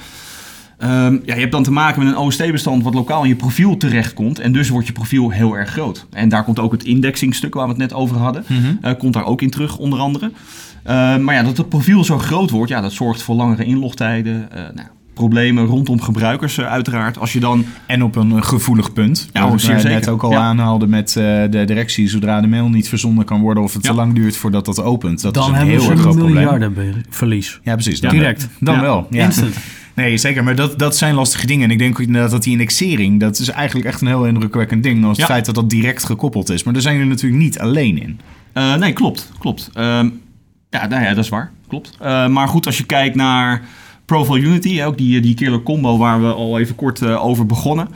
Ehm, 0.78 1.12
ja, 1.24 1.34
je 1.34 1.40
hebt 1.40 1.52
dan 1.52 1.62
te 1.62 1.70
maken 1.72 2.04
met 2.04 2.12
een 2.12 2.18
OST-bestand 2.18 2.82
wat 2.82 2.94
lokaal 2.94 3.22
in 3.22 3.28
je 3.28 3.36
profiel 3.36 3.76
terechtkomt. 3.76 4.38
En 4.38 4.52
dus 4.52 4.68
wordt 4.68 4.86
je 4.86 4.92
profiel 4.92 5.30
heel 5.30 5.56
erg 5.56 5.70
groot. 5.70 6.06
En 6.10 6.28
daar 6.28 6.44
komt 6.44 6.58
ook 6.58 6.72
het 6.72 6.84
indexing-stuk 6.84 7.54
waar 7.54 7.64
we 7.64 7.70
het 7.70 7.80
net 7.80 7.92
over 7.92 8.16
hadden. 8.16 8.44
eh, 8.80 8.92
komt 8.98 9.12
daar 9.12 9.24
ook 9.24 9.42
in 9.42 9.50
terug, 9.50 9.78
onder 9.78 9.98
andere. 9.98 10.30
Eh, 10.82 11.16
maar 11.16 11.34
ja, 11.34 11.42
dat 11.42 11.56
het 11.56 11.68
profiel 11.68 12.04
zo 12.04 12.18
groot 12.18 12.50
wordt, 12.50 12.70
ja, 12.70 12.80
dat 12.80 12.92
zorgt 12.92 13.22
voor 13.22 13.34
langere 13.34 13.64
inlogtijden. 13.64 14.52
eh, 14.52 14.62
nou, 14.74 14.88
problemen 15.14 15.64
rondom 15.66 16.00
gebruikers 16.00 16.58
eh, 16.58 16.66
uiteraard. 16.66 17.18
Als 17.18 17.32
je 17.32 17.40
dan... 17.40 17.64
En 17.86 18.02
op 18.02 18.16
een 18.16 18.32
eh, 18.36 18.42
gevoelig 18.42 18.92
punt. 18.92 19.28
Ja, 19.32 19.48
Wat 19.50 19.60
zeker. 19.60 19.88
net 19.88 20.08
ook 20.08 20.22
al 20.22 20.30
Ja. 20.30 20.38
aanhaalden 20.38 20.88
met 20.88 21.08
eh, 21.16 21.24
de 21.50 21.62
directie. 21.66 22.08
Zodra 22.08 22.40
de 22.40 22.46
mail 22.46 22.68
niet 22.68 22.88
verzonden 22.88 23.24
kan 23.24 23.40
worden 23.40 23.62
of 23.62 23.72
het 23.74 23.84
Ja. 23.84 23.90
te 23.90 23.96
lang 23.96 24.14
duurt 24.14 24.36
voordat 24.36 24.64
dat 24.64 24.82
opent. 24.82 25.20
Dat 25.22 25.36
is 25.36 25.42
Dan 25.42 25.50
een 25.50 25.56
hebben 25.56 25.74
heel 25.74 25.84
ze 25.84 25.90
erg 25.90 26.00
groot 26.00 26.14
een 26.14 26.18
probleem. 26.20 26.42
miljardenverlies. 26.44 27.60
Ja, 27.62 27.72
precies. 27.74 28.00
Dan, 28.00 28.10
Direct. 28.10 28.48
Dan 28.60 28.74
Ja. 28.74 28.80
wel. 28.80 29.06
Ja. 29.10 29.24
Instant. 29.24 29.54
Nee, 29.94 30.16
zeker. 30.16 30.44
Maar 30.44 30.54
dat, 30.54 30.78
dat 30.78 30.96
zijn 30.96 31.14
lastige 31.14 31.46
dingen. 31.46 31.64
En 31.64 31.70
ik 31.70 31.78
denk 31.78 31.92
ook 32.00 32.06
inderdaad 32.06 32.30
dat 32.30 32.42
die 32.42 32.52
indexering, 32.52 33.20
dat 33.20 33.38
is 33.38 33.48
eigenlijk 33.48 33.86
echt 33.86 34.00
een 34.00 34.06
heel 34.06 34.26
indrukwekkend 34.26 34.82
ding. 34.82 35.04
Als 35.04 35.16
het 35.16 35.26
feit 35.26 35.44
dat 35.46 35.54
dat 35.54 35.70
direct 35.70 36.04
gekoppeld 36.04 36.50
is. 36.50 36.62
Maar 36.64 36.72
daar 36.72 36.82
zijn 36.82 36.94
jullie 36.96 37.10
natuurlijk 37.10 37.42
niet 37.42 37.58
alleen 37.58 38.02
in. 38.02 38.20
Eh, 38.52 38.74
nee, 38.74 38.92
klopt. 38.92 39.32
klopt. 39.38 39.70
Ehm, 39.74 40.08
ja, 40.70 40.86
nou 40.86 41.02
ja, 41.02 41.14
dat 41.14 41.24
is 41.24 41.28
waar. 41.30 41.52
Klopt. 41.68 41.96
Eh, 42.00 42.28
maar 42.28 42.48
goed, 42.48 42.66
als 42.66 42.78
je 42.78 42.84
kijkt 42.84 43.14
naar 43.16 43.62
Profile 44.04 44.40
Unity, 44.40 44.82
ook 44.82 44.98
die, 44.98 45.20
die 45.20 45.34
killer 45.34 45.62
combo 45.62 45.98
waar 45.98 46.20
we 46.20 46.32
al 46.32 46.58
even 46.58 46.74
kort 46.74 47.02
eh, 47.02 47.24
over 47.24 47.46
begonnen. 47.46 47.88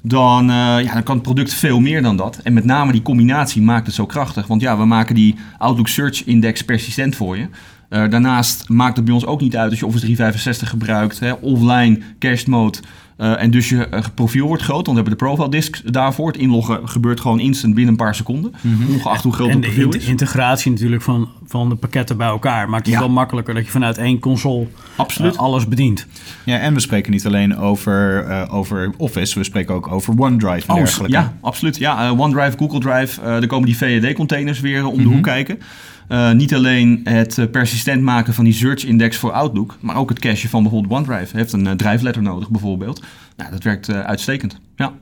Dan, 0.00 0.50
eh, 0.50 0.56
ja, 0.56 0.92
dan 0.92 1.02
kan 1.02 1.14
het 1.14 1.24
product 1.24 1.54
veel 1.54 1.80
meer 1.80 2.02
dan 2.02 2.16
dat. 2.16 2.40
En 2.42 2.52
met 2.52 2.64
name 2.64 2.92
die 2.92 3.02
combinatie 3.02 3.62
maakt 3.62 3.86
het 3.86 3.94
zo 3.94 4.06
krachtig. 4.06 4.46
Want 4.46 4.60
ja, 4.60 4.78
we 4.78 4.84
maken 4.84 5.14
die 5.14 5.34
Outlook 5.58 5.88
Search 5.88 6.24
Index 6.24 6.62
persistent 6.64 7.16
voor 7.16 7.36
je. 7.36 7.48
Eh, 7.88 8.08
daarnaast 8.08 8.68
maakt 8.68 8.96
het 8.96 9.04
bij 9.04 9.14
ons 9.14 9.26
ook 9.26 9.40
niet 9.40 9.56
uit 9.56 9.70
als 9.70 9.78
je 9.78 9.86
Office 9.86 10.04
365 10.04 10.68
gebruikt, 10.68 11.20
hè, 11.20 11.32
offline, 11.32 12.00
cached 12.18 12.46
mode. 12.46 12.78
Eh, 13.16 13.42
en 13.42 13.50
dus 13.50 13.68
je 13.68 13.86
eh, 13.88 14.04
profiel 14.14 14.46
wordt 14.46 14.62
groot, 14.62 14.86
want 14.86 14.98
we 14.98 15.02
hebben 15.02 15.12
de 15.18 15.24
profile 15.24 15.48
disk 15.50 15.92
daarvoor. 15.92 16.26
Het 16.26 16.36
inloggen 16.36 16.88
gebeurt 16.88 17.20
gewoon 17.20 17.40
instant 17.40 17.74
binnen 17.74 17.92
een 17.92 17.98
paar 17.98 18.14
seconden. 18.14 18.52
Ongeacht 18.88 19.22
hoe 19.22 19.32
groot 19.32 19.48
En 19.48 19.54
het 19.54 19.62
de 19.62 19.68
profiel 19.68 19.92
in- 19.92 19.98
is. 20.00 20.06
integratie 20.06 20.70
natuurlijk 20.70 21.02
van, 21.02 21.28
van 21.46 21.68
de 21.68 21.74
pakketten 21.74 22.16
bij 22.16 22.26
elkaar 22.26 22.68
maakt 22.68 22.84
het 22.86 22.94
Ja. 22.94 23.00
wel 23.00 23.08
makkelijker 23.08 23.54
dat 23.54 23.64
je 23.64 23.70
vanuit 23.70 23.98
één 23.98 24.18
console 24.18 24.66
Absoluut. 24.96 25.32
eh, 25.34 25.38
alles 25.40 25.68
bedient. 25.68 26.06
Ja, 26.44 26.58
en 26.58 26.74
we 26.74 26.80
spreken 26.80 27.12
niet 27.12 27.26
alleen 27.26 27.56
over, 27.56 28.24
eh, 28.28 28.54
over 28.54 28.90
Office. 28.96 29.38
We 29.38 29.44
spreken 29.44 29.74
ook 29.74 29.92
over 29.92 30.14
OneDrive 30.18 30.66
en 30.66 30.74
Oh, 30.74 30.80
dergelijke. 30.80 31.16
ja, 31.16 31.36
absoluut. 31.40 31.76
Ja, 31.76 32.06
eh, 32.06 32.20
OneDrive, 32.20 32.56
Google 32.58 32.80
Drive, 32.80 33.20
eh 33.20 33.34
er 33.34 33.46
komen 33.46 33.66
die 33.66 33.76
VAD-containers 33.76 34.60
weer 34.60 34.78
eh, 34.78 34.86
om 34.86 34.94
Mhm. 34.94 35.02
de 35.08 35.14
hoek 35.14 35.22
kijken. 35.22 35.58
Eh, 36.08 36.32
niet 36.32 36.54
alleen 36.54 37.00
het 37.04 37.38
eh, 37.38 37.46
persistent 37.50 38.02
maken 38.02 38.34
van 38.34 38.44
die 38.44 38.52
search 38.52 38.84
index 38.84 39.16
voor 39.16 39.32
Outlook, 39.32 39.76
maar 39.80 39.96
ook 39.96 40.08
het 40.08 40.18
cachen 40.18 40.48
van 40.48 40.62
bijvoorbeeld 40.62 40.92
OneDrive. 40.92 41.36
Heeft 41.36 41.52
een 41.52 41.66
uh, 41.66 41.72
drijfletter 41.72 42.22
nodig 42.22 42.50
bijvoorbeeld. 42.50 43.02
Nou, 43.36 43.50
dat 43.50 43.62
werkt 43.62 43.88
eh, 43.88 44.00
uitstekend. 44.00 44.60
Ja. 44.76 44.92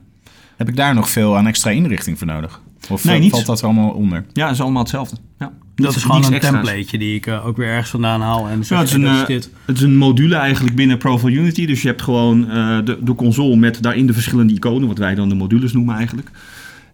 Heb 0.56 0.68
ik 0.68 0.76
daar 0.76 0.94
nog 0.94 1.10
veel 1.10 1.36
aan 1.36 1.46
extra 1.46 1.70
inrichting 1.70 2.18
voor 2.18 2.26
nodig? 2.26 2.60
Of 2.90 3.04
Nee, 3.04 3.22
eh, 3.22 3.30
valt 3.30 3.46
dat 3.46 3.58
er 3.58 3.64
allemaal 3.64 3.90
onder? 3.90 4.24
ja, 4.32 4.44
dat 4.44 4.54
is 4.54 4.60
allemaal 4.60 4.82
hetzelfde. 4.82 5.16
Ja. 5.38 5.52
Dat 5.74 5.96
is 5.96 6.02
gewoon 6.02 6.24
een 6.24 6.32
extra's. 6.32 6.52
templateje 6.52 6.98
die 6.98 7.14
ik 7.14 7.26
eh, 7.26 7.46
ook 7.46 7.56
weer 7.56 7.66
ergens 7.68 7.90
vandaan 7.90 8.20
haal. 8.20 8.48
En 8.48 8.64
zeg, 8.64 8.68
Ja, 8.68 8.78
het, 8.78 8.88
is 8.88 8.94
een, 8.94 9.02
dat 9.02 9.14
is 9.14 9.20
eh, 9.20 9.26
dit. 9.26 9.50
het 9.64 9.76
is 9.76 9.82
een 9.82 9.96
module 9.96 10.34
eigenlijk 10.34 10.76
binnen 10.76 10.98
Profile 10.98 11.36
Unity. 11.36 11.66
Dus 11.66 11.82
je 11.82 11.88
hebt 11.88 12.02
gewoon 12.02 12.50
eh, 12.50 12.78
de, 12.84 12.98
de 13.02 13.14
console 13.14 13.56
met 13.56 13.82
daarin 13.82 14.06
de 14.06 14.12
verschillende 14.12 14.52
iconen, 14.52 14.88
wat 14.88 14.98
wij 14.98 15.14
dan 15.14 15.28
de 15.28 15.34
modules 15.34 15.72
noemen 15.72 15.96
eigenlijk. 15.96 16.30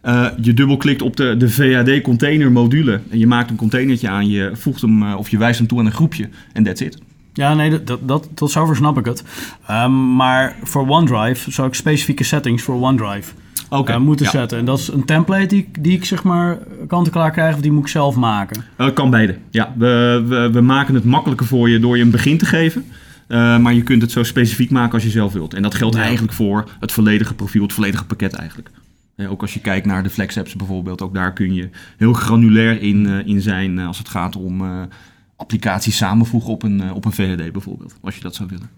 Eh, 0.01 0.27
je 0.41 0.55
dubbelklikt 0.55 1.03
op 1.03 1.17
de, 1.17 1.37
de 1.37 1.49
VAD 1.51 2.01
container 2.01 2.53
module 2.53 3.01
en 3.11 3.19
je 3.19 3.27
maakt 3.27 3.51
een 3.51 3.57
containertje 3.57 4.09
aan, 4.09 4.29
je 4.29 4.51
voegt 4.55 4.81
hem 4.81 5.03
eh, 5.03 5.15
of 5.17 5.29
je 5.29 5.39
wijst 5.39 5.59
hem 5.59 5.69
toe 5.69 5.79
aan 5.79 5.87
een 5.87 5.93
groepje 5.93 6.29
en 6.53 6.63
that's 6.63 6.81
it. 6.81 6.99
Ja, 7.33 7.55
nee, 7.55 7.71
dat, 7.71 7.87
dat, 7.87 8.09
dat, 8.09 8.29
tot 8.35 8.51
zover 8.51 8.77
snap 8.77 8.99
ik 8.99 9.05
het. 9.05 9.25
Ehm, 9.67 10.15
maar 10.17 10.57
voor 10.63 10.89
OneDrive 10.89 11.51
zou 11.51 11.69
ik 11.69 11.75
specifieke 11.75 12.25
settings 12.25 12.63
voor 12.63 12.81
OneDrive 12.81 13.33
eh, 13.71 13.99
moeten 13.99 14.25
ja. 14.27 14.31
zetten. 14.33 14.59
En 14.59 14.65
dat 14.65 14.79
is 14.79 14.89
een 14.89 15.05
template 15.05 15.47
die, 15.47 15.59
ik- 15.59 15.83
die 15.85 15.93
ik 15.93 16.05
zeg 16.05 16.23
maar 16.23 16.59
kant-en-klaar 16.89 17.31
krijg 17.31 17.55
of 17.55 17.61
die 17.61 17.73
moet 17.73 17.83
ik 17.83 17.89
zelf 17.89 18.15
maken. 18.17 18.65
Kan 18.95 19.11
beide. 19.11 19.37
Ja, 19.51 19.73
we, 19.77 20.25
we, 20.29 20.51
we 20.53 20.61
maken 20.61 20.95
het 20.95 21.05
makkelijker 21.05 21.47
voor 21.47 21.69
je 21.71 21.79
door 21.81 21.97
je 21.97 22.03
een 22.03 22.11
begin 22.11 22.39
te 22.39 22.47
geven. 22.47 22.85
Maar 23.29 23.75
je 23.75 23.83
kunt 23.83 24.03
het 24.03 24.11
zo 24.11 24.23
specifiek 24.23 24.71
maken 24.71 24.93
als 24.93 25.03
je 25.03 25.11
zelf 25.11 25.33
wilt. 25.33 25.55
En 25.55 25.63
dat 25.63 25.75
geldt 25.75 25.97
Ja. 25.97 26.03
eigenlijk 26.03 26.33
voor 26.33 26.65
het 26.81 26.93
volledige 26.93 27.35
profiel, 27.35 27.63
het 27.63 27.73
volledige 27.73 28.05
pakket 28.05 28.33
eigenlijk. 28.35 28.71
Eh, 29.19 29.31
ook 29.31 29.41
als 29.41 29.55
je 29.55 29.61
kijkt 29.61 29.87
naar 29.87 30.03
de 30.03 30.11
Flex 30.11 30.39
apps 30.39 30.57
bijvoorbeeld, 30.57 31.03
ook 31.03 31.15
daar 31.15 31.33
kun 31.33 31.55
je 31.55 31.71
heel 31.97 32.13
granulair 32.13 32.83
in, 32.83 33.07
eh, 33.07 33.27
in 33.27 33.41
zijn 33.41 33.79
eh, 33.79 33.87
als 33.87 33.99
het 33.99 34.09
gaat 34.09 34.37
om 34.37 34.89
applicaties 35.37 35.97
samenvoegen 35.97 36.51
op 36.51 36.63
een, 36.63 36.93
op 36.93 37.05
een 37.05 37.13
VHD 37.13 37.53
bijvoorbeeld, 37.53 37.97
als 38.01 38.15
je 38.15 38.21
dat 38.21 38.35
zou 38.35 38.49
willen. 38.49 38.71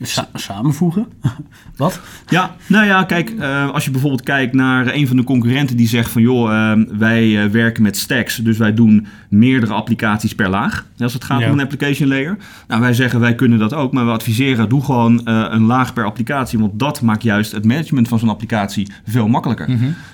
Sa- 0.00 0.28
samenvoegen? 0.34 1.06
Wat? 1.76 2.00
Ja, 2.28 2.56
nou 2.66 2.86
ja, 2.86 3.04
kijk, 3.04 3.30
eh, 3.30 3.70
als 3.70 3.84
je 3.84 3.90
bijvoorbeeld 3.90 4.22
kijkt 4.22 4.54
naar 4.54 4.94
een 4.94 5.06
van 5.06 5.16
de 5.16 5.24
concurrenten 5.24 5.76
die 5.76 5.88
zegt 5.88 6.10
van 6.10 6.22
joh, 6.22 6.52
eh, 6.70 6.78
wij 6.98 7.42
eh, 7.44 7.50
werken 7.50 7.82
met 7.82 7.96
stacks, 7.96 8.36
dus 8.36 8.58
wij 8.58 8.74
doen 8.74 9.06
meerdere 9.28 9.72
applicaties 9.72 10.34
per 10.34 10.48
laag. 10.48 10.86
Als 10.98 11.12
het 11.12 11.24
gaat 11.24 11.40
Ja. 11.40 11.46
om 11.46 11.52
een 11.52 11.64
application 11.64 12.08
layer. 12.08 12.36
Nou, 12.68 12.80
wij 12.80 12.92
zeggen 12.94 13.20
wij 13.20 13.34
kunnen 13.34 13.58
dat 13.58 13.74
ook, 13.74 13.92
maar 13.92 14.04
we 14.04 14.10
adviseren 14.12 14.68
doe 14.68 14.84
gewoon 14.84 15.24
eh, 15.26 15.46
een 15.48 15.62
laag 15.64 15.92
per 15.92 16.04
applicatie, 16.04 16.58
want 16.58 16.78
dat 16.78 17.00
maakt 17.02 17.22
juist 17.22 17.52
het 17.52 17.64
management 17.64 18.08
van 18.08 18.18
zo'n 18.18 18.28
applicatie 18.28 18.92
veel 19.06 19.28
makkelijker. 19.28 19.68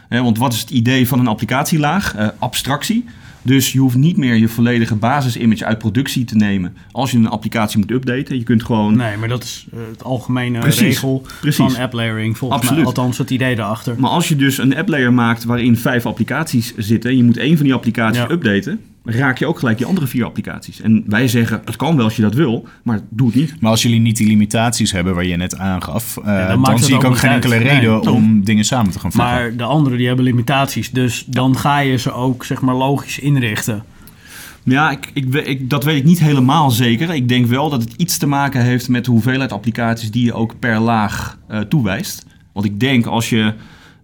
Hè, 0.09 0.23
want 0.23 0.39
wat 0.39 0.53
is 0.53 0.61
het 0.61 0.71
idee 0.71 1.09
van 1.09 1.19
een 1.19 1.27
applicatielaag? 1.27 2.15
Eh, 2.15 2.29
abstractie. 2.39 3.05
Dus 3.47 3.73
je 3.73 3.79
hoeft 3.79 3.97
niet 3.97 4.17
meer 4.17 4.35
je 4.35 4.49
volledige 4.49 4.95
basisimage 4.95 5.65
uit 5.65 5.79
productie 5.79 6.25
te 6.25 6.37
nemen 6.37 6.77
als 6.93 7.11
je 7.11 7.17
een 7.19 7.29
applicatie 7.29 7.79
moet 7.79 7.91
updaten. 7.91 8.37
Je 8.39 8.43
kunt 8.43 8.65
gewoon 8.65 8.97
Nee, 8.97 9.17
maar 9.17 9.29
dat 9.29 9.43
is 9.43 9.67
eh, 9.73 9.79
het 9.91 10.05
algemene 10.05 10.59
Precies, 10.59 10.81
regel 10.81 11.27
precies. 11.41 11.57
van 11.75 11.83
app 11.83 11.93
layering. 11.93 12.39
Volgens 12.39 12.61
Absoluut. 12.61 12.85
mij, 12.85 12.93
althans 12.95 13.19
het 13.19 13.31
idee 13.31 13.57
daarachter. 13.57 13.95
Maar 13.99 14.11
als 14.11 14.29
je 14.29 14.37
dus 14.37 14.59
een 14.59 14.77
app 14.77 14.89
layer 14.89 15.13
maakt 15.13 15.45
waarin 15.45 15.77
vijf 15.77 16.07
applicaties 16.07 16.75
zitten 16.77 17.11
en 17.11 17.17
je 17.17 17.25
moet 17.25 17.37
één 17.37 17.57
van 17.57 17.65
die 17.65 17.75
applicaties 17.75 18.21
Ja. 18.21 18.31
updaten, 18.31 18.81
raak 19.05 19.39
je 19.39 19.47
ook 19.47 19.59
gelijk 19.59 19.79
die 19.79 19.87
andere 19.87 20.07
vier 20.07 20.25
applicaties. 20.25 20.81
En 20.81 21.05
wij 21.07 21.29
zeggen, 21.29 21.63
het 21.65 21.77
kan 21.77 21.97
wel 21.97 22.05
als 22.05 22.17
je 22.17 22.23
dat 22.23 22.35
wil, 22.35 22.69
maar 22.83 23.01
doe 23.11 23.27
het 23.27 23.37
niet. 23.37 23.61
Maar 23.61 23.71
als 23.71 23.83
jullie 23.83 24.01
niet 24.01 24.17
die 24.17 24.27
limitaties 24.27 24.93
hebben 24.93 25.15
waar 25.15 25.25
je 25.25 25.37
net 25.37 25.59
aangaf, 25.59 26.17
eh, 26.17 26.63
dan 26.63 26.79
zie 26.79 26.95
ik 26.95 27.05
ook 27.05 27.19
geen 27.19 27.31
enkele 27.31 27.59
Nee, 27.59 27.69
reden 27.69 28.01
toch. 28.01 28.15
om 28.15 28.45
dingen 28.45 28.65
samen 28.65 28.93
te 28.93 28.99
gaan 28.99 29.13
voegen. 29.13 29.31
Maar 29.33 29.57
de 29.57 29.63
anderen 29.63 29.99
die 29.99 30.07
hebben 30.07 30.25
limitaties. 30.25 30.91
Dus 30.91 31.25
dan 31.27 31.57
ga 31.57 31.79
je 31.79 31.97
ze 31.97 32.13
ook 32.13 32.45
zeg 32.45 32.61
maar 32.61 32.75
logisch 32.75 33.19
inrichten. 33.19 33.85
Ja, 34.63 34.91
ik, 34.91 35.11
ik, 35.35 35.71
dat 35.71 35.85
weet 35.85 35.97
ik 35.97 36.05
niet 36.05 36.19
helemaal 36.19 36.71
zeker. 36.71 37.15
Ik 37.15 37.29
denk 37.29 37.47
wel 37.47 37.71
dat 37.71 37.83
het 37.83 37.93
iets 37.97 38.19
te 38.19 38.27
maken 38.27 38.63
heeft 38.63 38.89
met 38.89 39.05
de 39.05 39.11
hoeveelheid 39.11 39.53
applicaties 39.53 40.11
die 40.11 40.25
je 40.25 40.33
ook 40.33 40.59
per 40.59 40.79
laag 40.79 41.39
eh, 41.49 41.61
toewijst. 41.61 42.27
Want 42.53 42.67
ik 42.67 42.81
denk 42.81 43.07
als 43.07 43.29
je 43.29 43.55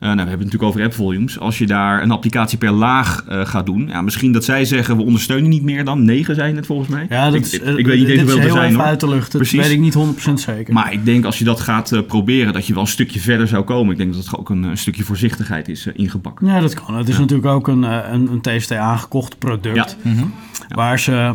nou, 0.09 0.23
we 0.23 0.29
hebben 0.29 0.47
het 0.47 0.53
natuurlijk 0.53 0.63
over 0.63 0.83
app 0.83 0.95
volumes. 0.95 1.39
Als 1.39 1.59
je 1.59 1.67
daar 1.67 2.03
een 2.03 2.11
applicatie 2.11 2.59
per 2.59 2.71
laag 2.71 3.25
uh, 3.29 3.47
gaat 3.47 3.67
doen. 3.67 3.87
Ja, 3.89 4.03
misschien 4.03 4.33
dat 4.33 4.45
zij 4.45 4.65
zeggen, 4.65 4.97
we 4.97 5.03
ondersteunen 5.03 5.51
niet 5.51 5.63
meer 5.63 5.85
dan. 5.85 6.05
9 6.05 6.35
zijn 6.35 6.57
het 6.57 6.67
volgens 6.67 6.89
mij. 6.89 7.07
Ja, 7.09 7.25
dat 7.25 7.35
ik, 7.35 7.43
is, 7.43 7.53
ik, 7.53 7.79
ik 7.79 7.87
weet 7.87 7.99
niet 7.99 8.09
eens 8.09 8.21
hoeveel 8.21 8.41
er 8.41 8.51
zijn 8.51 8.75
hoor. 8.75 8.85
uit 8.85 9.01
de 9.01 9.09
lucht. 9.09 9.33
Dat 9.33 9.51
weet 9.51 9.71
ik 9.71 9.81
niet 9.81 9.97
100% 10.31 10.33
zeker. 10.35 10.75
Maar 10.75 10.93
ik 10.93 11.05
denk 11.05 11.25
als 11.25 11.39
je 11.39 11.45
dat 11.45 11.61
gaat 11.61 11.93
uh, 11.93 12.01
proberen, 12.07 12.53
dat 12.53 12.67
je 12.67 12.73
wel 12.73 12.83
een 12.83 12.89
stukje 12.89 13.21
verder 13.21 13.49
zou 13.49 13.65
komen. 13.65 13.93
Ik 13.93 13.99
denk 13.99 14.15
dat 14.15 14.25
het 14.25 14.39
ook 14.39 14.51
een, 14.51 14.63
een 14.63 14.79
stukje 14.79 15.05
voorzichtigheid 15.05 15.69
is 15.69 15.87
uh, 15.87 15.93
ingepakt. 15.97 16.41
Ja, 16.47 16.61
dat 16.61 16.75
kan. 16.75 16.97
Het 16.97 17.09
is 17.09 17.15
ja. 17.15 17.21
natuurlijk 17.21 17.49
ook 17.49 17.69
een, 17.69 17.83
een, 17.83 18.33
een 18.33 18.41
TST 18.41 18.73
aangekocht 18.73 19.39
product. 19.39 19.97
Ja. 20.03 20.11
Mm 20.11 20.19
-hmm. 20.19 20.33
Waar 20.69 20.99
ze 20.99 21.33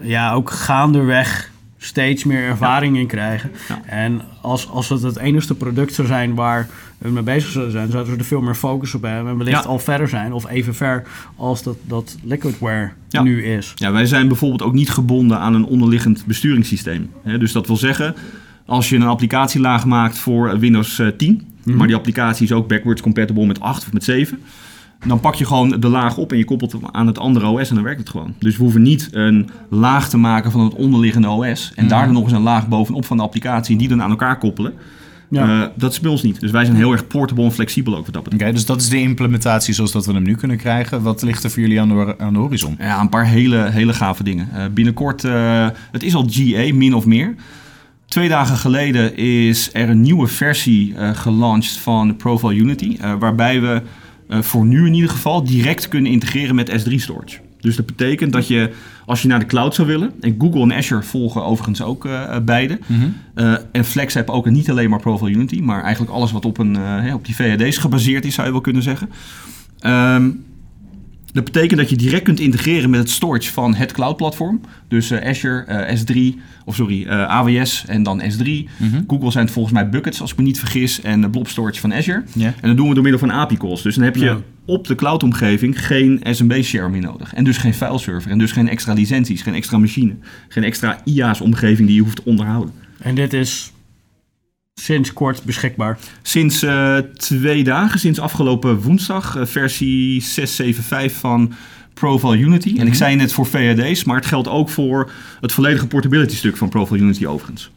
ja, 0.00 0.32
ook 0.32 0.50
gaandeweg 0.50 1.50
steeds 1.78 2.24
meer 2.24 2.42
ervaring 2.42 2.94
ja. 2.94 3.00
in 3.00 3.06
krijgen. 3.06 3.50
Ja. 3.68 3.80
En 3.86 4.22
als, 4.42 4.68
als 4.68 4.88
het 4.88 5.02
het 5.02 5.16
enigste 5.16 5.54
product 5.54 5.94
zou 5.94 6.08
zijn 6.08 6.34
waar 6.34 6.68
mee 6.98 7.22
bezig 7.22 7.50
zouden 7.50 7.72
zijn, 7.72 7.90
zouden 7.90 8.12
we 8.12 8.18
er 8.18 8.24
veel 8.24 8.40
meer 8.40 8.54
focus 8.54 8.94
op 8.94 9.02
hebben. 9.02 9.32
En 9.32 9.38
wellicht 9.38 9.62
Ja. 9.62 9.68
al 9.68 9.78
verder 9.78 10.08
zijn, 10.08 10.32
of 10.32 10.48
even 10.48 10.74
ver 10.74 11.02
als 11.36 11.62
dat, 11.62 11.76
dat 11.86 12.16
Liquidware 12.22 12.90
Ja. 13.08 13.22
nu 13.22 13.44
is. 13.44 13.72
Ja, 13.74 13.92
wij 13.92 14.06
zijn 14.06 14.28
bijvoorbeeld 14.28 14.62
ook 14.62 14.72
niet 14.72 14.90
gebonden 14.90 15.38
aan 15.38 15.54
een 15.54 15.64
onderliggend 15.64 16.26
besturingssysteem. 16.26 17.10
Dus 17.24 17.52
dat 17.52 17.66
wil 17.66 17.76
zeggen, 17.76 18.14
als 18.66 18.88
je 18.88 18.96
een 18.96 19.02
applicatielaag 19.02 19.84
maakt 19.86 20.18
voor 20.18 20.58
Windows 20.58 20.98
eh, 20.98 21.06
10, 21.08 21.46
maar 21.64 21.86
die 21.86 21.96
applicatie 21.96 22.44
is 22.44 22.52
ook 22.52 22.68
backwards 22.68 23.00
compatible 23.02 23.46
met 23.46 23.60
8 23.60 23.82
of 23.86 23.92
met 23.92 24.04
7, 24.04 24.38
dan 25.06 25.20
pak 25.20 25.34
je 25.34 25.44
gewoon 25.44 25.80
de 25.80 25.88
laag 25.88 26.16
op 26.16 26.32
en 26.32 26.38
je 26.38 26.44
koppelt 26.44 26.72
hem 26.72 26.80
aan 26.90 27.06
het 27.06 27.18
andere 27.18 27.46
OS 27.46 27.68
en 27.68 27.74
dan 27.74 27.84
werkt 27.84 28.00
het 28.00 28.08
gewoon. 28.08 28.34
Dus 28.38 28.56
we 28.56 28.62
hoeven 28.62 28.82
niet 28.82 29.08
een 29.12 29.50
laag 29.68 30.08
te 30.08 30.16
maken 30.18 30.50
van 30.50 30.60
het 30.60 30.74
onderliggende 30.74 31.28
OS 31.28 31.72
en 31.74 31.88
daar 31.88 32.04
dan 32.04 32.14
nog 32.14 32.22
eens 32.22 32.32
een 32.32 32.42
laag 32.42 32.68
bovenop 32.68 33.04
van 33.04 33.16
de 33.16 33.22
applicatie 33.22 33.72
en 33.72 33.78
die 33.78 33.88
dan 33.88 34.02
aan 34.02 34.10
elkaar 34.10 34.38
koppelen. 34.38 34.72
Ja. 35.30 35.62
Eh, 35.62 35.68
dat 35.76 35.92
is 35.92 36.00
bij 36.00 36.10
ons 36.10 36.22
niet. 36.22 36.40
Dus 36.40 36.50
wij 36.50 36.64
zijn 36.64 36.76
heel 36.76 36.92
erg 36.92 37.06
portable 37.06 37.44
en 37.44 37.52
flexibel 37.52 37.96
ook 37.96 38.04
wat 38.04 38.14
dat 38.14 38.22
betreft. 38.22 38.42
Oké, 38.42 38.52
dus 38.52 38.66
dat 38.66 38.80
is 38.80 38.88
de 38.88 39.00
implementatie 39.00 39.74
zoals 39.74 39.92
dat 39.92 40.06
we 40.06 40.12
hem 40.12 40.22
nu 40.22 40.34
kunnen 40.34 40.56
krijgen. 40.56 41.02
Wat 41.02 41.22
ligt 41.22 41.44
er 41.44 41.50
voor 41.50 41.62
jullie 41.62 41.80
aan 41.80 41.88
de, 41.88 42.14
aan 42.18 42.32
de 42.32 42.38
horizon? 42.38 42.76
Ja, 42.78 43.00
een 43.00 43.08
paar 43.08 43.26
hele, 43.26 43.70
hele 43.70 43.92
gave 43.92 44.22
dingen. 44.22 44.48
Eh, 44.54 44.64
binnenkort, 44.72 45.24
eh, 45.24 45.68
het 45.92 46.02
is 46.02 46.14
al 46.14 46.26
GA, 46.30 46.74
min 46.74 46.94
of 46.94 47.06
meer. 47.06 47.34
Twee 48.06 48.28
dagen 48.28 48.56
geleden 48.56 49.16
is 49.16 49.70
er 49.72 49.88
een 49.88 50.00
nieuwe 50.00 50.26
versie 50.26 50.94
gelanceerd 51.14 51.78
van 51.78 52.16
Profile 52.16 52.54
Unity. 52.54 52.96
waarbij 53.18 53.60
we 53.60 53.82
voor 54.28 54.66
nu 54.66 54.86
in 54.86 54.94
ieder 54.94 55.10
geval 55.10 55.44
direct 55.44 55.88
kunnen 55.88 56.12
integreren 56.12 56.54
met 56.54 56.70
S3 56.70 56.94
storage. 56.94 57.38
Dus 57.60 57.76
dat 57.76 57.86
betekent 57.86 58.32
dat 58.32 58.48
je, 58.48 58.70
als 59.06 59.22
je 59.22 59.28
naar 59.28 59.38
de 59.38 59.46
cloud 59.46 59.74
zou 59.74 59.88
willen, 59.88 60.12
en 60.20 60.34
Google 60.38 60.62
en 60.62 60.72
Azure 60.72 61.02
volgen 61.02 61.44
overigens 61.44 61.82
ook 61.82 62.04
eh, 62.04 62.22
eh, 62.22 62.44
beide. 62.44 62.78
Eh, 63.34 63.54
en 63.72 63.84
Flex 63.84 64.14
hebben 64.14 64.34
ook 64.34 64.50
niet 64.50 64.70
alleen 64.70 64.90
maar 64.90 65.00
Profile 65.00 65.30
Unity, 65.30 65.60
maar 65.60 65.82
eigenlijk 65.82 66.12
alles 66.12 66.32
wat 66.32 66.44
op, 66.44 66.58
een, 66.58 66.76
op 67.14 67.24
die 67.24 67.34
VAD's 67.34 67.76
gebaseerd 67.76 68.24
is, 68.24 68.34
zou 68.34 68.46
je 68.46 68.52
wel 68.52 68.62
kunnen 68.62 68.82
zeggen. 68.82 69.08
Ehm, 69.78 70.30
dat 71.32 71.44
betekent 71.44 71.80
dat 71.80 71.90
je 71.90 71.96
direct 71.96 72.24
kunt 72.24 72.40
integreren 72.40 72.90
met 72.90 73.00
het 73.00 73.10
storage 73.10 73.52
van 73.52 73.74
het 73.74 73.92
cloud-platform. 73.92 74.60
Dus 74.88 75.12
Azure, 75.12 75.62
eh, 75.64 75.96
S3, 75.96 76.38
of 76.64 76.74
sorry, 76.74 77.08
AWS 77.08 77.84
en 77.86 78.02
dan 78.02 78.22
S3. 78.22 78.68
Google 79.06 79.30
zijn 79.30 79.44
het 79.44 79.52
volgens 79.52 79.74
mij 79.74 79.88
buckets, 79.88 80.20
als 80.20 80.30
ik 80.30 80.36
me 80.36 80.42
niet 80.42 80.58
vergis, 80.58 81.00
en 81.00 81.20
de 81.20 81.30
blob 81.30 81.48
storage 81.48 81.80
van 81.80 81.94
Azure. 81.94 82.22
En 82.60 82.68
dat 82.68 82.76
doen 82.76 82.88
we 82.88 82.94
door 82.94 83.02
middel 83.02 83.20
van 83.20 83.30
API-calls. 83.30 83.82
Dus 83.82 83.94
dan 83.94 84.04
heb 84.04 84.16
je 84.16 84.24
Ja. 84.24 84.38
Op 84.68 84.86
de 84.86 84.94
cloud-omgeving 84.94 85.86
geen 85.86 86.20
SMB-share 86.22 86.88
meer 86.88 87.00
nodig. 87.00 87.34
En 87.34 87.44
dus 87.44 87.56
geen 87.56 87.74
fileserver. 87.74 88.30
En 88.30 88.38
dus 88.38 88.52
geen 88.52 88.68
extra 88.68 88.92
licenties, 88.92 89.42
geen 89.42 89.54
extra 89.54 89.78
machine. 89.78 90.14
Geen 90.48 90.64
extra 90.64 91.00
IaaS-omgeving 91.04 91.86
die 91.86 91.96
je 91.96 92.02
hoeft 92.02 92.16
te 92.16 92.22
onderhouden. 92.24 92.74
En 92.98 93.14
dit 93.14 93.32
is 93.32 93.72
sinds 94.74 95.12
kort 95.12 95.42
beschikbaar. 95.44 95.98
Sinds 96.22 96.62
eh, 96.62 96.96
twee 96.98 97.64
dagen, 97.64 98.00
sinds 98.00 98.20
afgelopen 98.20 98.80
woensdag, 98.80 99.36
eh, 99.36 99.44
versie 99.46 100.20
675 100.22 101.20
van 101.20 101.52
Profile 101.94 102.38
Unity. 102.38 102.74
En 102.78 102.86
ik 102.86 102.94
zei 102.94 103.16
net 103.16 103.32
voor 103.32 103.46
VAD's, 103.46 104.04
maar 104.04 104.16
het 104.16 104.26
geldt 104.26 104.48
ook 104.48 104.68
voor 104.68 105.10
het 105.40 105.52
volledige 105.52 105.86
portability 105.86 106.34
stuk 106.34 106.56
van 106.56 106.68
Profile 106.68 106.98
Unity 107.02 107.26
overigens. 107.26 107.70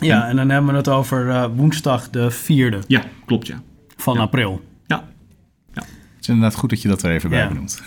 Ja, 0.00 0.28
en 0.28 0.36
dan 0.36 0.48
hebben 0.50 0.70
we 0.70 0.76
het 0.76 0.88
over 0.88 1.28
eh, 1.28 1.44
woensdag 1.56 2.10
de 2.10 2.30
4e 2.30 2.78
Ja, 2.86 3.02
klopt 3.26 3.46
ja. 3.46 3.62
van 3.96 4.14
Ja. 4.14 4.20
april. 4.20 4.66
Is 6.28 6.34
inderdaad 6.34 6.58
goed 6.58 6.70
dat 6.70 6.82
je 6.82 6.88
dat 6.88 7.02
er 7.02 7.10
even 7.10 7.30
bij 7.30 7.38
Ja. 7.38 7.48
benoemt. 7.48 7.82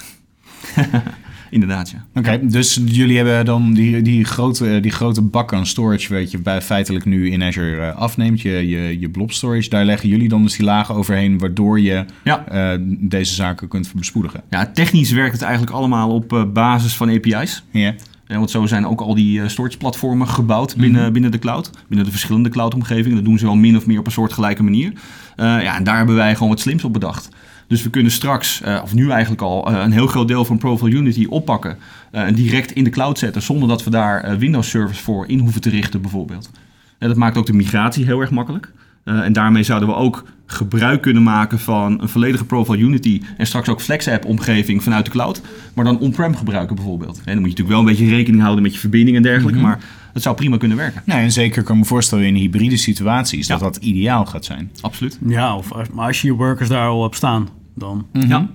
inderdaad 1.49 1.89
ja. 1.89 2.05
Oké, 2.15 2.39
dus 2.47 2.79
jullie 2.85 3.15
hebben 3.17 3.45
dan 3.45 3.73
die, 3.73 4.01
die, 4.01 4.23
grote, 4.25 4.79
die 4.79 4.91
grote 4.91 5.21
bak 5.21 5.53
aan 5.53 5.65
storage, 5.65 6.13
weet 6.13 6.31
je, 6.31 6.37
bij 6.37 6.61
feitelijk 6.61 7.05
nu 7.05 7.31
in 7.31 7.43
Azure 7.43 7.81
eh, 7.81 7.95
afneemt, 7.95 8.41
je, 8.41 8.67
je, 8.67 8.99
je 8.99 9.09
blob 9.09 9.31
storage. 9.31 9.69
Daar 9.69 9.85
leggen 9.85 10.09
jullie 10.09 10.29
dan 10.29 10.43
dus 10.43 10.55
die 10.57 10.65
lagen 10.65 10.95
overheen, 10.95 11.37
waardoor 11.37 11.79
je 11.79 12.05
Ja. 12.23 12.45
eh, 12.47 12.77
deze 12.85 13.33
zaken 13.33 13.67
kunt 13.67 13.91
bespoedigen. 13.95 14.41
ja, 14.49 14.65
technisch 14.65 15.11
werkt 15.11 15.33
het 15.33 15.41
eigenlijk 15.41 15.73
allemaal 15.73 16.09
op 16.09 16.33
eh, 16.33 16.43
basis 16.53 16.95
van 16.95 17.09
API's. 17.09 17.63
Ja. 17.71 17.93
Ja, 18.27 18.37
want 18.37 18.51
zo 18.51 18.65
zijn 18.65 18.87
ook 18.87 19.01
al 19.01 19.15
die 19.15 19.41
eh, 19.41 19.47
storage 19.47 19.77
platformen 19.77 20.27
gebouwd 20.27 20.75
binnen, 20.75 21.13
binnen 21.13 21.31
de 21.31 21.39
cloud. 21.39 21.69
Binnen 21.87 22.05
de 22.05 22.11
verschillende 22.11 22.49
cloud-omgevingen. 22.49 23.15
Dat 23.15 23.25
doen 23.25 23.37
ze 23.39 23.45
wel 23.45 23.55
min 23.55 23.77
of 23.77 23.85
meer 23.85 23.99
op 23.99 24.05
een 24.05 24.11
soortgelijke 24.11 24.63
manier. 24.63 24.91
Eh, 25.35 25.45
ja, 25.45 25.77
en 25.77 25.83
daar 25.83 25.97
hebben 25.97 26.15
wij 26.15 26.33
gewoon 26.33 26.49
wat 26.49 26.59
slims 26.59 26.83
op 26.83 26.93
bedacht. 26.93 27.29
Dus 27.71 27.83
we 27.83 27.89
kunnen 27.89 28.11
straks, 28.11 28.61
eh, 28.61 28.79
of 28.83 28.93
nu 28.93 29.09
eigenlijk 29.09 29.41
al, 29.41 29.67
eh, 29.71 29.81
een 29.83 29.91
heel 29.91 30.07
groot 30.07 30.27
deel 30.27 30.45
van 30.45 30.57
Profile 30.57 30.95
Unity 30.95 31.25
oppakken. 31.29 31.77
eh, 32.11 32.21
en 32.21 32.33
direct 32.35 32.71
in 32.71 32.83
de 32.83 32.89
cloud 32.89 33.19
zetten. 33.19 33.41
Zonder 33.41 33.67
dat 33.67 33.83
we 33.83 33.89
daar 33.89 34.21
eh, 34.23 34.35
Windows 34.37 34.69
servers 34.69 34.99
voor 34.99 35.27
in 35.27 35.39
hoeven 35.39 35.61
te 35.61 35.69
richten 35.69 36.01
bijvoorbeeld. 36.01 36.49
En 36.97 37.07
dat 37.07 37.17
maakt 37.17 37.37
ook 37.37 37.45
de 37.45 37.53
migratie 37.53 38.05
heel 38.05 38.19
erg 38.19 38.31
makkelijk. 38.31 38.71
Eh, 39.03 39.19
en 39.19 39.33
daarmee 39.33 39.63
zouden 39.63 39.89
we 39.89 39.95
ook 39.95 40.23
gebruik 40.45 41.01
kunnen 41.01 41.23
maken 41.23 41.59
van 41.59 42.01
een 42.01 42.09
volledige 42.09 42.45
Profile 42.45 42.77
Unity 42.77 43.21
en 43.37 43.45
straks 43.47 43.69
ook 43.69 43.81
Flex 43.81 44.07
App 44.07 44.25
omgeving 44.25 44.83
vanuit 44.83 45.05
de 45.05 45.11
cloud, 45.11 45.41
maar 45.73 45.85
dan 45.85 45.99
on-prem 45.99 46.35
gebruiken 46.35 46.75
bijvoorbeeld. 46.75 47.17
En 47.17 47.23
dan 47.33 47.33
moet 47.41 47.51
je 47.51 47.57
natuurlijk 47.57 47.69
wel 47.69 47.79
een 47.79 47.85
beetje 47.97 48.15
rekening 48.15 48.41
houden 48.41 48.63
met 48.63 48.73
je 48.73 48.79
verbinding 48.79 49.17
en 49.17 49.23
dergelijke, 49.23 49.59
maar 49.59 49.79
het 50.13 50.21
zou 50.23 50.35
prima 50.35 50.57
kunnen 50.57 50.77
werken. 50.77 51.01
Nou, 51.05 51.21
en 51.21 51.31
zeker 51.31 51.63
kan 51.63 51.75
ik 51.75 51.81
me 51.81 51.87
voorstellen 51.87 52.25
in 52.25 52.35
hybride 52.35 52.77
situaties 52.77 53.47
dat 53.47 53.59
dat 53.59 53.75
ideaal 53.77 54.25
gaat 54.25 54.45
zijn. 54.45 54.71
Absoluut. 54.81 55.19
Ja, 55.25 55.55
of 55.55 55.71
als, 55.71 55.89
maar 55.89 56.07
als 56.07 56.21
je 56.21 56.27
je 56.27 56.33
workers 56.33 56.69
daar 56.69 56.87
al 56.87 57.03
op 57.03 57.15
staan, 57.15 57.47
dan 57.75 58.05
Ja. 58.11 58.47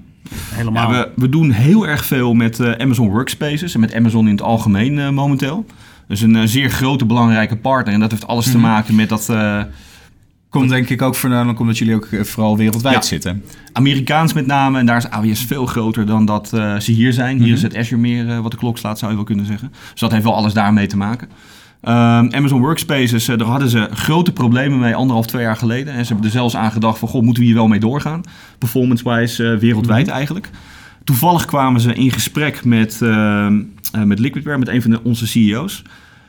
helemaal. 0.55 0.93
Ja, 0.93 0.99
we, 0.99 1.09
we 1.17 1.29
doen 1.29 1.51
heel 1.51 1.87
erg 1.89 2.05
veel 2.05 2.35
met 2.35 2.61
eh, 2.61 2.73
Amazon 2.73 3.09
Workspaces 3.09 3.75
en 3.75 3.81
met 3.81 3.95
Amazon 3.95 4.25
in 4.27 4.33
het 4.33 4.43
algemeen 4.43 4.99
eh, 4.99 5.11
momenteel. 5.11 5.67
Dus 6.09 6.21
een 6.21 6.37
eh, 6.37 6.43
zeer 6.47 6.71
grote 6.71 7.05
belangrijke 7.07 7.57
partner 7.57 7.95
en 7.95 8.01
dat 8.01 8.11
heeft 8.11 8.27
alles 8.27 8.51
te 8.51 8.59
maken 8.59 8.95
met 8.95 9.09
dat 9.09 9.29
eh, 9.29 9.63
Komt 10.49 10.69
denk 10.69 10.89
ik 10.89 11.03
ook 11.03 11.15
voornamelijk 11.15 11.61
omdat 11.61 11.79
jullie 11.79 11.95
ook 11.95 12.09
vooral 12.21 12.57
wereldwijd 12.57 12.95
Ja. 12.95 13.01
zitten. 13.03 13.43
Amerikaans 13.73 14.33
met 14.33 14.47
name. 14.47 14.79
En 14.79 14.87
daar 14.87 14.97
is 14.97 15.11
AWS 15.11 15.45
veel 15.45 15.67
groter 15.67 16.07
dan 16.07 16.25
dat 16.25 16.53
eh, 16.53 16.77
ze 16.79 16.93
hier 16.93 17.13
zijn. 17.13 17.43
Hier 17.43 17.53
is 17.55 17.63
het 17.63 17.77
Azure 17.77 18.01
meer 18.01 18.43
wat 18.43 18.51
de 18.51 18.57
klok 18.57 18.79
slaat, 18.79 18.99
zou 18.99 19.11
je 19.11 19.17
wel 19.17 19.27
kunnen 19.27 19.47
zeggen. 19.47 19.73
Dus 19.91 20.01
dat 20.01 20.11
heeft 20.11 20.25
wel 20.25 20.35
alles 20.35 20.53
daarmee 20.53 20.87
te 20.87 20.97
maken. 20.97 21.29
Ehm, 21.87 22.29
Amazon 22.31 22.61
Workspaces, 22.61 23.29
eh, 23.29 23.39
daar 23.39 23.47
hadden 23.47 23.69
ze 23.69 23.89
grote 23.93 24.33
problemen 24.33 24.79
mee 24.79 24.95
anderhalf, 24.95 25.27
twee 25.27 25.43
jaar 25.43 25.57
geleden. 25.57 25.95
En 25.95 26.01
ze 26.01 26.07
hebben 26.07 26.25
er 26.25 26.33
zelfs 26.33 26.57
aan 26.57 26.73
gedacht 26.73 26.99
van, 26.99 27.09
god, 27.09 27.23
moeten 27.23 27.43
we 27.43 27.49
hier 27.49 27.57
wel 27.57 27.69
mee 27.69 27.81
doorgaan? 27.81 28.23
Performance-wise 28.59 29.53
eh, 29.53 29.59
wereldwijd 29.59 30.09
eigenlijk. 30.09 30.51
Toevallig 31.05 31.45
kwamen 31.45 31.81
ze 31.81 31.95
in 31.95 32.11
gesprek 32.11 32.65
met, 32.65 33.03
eh, 33.03 33.49
met 34.05 34.19
Liquidware, 34.19 34.59
met 34.59 34.69
een 34.69 34.83
van 34.83 34.91
de, 34.91 35.03
onze 35.03 35.27
CEO's. 35.27 35.83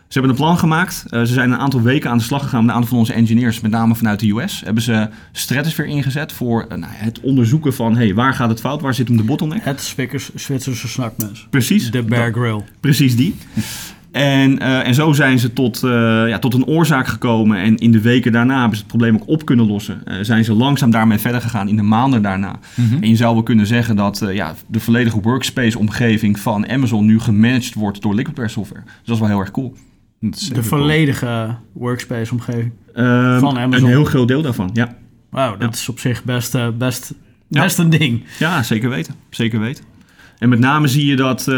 Ze 0.07 0.19
hebben 0.19 0.31
een 0.31 0.37
plan 0.37 0.57
gemaakt. 0.57 1.05
Ze 1.09 1.25
zijn 1.25 1.51
een 1.51 1.57
aantal 1.57 1.81
weken 1.81 2.09
aan 2.09 2.17
de 2.17 2.23
slag 2.23 2.43
gegaan 2.43 2.59
met 2.59 2.69
een 2.69 2.75
aantal 2.75 2.89
van 2.89 2.99
onze 2.99 3.13
engineers, 3.13 3.61
met 3.61 3.71
name 3.71 3.95
vanuit 3.95 4.19
de 4.19 4.29
US. 4.29 4.61
Hebben 4.65 4.83
ze 4.83 5.09
Stratosphere 5.31 5.89
ingezet 5.89 6.31
voor 6.31 6.65
nou, 6.69 6.83
het 6.85 7.19
onderzoeken 7.19 7.73
van 7.73 7.95
hey, 7.95 8.13
waar 8.13 8.33
gaat 8.33 8.49
het 8.49 8.59
fout, 8.59 8.81
waar 8.81 8.93
zit 8.93 9.07
hem 9.07 9.17
de 9.17 9.23
bottleneck. 9.23 9.65
Het 9.65 9.93
Zwitserse 10.35 10.87
snakmes. 10.87 11.47
Precies, 11.49 11.91
De 11.91 12.03
Bear 12.03 12.31
Grill. 12.31 12.63
precies 12.79 13.15
die. 13.15 13.35
En, 14.17 14.59
eh, 14.59 14.87
en 14.87 14.93
zo 14.93 15.13
zijn 15.13 15.39
ze 15.39 15.53
tot, 15.53 15.83
eh, 15.83 15.91
ja, 16.27 16.39
tot 16.39 16.53
een 16.53 16.65
oorzaak 16.65 17.07
gekomen. 17.07 17.57
En 17.57 17.77
in 17.77 17.91
de 17.91 18.01
weken 18.01 18.31
daarna 18.31 18.59
hebben 18.59 18.77
ze 18.77 18.83
het 18.83 18.87
probleem 18.91 19.15
ook 19.15 19.27
op 19.27 19.45
kunnen 19.45 19.67
lossen. 19.67 20.01
Eh, 20.05 20.15
zijn 20.21 20.43
ze 20.43 20.53
langzaam 20.53 20.91
daarmee 20.91 21.17
verder 21.17 21.41
gegaan 21.41 21.67
in 21.67 21.75
de 21.75 21.81
maanden 21.81 22.21
daarna. 22.21 22.59
En 23.01 23.09
je 23.09 23.15
zou 23.15 23.33
wel 23.33 23.43
kunnen 23.43 23.67
zeggen 23.67 23.95
dat 23.95 24.21
eh, 24.21 24.33
ja, 24.35 24.53
de 24.67 24.79
volledige 24.79 25.19
workspace-omgeving 25.21 26.39
van 26.39 26.69
Amazon 26.69 27.05
nu 27.05 27.19
gemanaged 27.19 27.73
wordt 27.73 28.01
door 28.01 28.15
Liquidware 28.15 28.49
software. 28.49 28.83
Dus 28.83 28.93
dat 29.05 29.15
is 29.15 29.19
wel 29.21 29.29
heel 29.29 29.39
erg 29.39 29.51
cool. 29.51 29.73
De 30.19 30.29
cool. 30.51 30.63
volledige 30.63 31.55
workspace-omgeving. 31.73 32.71
Ehm, 32.93 33.39
Van 33.39 33.57
Amazon. 33.59 33.85
Een 33.87 33.93
heel 33.93 34.05
groot 34.05 34.27
deel 34.27 34.41
daarvan, 34.41 34.69
ja. 34.73 34.95
Wauw, 35.29 35.57
dat 35.57 35.73
is 35.73 35.89
op 35.89 35.99
zich 35.99 36.23
best, 36.23 36.55
eh, 36.55 36.67
best, 36.77 37.13
Ja. 37.47 37.61
best 37.61 37.77
een 37.77 37.89
ding. 37.89 38.23
Ja, 38.39 38.63
zeker 38.63 38.89
weten. 38.89 39.13
Zeker 39.29 39.59
weten. 39.59 39.83
En 40.39 40.49
met 40.49 40.59
name 40.59 40.87
zie 40.87 41.05
je 41.05 41.15
dat 41.15 41.45
uh, 41.49 41.55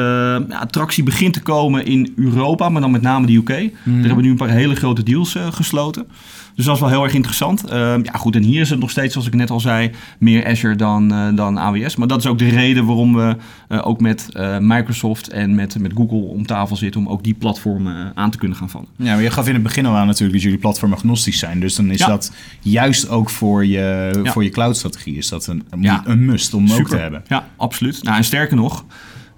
ja, 0.49 0.65
tractie 0.65 1.03
begint 1.03 1.34
te 1.34 1.41
komen 1.41 1.86
in 1.86 2.13
Europa, 2.15 2.69
maar 2.69 2.82
dan 2.82 2.91
met 2.91 3.01
name 3.01 3.25
de 3.25 3.36
UK. 3.36 3.47
Daar 3.47 3.69
hebben 3.86 4.15
we 4.15 4.21
nu 4.21 4.30
een 4.30 4.36
paar 4.36 4.49
hele 4.49 4.75
grote 4.75 5.03
deals 5.03 5.36
uh, 5.36 5.47
gesloten. 5.51 6.07
Dus 6.55 6.65
dat 6.67 6.75
is 6.75 6.82
wel 6.82 6.89
heel 6.91 7.03
erg 7.03 7.13
interessant. 7.13 7.63
Uh, 7.65 7.71
ja, 8.03 8.11
goed, 8.13 8.36
en 8.36 8.43
hier 8.43 8.61
is 8.61 8.69
het 8.69 8.80
nog 8.80 8.89
steeds, 8.89 9.11
zoals 9.13 9.27
ik 9.27 9.34
net 9.34 9.49
al 9.49 9.59
zei, 9.59 9.91
meer 10.19 10.45
Azure 10.45 10.75
dan, 10.75 11.13
uh, 11.13 11.36
dan 11.36 11.57
AWS. 11.57 11.95
Maar 11.95 12.07
dat 12.07 12.19
is 12.19 12.25
ook 12.25 12.38
de 12.38 12.49
reden 12.49 12.86
waarom 12.86 13.15
we 13.15 13.36
uh, 13.69 13.88
ook 13.88 13.99
met 14.01 14.27
Microsoft 14.59 15.30
en 15.30 15.55
met, 15.55 15.80
met 15.80 15.91
Google 15.95 16.17
om 16.17 16.45
tafel 16.45 16.75
zitten 16.75 17.01
om 17.01 17.07
ook 17.07 17.23
die 17.23 17.34
platformen 17.34 18.11
aan 18.15 18.32
te 18.32 18.38
kunnen 18.38 18.57
gaan 18.57 18.69
vallen. 18.69 18.88
Ja, 18.95 19.13
maar 19.13 19.23
je 19.23 19.32
gaf 19.32 19.47
in 19.47 19.53
het 19.53 19.63
begin 19.63 19.86
al 19.86 19.95
aan 19.95 20.05
natuurlijk 20.05 20.34
dat 20.34 20.41
jullie 20.41 20.57
platform 20.57 20.93
agnostisch 20.93 21.39
zijn. 21.39 21.59
Dus 21.59 21.75
dan 21.75 21.91
is 21.91 21.99
Ja. 21.99 22.07
dat 22.07 22.32
juist 22.59 23.09
ook 23.09 23.30
voor 23.30 23.65
je, 23.65 24.11
Ja. 24.23 24.32
voor 24.32 24.43
je 24.43 24.49
cloud-strategie 24.49 25.17
is 25.17 25.30
dat 25.30 25.47
een, 25.47 25.63
een, 25.69 25.82
Ja. 25.82 26.01
een 26.05 26.25
must 26.25 26.53
om 26.53 26.71
ook 26.71 26.89
te 26.89 26.97
hebben. 26.97 27.23
Ja, 27.27 27.47
absoluut. 27.57 28.03
Nou, 28.03 28.17
en 28.17 28.23
sterker 28.23 28.55
nog, 28.55 28.68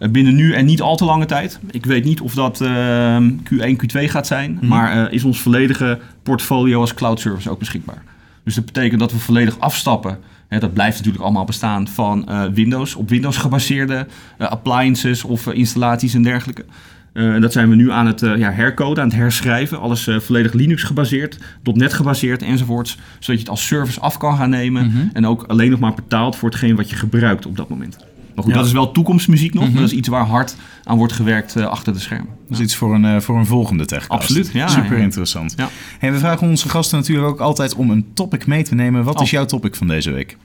eh, 0.01 0.09
binnen 0.09 0.35
nu 0.35 0.53
en 0.53 0.65
niet 0.65 0.81
al 0.81 0.95
te 0.95 1.05
lange 1.05 1.25
tijd. 1.25 1.59
Ik 1.71 1.85
weet 1.85 2.03
niet 2.03 2.21
of 2.21 2.33
dat 2.33 2.61
eh, 2.61 3.17
Q1, 3.19 3.75
Q2 3.75 4.03
gaat 4.03 4.27
zijn. 4.27 4.53
Mhm. 4.53 4.67
Maar 4.67 5.05
eh, 5.05 5.13
is 5.13 5.23
ons 5.23 5.41
volledige 5.41 5.99
portfolio 6.23 6.79
als 6.79 6.93
cloud 6.93 7.19
service 7.19 7.49
ook 7.49 7.59
beschikbaar. 7.59 8.03
Dus 8.43 8.55
dat 8.55 8.65
betekent 8.65 8.99
dat 8.99 9.11
we 9.11 9.17
volledig 9.17 9.59
afstappen. 9.59 10.17
Hè, 10.47 10.59
dat 10.59 10.73
blijft 10.73 10.97
natuurlijk 10.97 11.23
allemaal 11.23 11.45
bestaan 11.45 11.87
van 11.87 12.27
eh, 12.27 12.43
Windows. 12.53 12.95
Op 12.95 13.09
Windows 13.09 13.37
gebaseerde 13.47 14.07
appliances 14.37 15.23
of 15.23 15.47
installaties 15.47 16.13
en 16.13 16.23
dergelijke. 16.23 16.65
En 17.13 17.41
dat 17.41 17.51
zijn 17.51 17.69
we 17.69 17.75
nu 17.75 17.91
aan 17.91 18.05
het 18.05 18.19
ja, 18.19 18.51
hercoden, 18.51 19.03
aan 19.03 19.09
het 19.09 19.17
herschrijven. 19.17 19.79
Alles 19.79 20.09
volledig 20.17 20.53
Linux 20.53 20.83
gebaseerd, 20.83 21.37
.NET 21.63 21.93
gebaseerd 21.93 22.41
enzovoorts. 22.41 22.97
Zodat 23.19 23.25
je 23.25 23.37
het 23.37 23.49
als 23.49 23.67
service 23.67 23.99
af 23.99 24.17
kan 24.17 24.37
gaan 24.37 24.49
nemen. 24.49 24.85
Mhm. 24.85 25.07
En 25.13 25.25
ook 25.25 25.43
alleen 25.43 25.71
nog 25.71 25.79
maar 25.79 25.93
betaalt 25.93 26.35
voor 26.35 26.49
hetgeen 26.49 26.75
wat 26.75 26.89
je 26.89 26.95
gebruikt 26.95 27.45
op 27.45 27.57
dat 27.57 27.69
moment. 27.69 27.97
Maar 28.35 28.43
goed, 28.43 28.53
Ja. 28.53 28.57
dat 28.59 28.67
is 28.67 28.73
wel 28.73 28.91
toekomstmuziek 28.91 29.53
nog. 29.53 29.63
Mhm. 29.63 29.73
Dat 29.73 29.83
is 29.83 29.91
iets 29.91 30.07
waar 30.07 30.25
hard 30.25 30.55
aan 30.83 30.97
wordt 30.97 31.13
gewerkt 31.13 31.55
eh, 31.55 31.65
achter 31.65 31.93
de 31.93 31.99
schermen. 31.99 32.27
Dat 32.49 32.57
is 32.57 32.63
iets 32.63 32.75
voor 32.75 32.93
een, 32.95 33.05
eh, 33.05 33.19
voor 33.19 33.37
een 33.37 33.45
volgende 33.45 33.85
techcast. 33.85 34.09
Absoluut, 34.21 34.49
ja, 34.53 34.67
Super 34.67 34.97
ja. 34.97 35.03
interessant. 35.03 35.53
Ja. 35.57 35.69
Hey, 35.99 36.11
we 36.11 36.17
vragen 36.19 36.47
onze 36.47 36.69
gasten 36.69 36.97
natuurlijk 36.97 37.27
ook 37.27 37.39
altijd 37.39 37.75
om 37.75 37.89
een 37.89 38.05
topic 38.13 38.47
mee 38.47 38.63
te 38.63 38.75
nemen. 38.75 39.03
Wat 39.03 39.15
Oh. 39.15 39.21
is 39.23 39.29
jouw 39.29 39.45
topic 39.45 39.75
van 39.75 39.87
deze 39.87 40.11
week? 40.11 40.37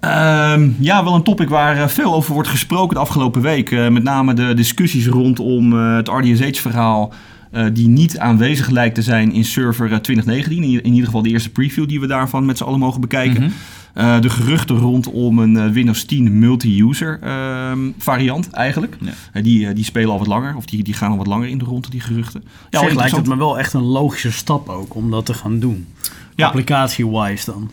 Ehm, 0.00 0.68
ja, 0.78 1.04
wel 1.04 1.14
een 1.14 1.22
topic 1.22 1.48
waar 1.48 1.76
eh, 1.76 1.88
veel 1.88 2.14
over 2.14 2.32
wordt 2.34 2.48
gesproken 2.48 2.94
de 2.94 3.00
afgelopen 3.00 3.42
week. 3.42 3.70
Met 3.90 4.02
name 4.02 4.34
de 4.34 4.54
discussies 4.54 5.06
rondom 5.06 5.72
het 5.72 6.08
RDSH-verhaal. 6.08 7.12
die 7.72 7.88
niet 7.88 8.18
aanwezig 8.18 8.68
lijkt 8.68 8.94
te 8.94 9.02
zijn 9.02 9.32
in 9.32 9.44
server 9.44 9.92
eh, 9.92 9.98
2019. 9.98 10.62
In, 10.62 10.82
in 10.82 10.90
ieder 10.90 11.04
geval 11.06 11.22
de 11.22 11.28
eerste 11.28 11.50
preview 11.50 11.88
die 11.88 12.00
we 12.00 12.06
daarvan 12.06 12.44
met 12.44 12.56
z'n 12.58 12.64
allen 12.64 12.78
mogen 12.78 13.00
bekijken. 13.00 13.42
Mhm. 13.42 13.50
Eh, 13.98 14.20
de 14.20 14.30
geruchten 14.30 14.76
rondom 14.76 15.38
een 15.38 15.56
eh, 15.56 15.70
Windows 15.70 16.04
10 16.04 16.38
multi-user 16.38 17.18
ehm, 17.22 17.78
variant 17.98 18.50
eigenlijk. 18.50 18.96
Ja. 19.00 19.10
Eh, 19.32 19.42
die, 19.42 19.72
die 19.72 19.84
spelen 19.84 20.10
al 20.10 20.18
wat 20.18 20.26
langer, 20.26 20.56
of 20.56 20.64
die, 20.64 20.82
die 20.82 20.94
gaan 20.94 21.10
al 21.10 21.16
wat 21.16 21.26
langer 21.26 21.48
in 21.48 21.58
de 21.58 21.64
ronde, 21.64 21.90
die 21.90 22.00
geruchten. 22.00 22.44
Ja, 22.70 22.84
wel 22.84 22.94
lijkt 22.94 23.16
het 23.16 23.26
me 23.26 23.36
wel 23.36 23.58
echt 23.58 23.72
een 23.72 23.82
logische 23.82 24.32
stap 24.32 24.68
ook 24.68 24.94
om 24.94 25.10
dat 25.10 25.26
te 25.26 25.34
gaan 25.34 25.58
doen. 25.58 25.86
Ja. 26.34 26.46
Applicatie-wise 26.46 27.50
dan. 27.50 27.70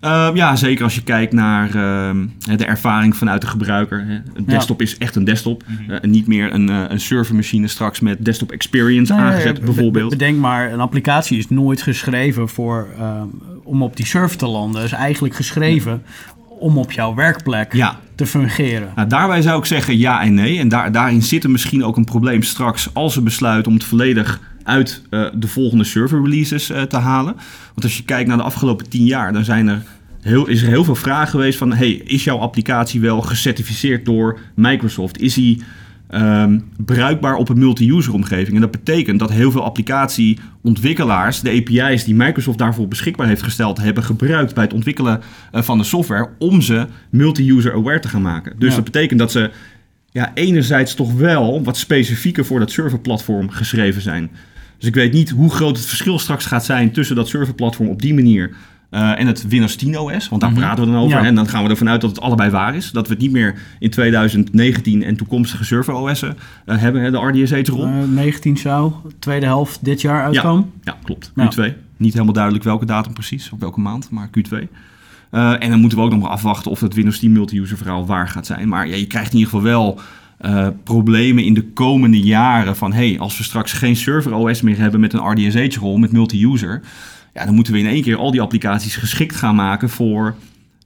Uh, 0.00 0.30
ja, 0.34 0.56
zeker 0.56 0.84
als 0.84 0.94
je 0.94 1.02
kijkt 1.02 1.32
naar 1.32 1.66
uh, 1.66 2.10
de 2.56 2.64
ervaring 2.64 3.16
vanuit 3.16 3.40
de 3.40 3.46
gebruiker. 3.46 4.06
Hè. 4.06 4.14
Een 4.34 4.44
desktop 4.46 4.80
ja. 4.80 4.86
is 4.86 4.98
echt 4.98 5.16
een 5.16 5.24
desktop. 5.24 5.64
Mm 5.66 5.76
-hmm. 5.76 5.90
uh, 5.90 5.98
en 6.02 6.10
niet 6.10 6.26
meer 6.26 6.52
een, 6.52 6.68
een 6.68 7.00
servermachine 7.00 7.68
straks 7.68 8.00
met 8.00 8.24
desktop 8.24 8.50
experience 8.50 9.12
nee, 9.12 9.22
aangezet 9.22 9.60
bijvoorbeeld. 9.60 10.10
Bedenk 10.10 10.38
maar, 10.38 10.72
een 10.72 10.80
applicatie 10.80 11.38
is 11.38 11.48
nooit 11.48 11.82
geschreven 11.82 12.48
voor, 12.48 12.88
om 13.64 13.82
op 13.82 13.96
die 13.96 14.06
server 14.06 14.36
te 14.36 14.46
landen. 14.46 14.82
Is 14.82 14.92
eigenlijk 14.92 15.34
geschreven 15.34 16.02
om 16.58 16.78
op 16.78 16.92
jouw 16.92 17.14
werkplek 17.14 17.72
ja. 17.72 18.00
te 18.14 18.26
fungeren. 18.26 18.92
Nou, 18.96 19.08
daarbij 19.08 19.42
zou 19.42 19.58
ik 19.58 19.64
zeggen 19.64 19.98
ja 19.98 20.22
en 20.22 20.34
nee. 20.34 20.58
En 20.58 20.68
daar, 20.68 20.92
daarin 20.92 21.22
zit 21.22 21.44
er 21.44 21.50
misschien 21.50 21.84
ook 21.84 21.96
een 21.96 22.04
probleem 22.04 22.42
straks 22.42 22.94
als 22.94 23.14
we 23.14 23.20
besluiten 23.20 23.72
om 23.72 23.78
het 23.78 23.86
volledig 23.86 24.40
uit 24.62 25.02
uh, 25.10 25.26
de 25.34 25.48
volgende 25.48 25.84
server 25.84 26.22
releases 26.22 26.70
uh, 26.70 26.82
te 26.82 26.96
halen. 26.96 27.34
Want 27.66 27.82
als 27.82 27.96
je 27.96 28.04
kijkt 28.04 28.28
naar 28.28 28.36
de 28.36 28.42
afgelopen 28.42 28.88
tien 28.88 29.04
jaar, 29.04 29.32
dan 29.32 29.44
zijn 29.44 29.68
er 29.68 29.82
heel, 30.20 30.46
is 30.46 30.62
er 30.62 30.68
heel 30.68 30.84
veel 30.84 30.94
vragen 30.94 31.28
geweest 31.28 31.58
van... 31.58 31.72
Hey, 31.72 31.90
is 31.90 32.24
jouw 32.24 32.38
applicatie 32.38 33.00
wel 33.00 33.20
gecertificeerd 33.20 34.04
door 34.04 34.38
Microsoft? 34.54 35.20
Is 35.20 35.34
die 35.34 35.62
um, 36.14 36.64
bruikbaar 36.76 37.36
op 37.36 37.48
een 37.48 37.58
multi-user 37.58 38.12
omgeving? 38.12 38.54
En 38.54 38.60
dat 38.60 38.70
betekent 38.70 39.18
dat 39.18 39.30
heel 39.30 39.50
veel 39.50 39.64
applicatieontwikkelaars... 39.64 41.40
de 41.40 41.50
API's 41.50 42.04
die 42.04 42.14
Microsoft 42.14 42.58
daarvoor 42.58 42.88
beschikbaar 42.88 43.26
heeft 43.26 43.42
gesteld... 43.42 43.78
hebben 43.78 44.04
gebruikt 44.04 44.54
bij 44.54 44.64
het 44.64 44.72
ontwikkelen 44.72 45.20
uh, 45.52 45.62
van 45.62 45.78
de 45.78 45.84
software... 45.84 46.28
om 46.38 46.60
ze 46.60 46.86
multi-user 47.10 47.74
aware 47.74 48.00
te 48.00 48.08
gaan 48.08 48.22
maken. 48.22 48.54
Dus 48.58 48.68
ja. 48.68 48.74
dat 48.74 48.84
betekent 48.84 49.18
dat 49.18 49.32
ze 49.32 49.50
ja, 50.10 50.30
enerzijds 50.34 50.94
toch 50.94 51.12
wel 51.12 51.62
wat 51.62 51.76
specifieker 51.76 52.44
voor 52.44 52.58
dat 52.58 52.70
serverplatform 52.70 53.50
geschreven 53.50 54.02
zijn. 54.02 54.30
Dus 54.78 54.88
ik 54.88 54.94
weet 54.94 55.12
niet 55.12 55.30
hoe 55.30 55.50
groot 55.50 55.76
het 55.76 55.86
verschil 55.86 56.18
straks 56.18 56.46
gaat 56.46 56.64
zijn 56.64 56.92
tussen 56.92 57.16
dat 57.16 57.28
serverplatform 57.28 57.88
op 57.88 58.02
die 58.02 58.14
manier 58.14 58.50
uh, 58.90 59.20
en 59.20 59.26
het 59.26 59.48
Windows 59.48 59.76
10 59.76 59.98
OS. 59.98 60.28
Want 60.28 60.40
daar 60.40 60.50
mm 60.50 60.56
-hmm. 60.56 60.64
praten 60.64 60.84
we 60.84 60.90
dan 60.90 61.00
over. 61.00 61.18
Ja. 61.18 61.24
En 61.24 61.34
dan 61.34 61.48
gaan 61.48 61.64
we 61.64 61.70
ervan 61.70 61.88
uit 61.88 62.00
dat 62.00 62.10
het 62.10 62.20
allebei 62.20 62.50
waar 62.50 62.74
is. 62.74 62.90
Dat 62.90 63.06
we 63.06 63.12
het 63.12 63.22
niet 63.22 63.32
meer 63.32 63.54
in 63.78 63.90
2019 63.90 65.02
en 65.02 65.16
toekomstige 65.16 65.64
server 65.64 65.94
OS'en 65.94 66.36
uh, 66.66 66.78
hebben, 66.78 67.02
hè, 67.02 67.10
de 67.10 67.18
RDSH-rol. 67.18 67.86
Uh, 67.86 67.92
19 68.08 68.56
zou, 68.56 68.92
tweede 69.18 69.46
helft 69.46 69.84
dit 69.84 70.00
jaar 70.00 70.24
uitkomen. 70.24 70.70
Ja, 70.82 70.92
ja 70.92 70.98
klopt. 71.04 71.30
Q2. 71.30 71.34
Ja. 71.54 71.74
Niet 71.96 72.12
helemaal 72.12 72.34
duidelijk 72.34 72.64
welke 72.64 72.84
datum 72.84 73.12
precies, 73.12 73.50
of 73.50 73.58
welke 73.58 73.80
maand, 73.80 74.10
maar 74.10 74.28
Q2. 74.28 74.68
Uh, 75.30 75.62
en 75.62 75.70
dan 75.70 75.80
moeten 75.80 75.98
we 75.98 76.04
ook 76.04 76.10
nog 76.10 76.20
maar 76.20 76.30
afwachten 76.30 76.70
of 76.70 76.80
het 76.80 76.94
Windows 76.94 77.18
10 77.18 77.32
multi-user 77.32 77.76
verhaal 77.76 78.06
waar 78.06 78.28
gaat 78.28 78.46
zijn. 78.46 78.68
Maar 78.68 78.88
ja, 78.88 78.96
je 78.96 79.06
krijgt 79.06 79.32
in 79.32 79.38
ieder 79.38 79.52
geval 79.52 79.66
wel 79.66 80.00
uh, 80.40 80.68
problemen 80.84 81.44
in 81.44 81.54
de 81.54 81.64
komende 81.64 82.20
jaren 82.20 82.76
van... 82.76 82.92
hey, 82.92 83.18
als 83.18 83.38
we 83.38 83.44
straks 83.44 83.72
geen 83.72 83.96
server 83.96 84.34
OS 84.34 84.60
meer 84.60 84.78
hebben 84.78 85.00
met 85.00 85.12
een 85.12 85.30
RDSH-rol, 85.30 85.96
met 85.96 86.12
multi-user... 86.12 86.80
ja, 87.34 87.44
dan 87.44 87.54
moeten 87.54 87.72
we 87.72 87.78
in 87.78 87.86
één 87.86 88.02
keer 88.02 88.16
al 88.16 88.30
die 88.30 88.40
applicaties 88.40 88.96
geschikt 88.96 89.36
gaan 89.36 89.54
maken 89.54 89.90
voor... 89.90 90.34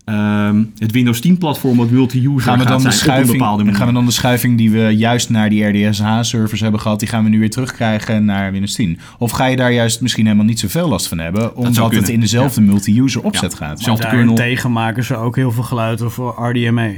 Um, 0.05 0.73
het 0.79 0.93
Windows 0.93 1.21
10 1.21 1.39
platform 1.39 1.77
wat 1.77 1.91
multi-user 1.91 2.41
gaan 2.41 2.59
we 2.59 2.65
dan 2.65 2.67
gaat 2.67 2.77
de 2.77 2.83
zijn 2.83 2.95
schuiving, 2.95 3.29
op 3.29 3.33
een 3.33 3.39
bepaalde 3.39 3.63
manier. 3.63 3.79
Gaan 3.79 3.87
we 3.87 3.93
dan 3.93 4.05
de 4.05 4.11
schuiving 4.11 4.59
die 4.59 4.71
we 4.71 4.79
juist 4.97 5.31
naar 5.31 5.51
die 5.51 5.65
RDSH-servers 5.65 6.61
hebben 6.61 6.81
gehad... 6.81 6.99
die 6.99 7.09
gaan 7.09 7.25
we 7.25 7.31
nu 7.31 7.39
weer 7.39 7.51
terugkrijgen 7.51 8.25
naar 8.25 8.53
Windows 8.53 8.75
10? 8.75 8.99
Of 9.19 9.31
ga 9.31 9.47
je 9.47 9.57
daar 9.57 9.73
juist 9.73 10.01
misschien 10.01 10.25
helemaal 10.25 10.47
niet 10.47 10.59
zoveel 10.59 10.89
last 10.89 11.09
van 11.09 11.19
hebben... 11.19 11.57
omdat 11.57 11.93
het 11.93 12.09
in 12.09 12.21
dezelfde 12.21 12.61
ja. 12.61 12.67
multi-user 12.67 13.23
opzet 13.23 13.53
ja. 13.53 13.59
gaat? 13.59 13.87
Maar 13.87 13.97
daarentegen 13.97 14.73
maken 14.73 15.05
ze 15.05 15.17
ook 15.17 15.37
heel 15.37 15.53
veel 15.53 15.63
geluiden 15.63 16.11
voor 16.11 16.49
RDMA. 16.49 16.91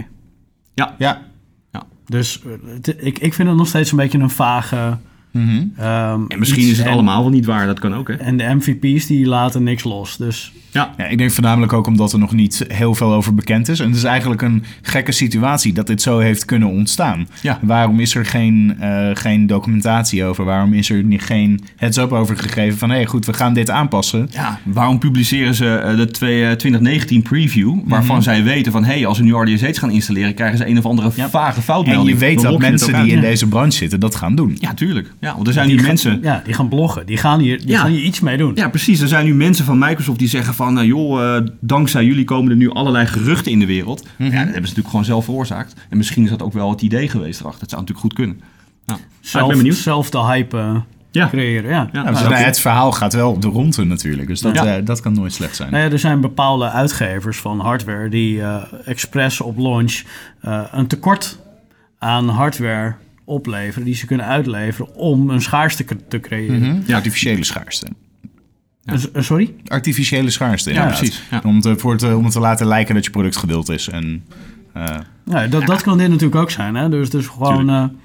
Ja. 0.74 0.94
ja. 0.98 1.22
ja. 1.72 1.82
Dus 2.06 2.42
het, 2.66 2.88
ik, 2.98 3.18
ik 3.18 3.34
vind 3.34 3.48
het 3.48 3.56
nog 3.56 3.68
steeds 3.68 3.90
een 3.90 3.96
beetje 3.96 4.18
een 4.18 4.30
vage... 4.30 4.98
Mm 5.30 5.48
-hmm. 5.48 5.84
um, 5.86 6.24
en 6.28 6.38
misschien 6.38 6.68
is 6.68 6.78
het 6.78 6.86
en, 6.86 6.92
allemaal 6.92 7.20
wel 7.22 7.30
niet 7.30 7.44
waar, 7.44 7.66
dat 7.66 7.78
kan 7.78 7.94
ook. 7.94 8.08
Hè? 8.08 8.14
En 8.14 8.36
de 8.36 8.54
MVP's 8.54 9.06
die 9.06 9.26
laten 9.26 9.62
niks 9.62 9.84
los. 9.84 10.16
Dus. 10.16 10.52
Ja. 10.72 10.94
ja. 10.96 11.06
ik 11.06 11.18
denk 11.18 11.30
voornamelijk 11.30 11.72
ook 11.72 11.86
omdat 11.86 12.12
er 12.12 12.18
nog 12.18 12.32
niet 12.32 12.64
heel 12.68 12.94
veel 12.94 13.12
over 13.12 13.34
bekend 13.34 13.68
is. 13.68 13.80
En 13.80 13.86
het 13.86 13.96
is 13.96 14.04
eigenlijk 14.04 14.42
een 14.42 14.64
gekke 14.82 15.12
situatie 15.12 15.72
dat 15.72 15.86
dit 15.86 16.02
zo 16.02 16.18
heeft 16.18 16.44
kunnen 16.44 16.68
ontstaan. 16.68 17.28
Ja. 17.42 17.58
Waarom 17.62 18.00
is 18.00 18.14
er 18.14 18.26
geen, 18.26 18.76
uh, 18.80 19.10
geen 19.14 19.46
documentatie 19.46 20.24
over? 20.24 20.44
Waarom 20.44 20.72
is 20.72 20.90
er 20.90 21.02
niet 21.02 21.22
geen 21.22 21.60
heads-up 21.76 22.12
over 22.12 22.36
gegeven 22.36 22.78
van... 22.78 22.90
hé, 22.90 22.96
hey, 22.96 23.06
goed, 23.06 23.26
we 23.26 23.32
gaan 23.32 23.54
dit 23.54 23.70
aanpassen? 23.70 24.28
Ja, 24.30 24.58
waarom 24.64 24.98
publiceren 24.98 25.54
ze 25.54 25.82
uh, 25.84 25.96
de 25.96 26.06
twee, 26.06 26.40
uh, 26.40 26.50
2019 26.50 27.22
preview... 27.22 27.74
waarvan 27.84 28.04
mm 28.04 28.10
-hmm. 28.10 28.22
zij 28.22 28.42
weten 28.42 28.72
van... 28.72 28.84
hé, 28.84 28.92
hey, 28.92 29.06
als 29.06 29.16
ze 29.16 29.22
nu 29.22 29.34
RDSH 29.34 29.78
gaan 29.80 29.90
installeren... 29.90 30.34
krijgen 30.34 30.58
ze 30.58 30.68
een 30.68 30.78
of 30.78 30.84
andere 30.84 31.10
ja. 31.14 31.28
vage 31.28 31.62
foutmelding. 31.62 32.08
En 32.08 32.14
je 32.14 32.20
weet 32.20 32.42
dat 32.42 32.58
mensen 32.58 33.02
die 33.02 33.12
in 33.12 33.20
ja. 33.20 33.28
deze 33.28 33.48
branche 33.48 33.76
zitten 33.76 34.00
dat 34.00 34.14
gaan 34.14 34.34
doen. 34.34 34.56
Ja, 34.60 34.74
tuurlijk. 34.74 35.12
Ja, 35.20 35.34
want 35.34 35.46
er 35.46 35.52
zijn 35.52 35.68
nu 35.68 35.76
gaan, 35.76 35.86
mensen... 35.86 36.18
Ja, 36.22 36.42
die 36.44 36.54
gaan 36.54 36.68
bloggen. 36.68 37.06
Die 37.06 37.16
gaan 37.16 37.40
hier, 37.40 37.58
die 37.58 37.68
ja. 37.68 37.80
gaan 37.80 37.90
hier 37.90 38.02
iets 38.02 38.20
mee 38.20 38.36
doen. 38.36 38.52
Ja, 38.54 38.68
precies. 38.68 39.00
Er 39.00 39.08
zijn 39.08 39.24
nu 39.24 39.34
mensen 39.34 39.64
van 39.64 39.78
Microsoft 39.78 40.18
die 40.18 40.28
zeggen 40.28 40.54
van... 40.64 40.78
Uh, 40.78 40.84
joh, 40.84 41.20
uh, 41.20 41.46
dankzij 41.60 42.04
jullie 42.04 42.24
komen 42.24 42.50
er 42.50 42.56
nu 42.56 42.70
allerlei 42.70 43.06
geruchten 43.06 43.52
in 43.52 43.58
de 43.58 43.66
wereld. 43.66 44.02
Mm 44.02 44.10
-hmm. 44.16 44.26
Ja, 44.26 44.30
dat 44.30 44.38
hebben 44.38 44.54
ze 44.54 44.60
natuurlijk 44.60 44.88
gewoon 44.88 45.04
zelf 45.04 45.24
veroorzaakt. 45.24 45.74
En 45.88 45.96
misschien 45.96 46.24
is 46.24 46.30
dat 46.30 46.42
ook 46.42 46.52
wel 46.52 46.70
het 46.70 46.82
idee 46.82 47.08
geweest 47.08 47.40
erachter. 47.40 47.60
Dat 47.60 47.70
zou 47.70 47.80
natuurlijk 47.80 48.06
goed 48.06 48.14
kunnen. 48.14 48.40
Ja. 48.86 48.98
Zelf, 49.20 49.44
ik 49.44 49.48
ben 49.48 49.58
benieuwd. 49.58 49.76
Zelf 49.76 50.10
de 50.10 50.24
hype 50.24 50.56
uh, 50.56 50.76
ja. 51.10 51.28
creëren, 51.28 51.70
ja. 51.70 51.88
ja, 51.92 52.10
nou, 52.10 52.34
het 52.34 52.60
verhaal 52.60 52.92
gaat 52.92 53.12
wel 53.12 53.30
op 53.30 53.42
de 53.42 53.48
ronde 53.48 53.84
natuurlijk. 53.84 54.28
Dus 54.28 54.40
dat, 54.40 54.54
ja. 54.54 54.80
dat 54.80 55.00
kan 55.00 55.12
nooit 55.12 55.32
slecht 55.32 55.56
zijn. 55.56 55.70
Nou 55.70 55.84
ja, 55.84 55.90
er 55.90 55.98
zijn 55.98 56.20
bepaalde 56.20 56.70
uitgevers 56.70 57.38
van 57.38 57.60
hardware... 57.60 58.08
die 58.08 58.36
uh, 58.36 58.62
expres 58.84 59.40
op 59.40 59.58
launch 59.58 60.02
een 60.70 60.86
tekort 60.86 61.38
aan 61.98 62.28
hardware 62.28 62.94
opleveren, 63.24 63.84
die 63.84 63.94
ze 63.94 64.06
kunnen 64.06 64.26
uitleveren 64.26 64.94
om 64.94 65.30
een 65.30 65.42
schaarste 65.42 65.84
te 66.08 66.20
creëren. 66.20 66.58
Mm 66.58 66.62
-hmm. 66.62 66.82
ja, 66.86 66.96
artificiële 66.96 67.44
schaarste. 67.44 67.86
Ja. 68.82 68.92
Uh, 68.92 69.22
sorry? 69.22 69.54
Artificiële 69.66 70.30
schaarste, 70.30 70.72
ja, 70.72 70.86
precies. 70.86 71.22
Ja. 71.30 71.40
Om, 71.44 71.60
te, 71.60 71.78
voor 71.78 71.96
te, 71.96 72.16
om 72.16 72.24
het 72.24 72.32
te 72.32 72.40
laten 72.40 72.66
lijken 72.66 72.94
dat 72.94 73.04
je 73.04 73.10
product 73.10 73.36
gedeeld 73.36 73.68
is. 73.68 73.88
En, 73.88 74.24
uh, 74.76 74.84
ja, 75.24 75.46
dat, 75.46 75.66
dat 75.66 75.82
kan 75.82 75.98
dit 75.98 76.08
natuurlijk 76.08 76.40
ook 76.40 76.50
zijn. 76.50 76.74
Hè? 76.74 76.88
Dus, 76.88 77.10
dus 77.10 77.26
gewoon... 77.26 77.98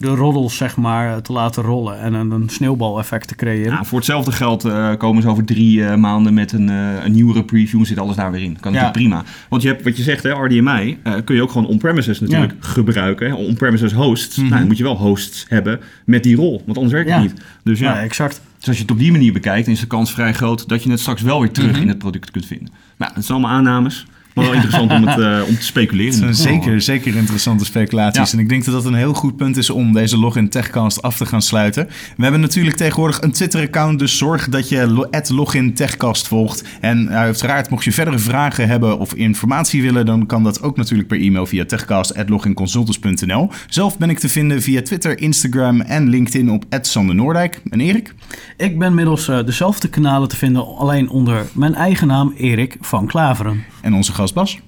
Uh, 0.00 0.08
de 0.08 0.14
roddels 0.16 0.56
zeg 0.56 0.76
maar 0.76 1.22
te 1.22 1.32
laten 1.32 1.62
rollen 1.62 2.00
en 2.00 2.14
een, 2.14 2.30
een 2.30 2.48
sneeuwbaleffect 2.48 3.28
te 3.28 3.34
creëren. 3.34 3.72
Ja, 3.72 3.84
voor 3.84 3.98
hetzelfde 3.98 4.32
geld 4.32 4.64
eh, 4.64 4.94
komen 4.96 5.22
ze 5.22 5.28
over 5.28 5.44
drie 5.44 5.84
eh, 5.84 5.96
maanden 5.96 6.34
met 6.34 6.52
een, 6.52 6.68
eh, 6.68 7.04
een 7.04 7.12
nieuwere 7.12 7.44
preview 7.44 7.80
en 7.80 7.86
zit 7.86 7.98
alles 7.98 8.16
daar 8.16 8.30
weer 8.32 8.42
in. 8.42 8.60
Kan 8.60 8.72
Ja. 8.72 8.80
natuurlijk 8.82 9.08
prima. 9.08 9.24
Want 9.48 9.62
je 9.62 9.68
hebt 9.68 9.84
wat 9.84 9.96
je 9.96 10.02
zegt, 10.02 10.22
hè, 10.22 10.30
RDMI, 10.44 10.98
kun 11.24 11.34
je 11.34 11.42
ook 11.42 11.50
gewoon 11.50 11.66
on-premises 11.66 12.20
natuurlijk 12.20 12.52
gebruiken. 12.60 13.34
On-premises 13.36 13.92
hosts. 13.92 14.36
Nou, 14.36 14.48
dan 14.50 14.66
moet 14.66 14.76
je 14.76 14.82
wel 14.82 14.96
hosts 14.96 15.46
hebben 15.48 15.80
met 16.04 16.22
die 16.22 16.36
rol, 16.36 16.62
want 16.64 16.76
anders 16.76 16.94
werkt 16.94 17.10
het 17.10 17.20
niet. 17.22 17.42
Dus 17.62 17.78
ja, 17.78 18.00
exact. 18.00 18.40
dus 18.58 18.66
als 18.68 18.76
je 18.76 18.82
het 18.82 18.90
op 18.92 18.98
die 18.98 19.12
manier 19.12 19.32
bekijkt, 19.32 19.64
dan 19.64 19.74
is 19.74 19.80
de 19.80 19.86
kans 19.86 20.12
vrij 20.12 20.32
groot 20.34 20.68
dat 20.68 20.82
je 20.82 20.90
het 20.90 21.00
straks 21.00 21.22
wel 21.22 21.40
weer 21.40 21.50
terug 21.50 21.72
Mhm. 21.72 21.80
in 21.80 21.88
het 21.88 21.98
product 21.98 22.30
kunt 22.30 22.46
vinden. 22.46 22.68
Nou, 22.96 23.12
het 23.14 23.24
zijn 23.24 23.38
allemaal 23.38 23.56
aannames, 23.56 24.06
maar 24.34 24.44
wel 24.44 24.54
interessant 24.54 24.92
om, 24.92 25.06
het, 25.06 25.18
eh, 25.18 25.48
om 25.48 25.54
te 25.56 25.64
speculeren. 25.64 26.22
Het 26.22 26.36
zijn 26.36 26.54
zeker, 26.60 26.80
zeker 26.80 27.16
interessante 27.16 27.64
speculaties. 27.64 28.30
Ja. 28.30 28.36
En 28.38 28.42
ik 28.42 28.48
denk 28.48 28.64
dat 28.64 28.74
dat 28.74 28.84
een 28.84 28.94
heel 28.94 29.14
goed 29.14 29.36
punt 29.36 29.56
is 29.56 29.70
om 29.70 29.92
deze 29.92 30.18
login 30.18 30.48
techcast 30.48 31.02
af 31.02 31.16
te 31.16 31.26
gaan 31.26 31.42
sluiten. 31.42 31.88
We 32.16 32.22
hebben 32.22 32.40
natuurlijk 32.40 32.76
tegenwoordig 32.76 33.20
een 33.22 33.32
Twitter-account, 33.32 33.98
dus 33.98 34.18
zorg 34.18 34.48
dat 34.48 34.68
je 34.68 34.86
lo- 34.86 35.08
login 35.28 35.74
techcast 35.74 36.28
volgt. 36.28 36.64
En 36.80 37.08
eh, 37.08 37.16
uiteraard, 37.16 37.70
mocht 37.70 37.84
je 37.84 37.92
verdere 37.92 38.18
vragen 38.18 38.68
hebben 38.68 38.98
of 38.98 39.14
informatie 39.14 39.82
willen, 39.82 40.06
dan 40.06 40.26
kan 40.26 40.42
dat 40.42 40.62
ook 40.62 40.76
natuurlijk 40.76 41.08
per 41.08 41.20
e-mail 41.20 41.46
via 41.46 41.64
techcast.loginconsultants.nl. 41.64 43.50
Zelf 43.68 43.98
ben 43.98 44.10
ik 44.10 44.18
te 44.18 44.28
vinden 44.28 44.62
via 44.62 44.82
Twitter, 44.82 45.18
Instagram 45.20 45.80
en 45.80 46.08
LinkedIn 46.08 46.50
op 46.50 46.64
Sander 46.88 47.14
Noordijk. 47.14 47.60
En 47.70 47.80
Erik? 47.80 48.14
Ik 48.56 48.78
ben 48.78 48.94
middels 48.94 49.28
eh, 49.28 49.44
dezelfde 49.44 49.88
kanalen 49.88 50.28
te 50.28 50.36
vinden, 50.36 50.76
alleen 50.76 51.08
onder 51.08 51.46
mijn 51.52 51.74
eigen 51.74 52.06
naam 52.06 52.32
Erik 52.36 52.76
van 52.80 53.06
Klaveren. 53.06 53.64
En 53.80 53.94
onze 53.94 54.12
gast 54.18 54.34
Bas? 54.34 54.58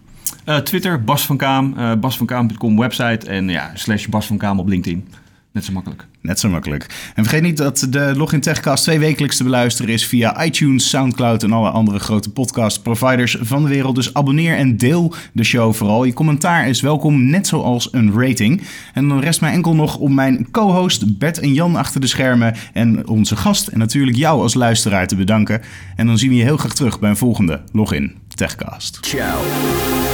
Eh, 0.44 0.56
Twitter, 0.56 1.04
Bas 1.04 1.26
van 1.26 1.36
Kaam, 1.36 1.74
eh 1.78 1.92
basvankaam.com 2.00 2.78
website 2.78 3.26
en 3.26 3.48
ja, 3.48 3.70
slash 3.74 4.06
Bas 4.06 4.26
van 4.26 4.36
Kaam 4.36 4.58
op 4.58 4.68
LinkedIn. 4.68 5.08
Net 5.52 5.64
zo 5.64 5.72
makkelijk. 5.72 6.06
Net 6.20 6.40
zo 6.40 6.48
makkelijk. 6.48 7.12
En 7.14 7.24
vergeet 7.24 7.42
niet 7.42 7.56
dat 7.56 7.86
de 7.90 8.12
Login 8.16 8.40
Techcast 8.40 8.84
twee 8.84 8.98
wekelijks 8.98 9.36
te 9.36 9.44
beluisteren 9.44 9.92
is 9.92 10.06
via 10.06 10.44
iTunes, 10.44 10.88
Soundcloud 10.88 11.42
en 11.42 11.52
alle 11.52 11.70
andere 11.70 11.98
grote 11.98 12.30
podcast 12.30 12.82
providers 12.82 13.36
van 13.40 13.62
de 13.62 13.68
wereld. 13.68 13.94
Dus 13.94 14.14
abonneer 14.14 14.56
en 14.56 14.76
deel 14.76 15.14
de 15.32 15.44
show 15.44 15.74
vooral. 15.74 16.04
Je 16.04 16.12
commentaar 16.12 16.68
is 16.68 16.80
welkom, 16.80 17.30
net 17.30 17.46
zoals 17.46 17.92
een 17.92 18.12
rating. 18.12 18.62
En 18.94 19.08
dan 19.08 19.20
rest 19.20 19.40
mij 19.40 19.52
enkel 19.52 19.74
nog 19.74 19.96
om 19.96 20.14
mijn 20.14 20.50
co-host 20.50 21.18
Bert 21.18 21.38
en 21.38 21.52
Jan 21.52 21.76
achter 21.76 22.00
de 22.00 22.06
schermen 22.06 22.54
en 22.72 23.08
onze 23.08 23.36
gast 23.36 23.66
en 23.66 23.78
natuurlijk 23.78 24.16
jou 24.16 24.42
als 24.42 24.54
luisteraar 24.54 25.06
te 25.06 25.16
bedanken. 25.16 25.62
En 25.96 26.06
dan 26.06 26.18
zien 26.18 26.30
we 26.30 26.36
je 26.36 26.42
heel 26.42 26.56
graag 26.56 26.74
terug 26.74 26.98
bij 26.98 27.10
een 27.10 27.16
volgende 27.16 27.60
Login 27.72 28.19
Techcast. 28.40 29.02
Ciao. 29.02 30.09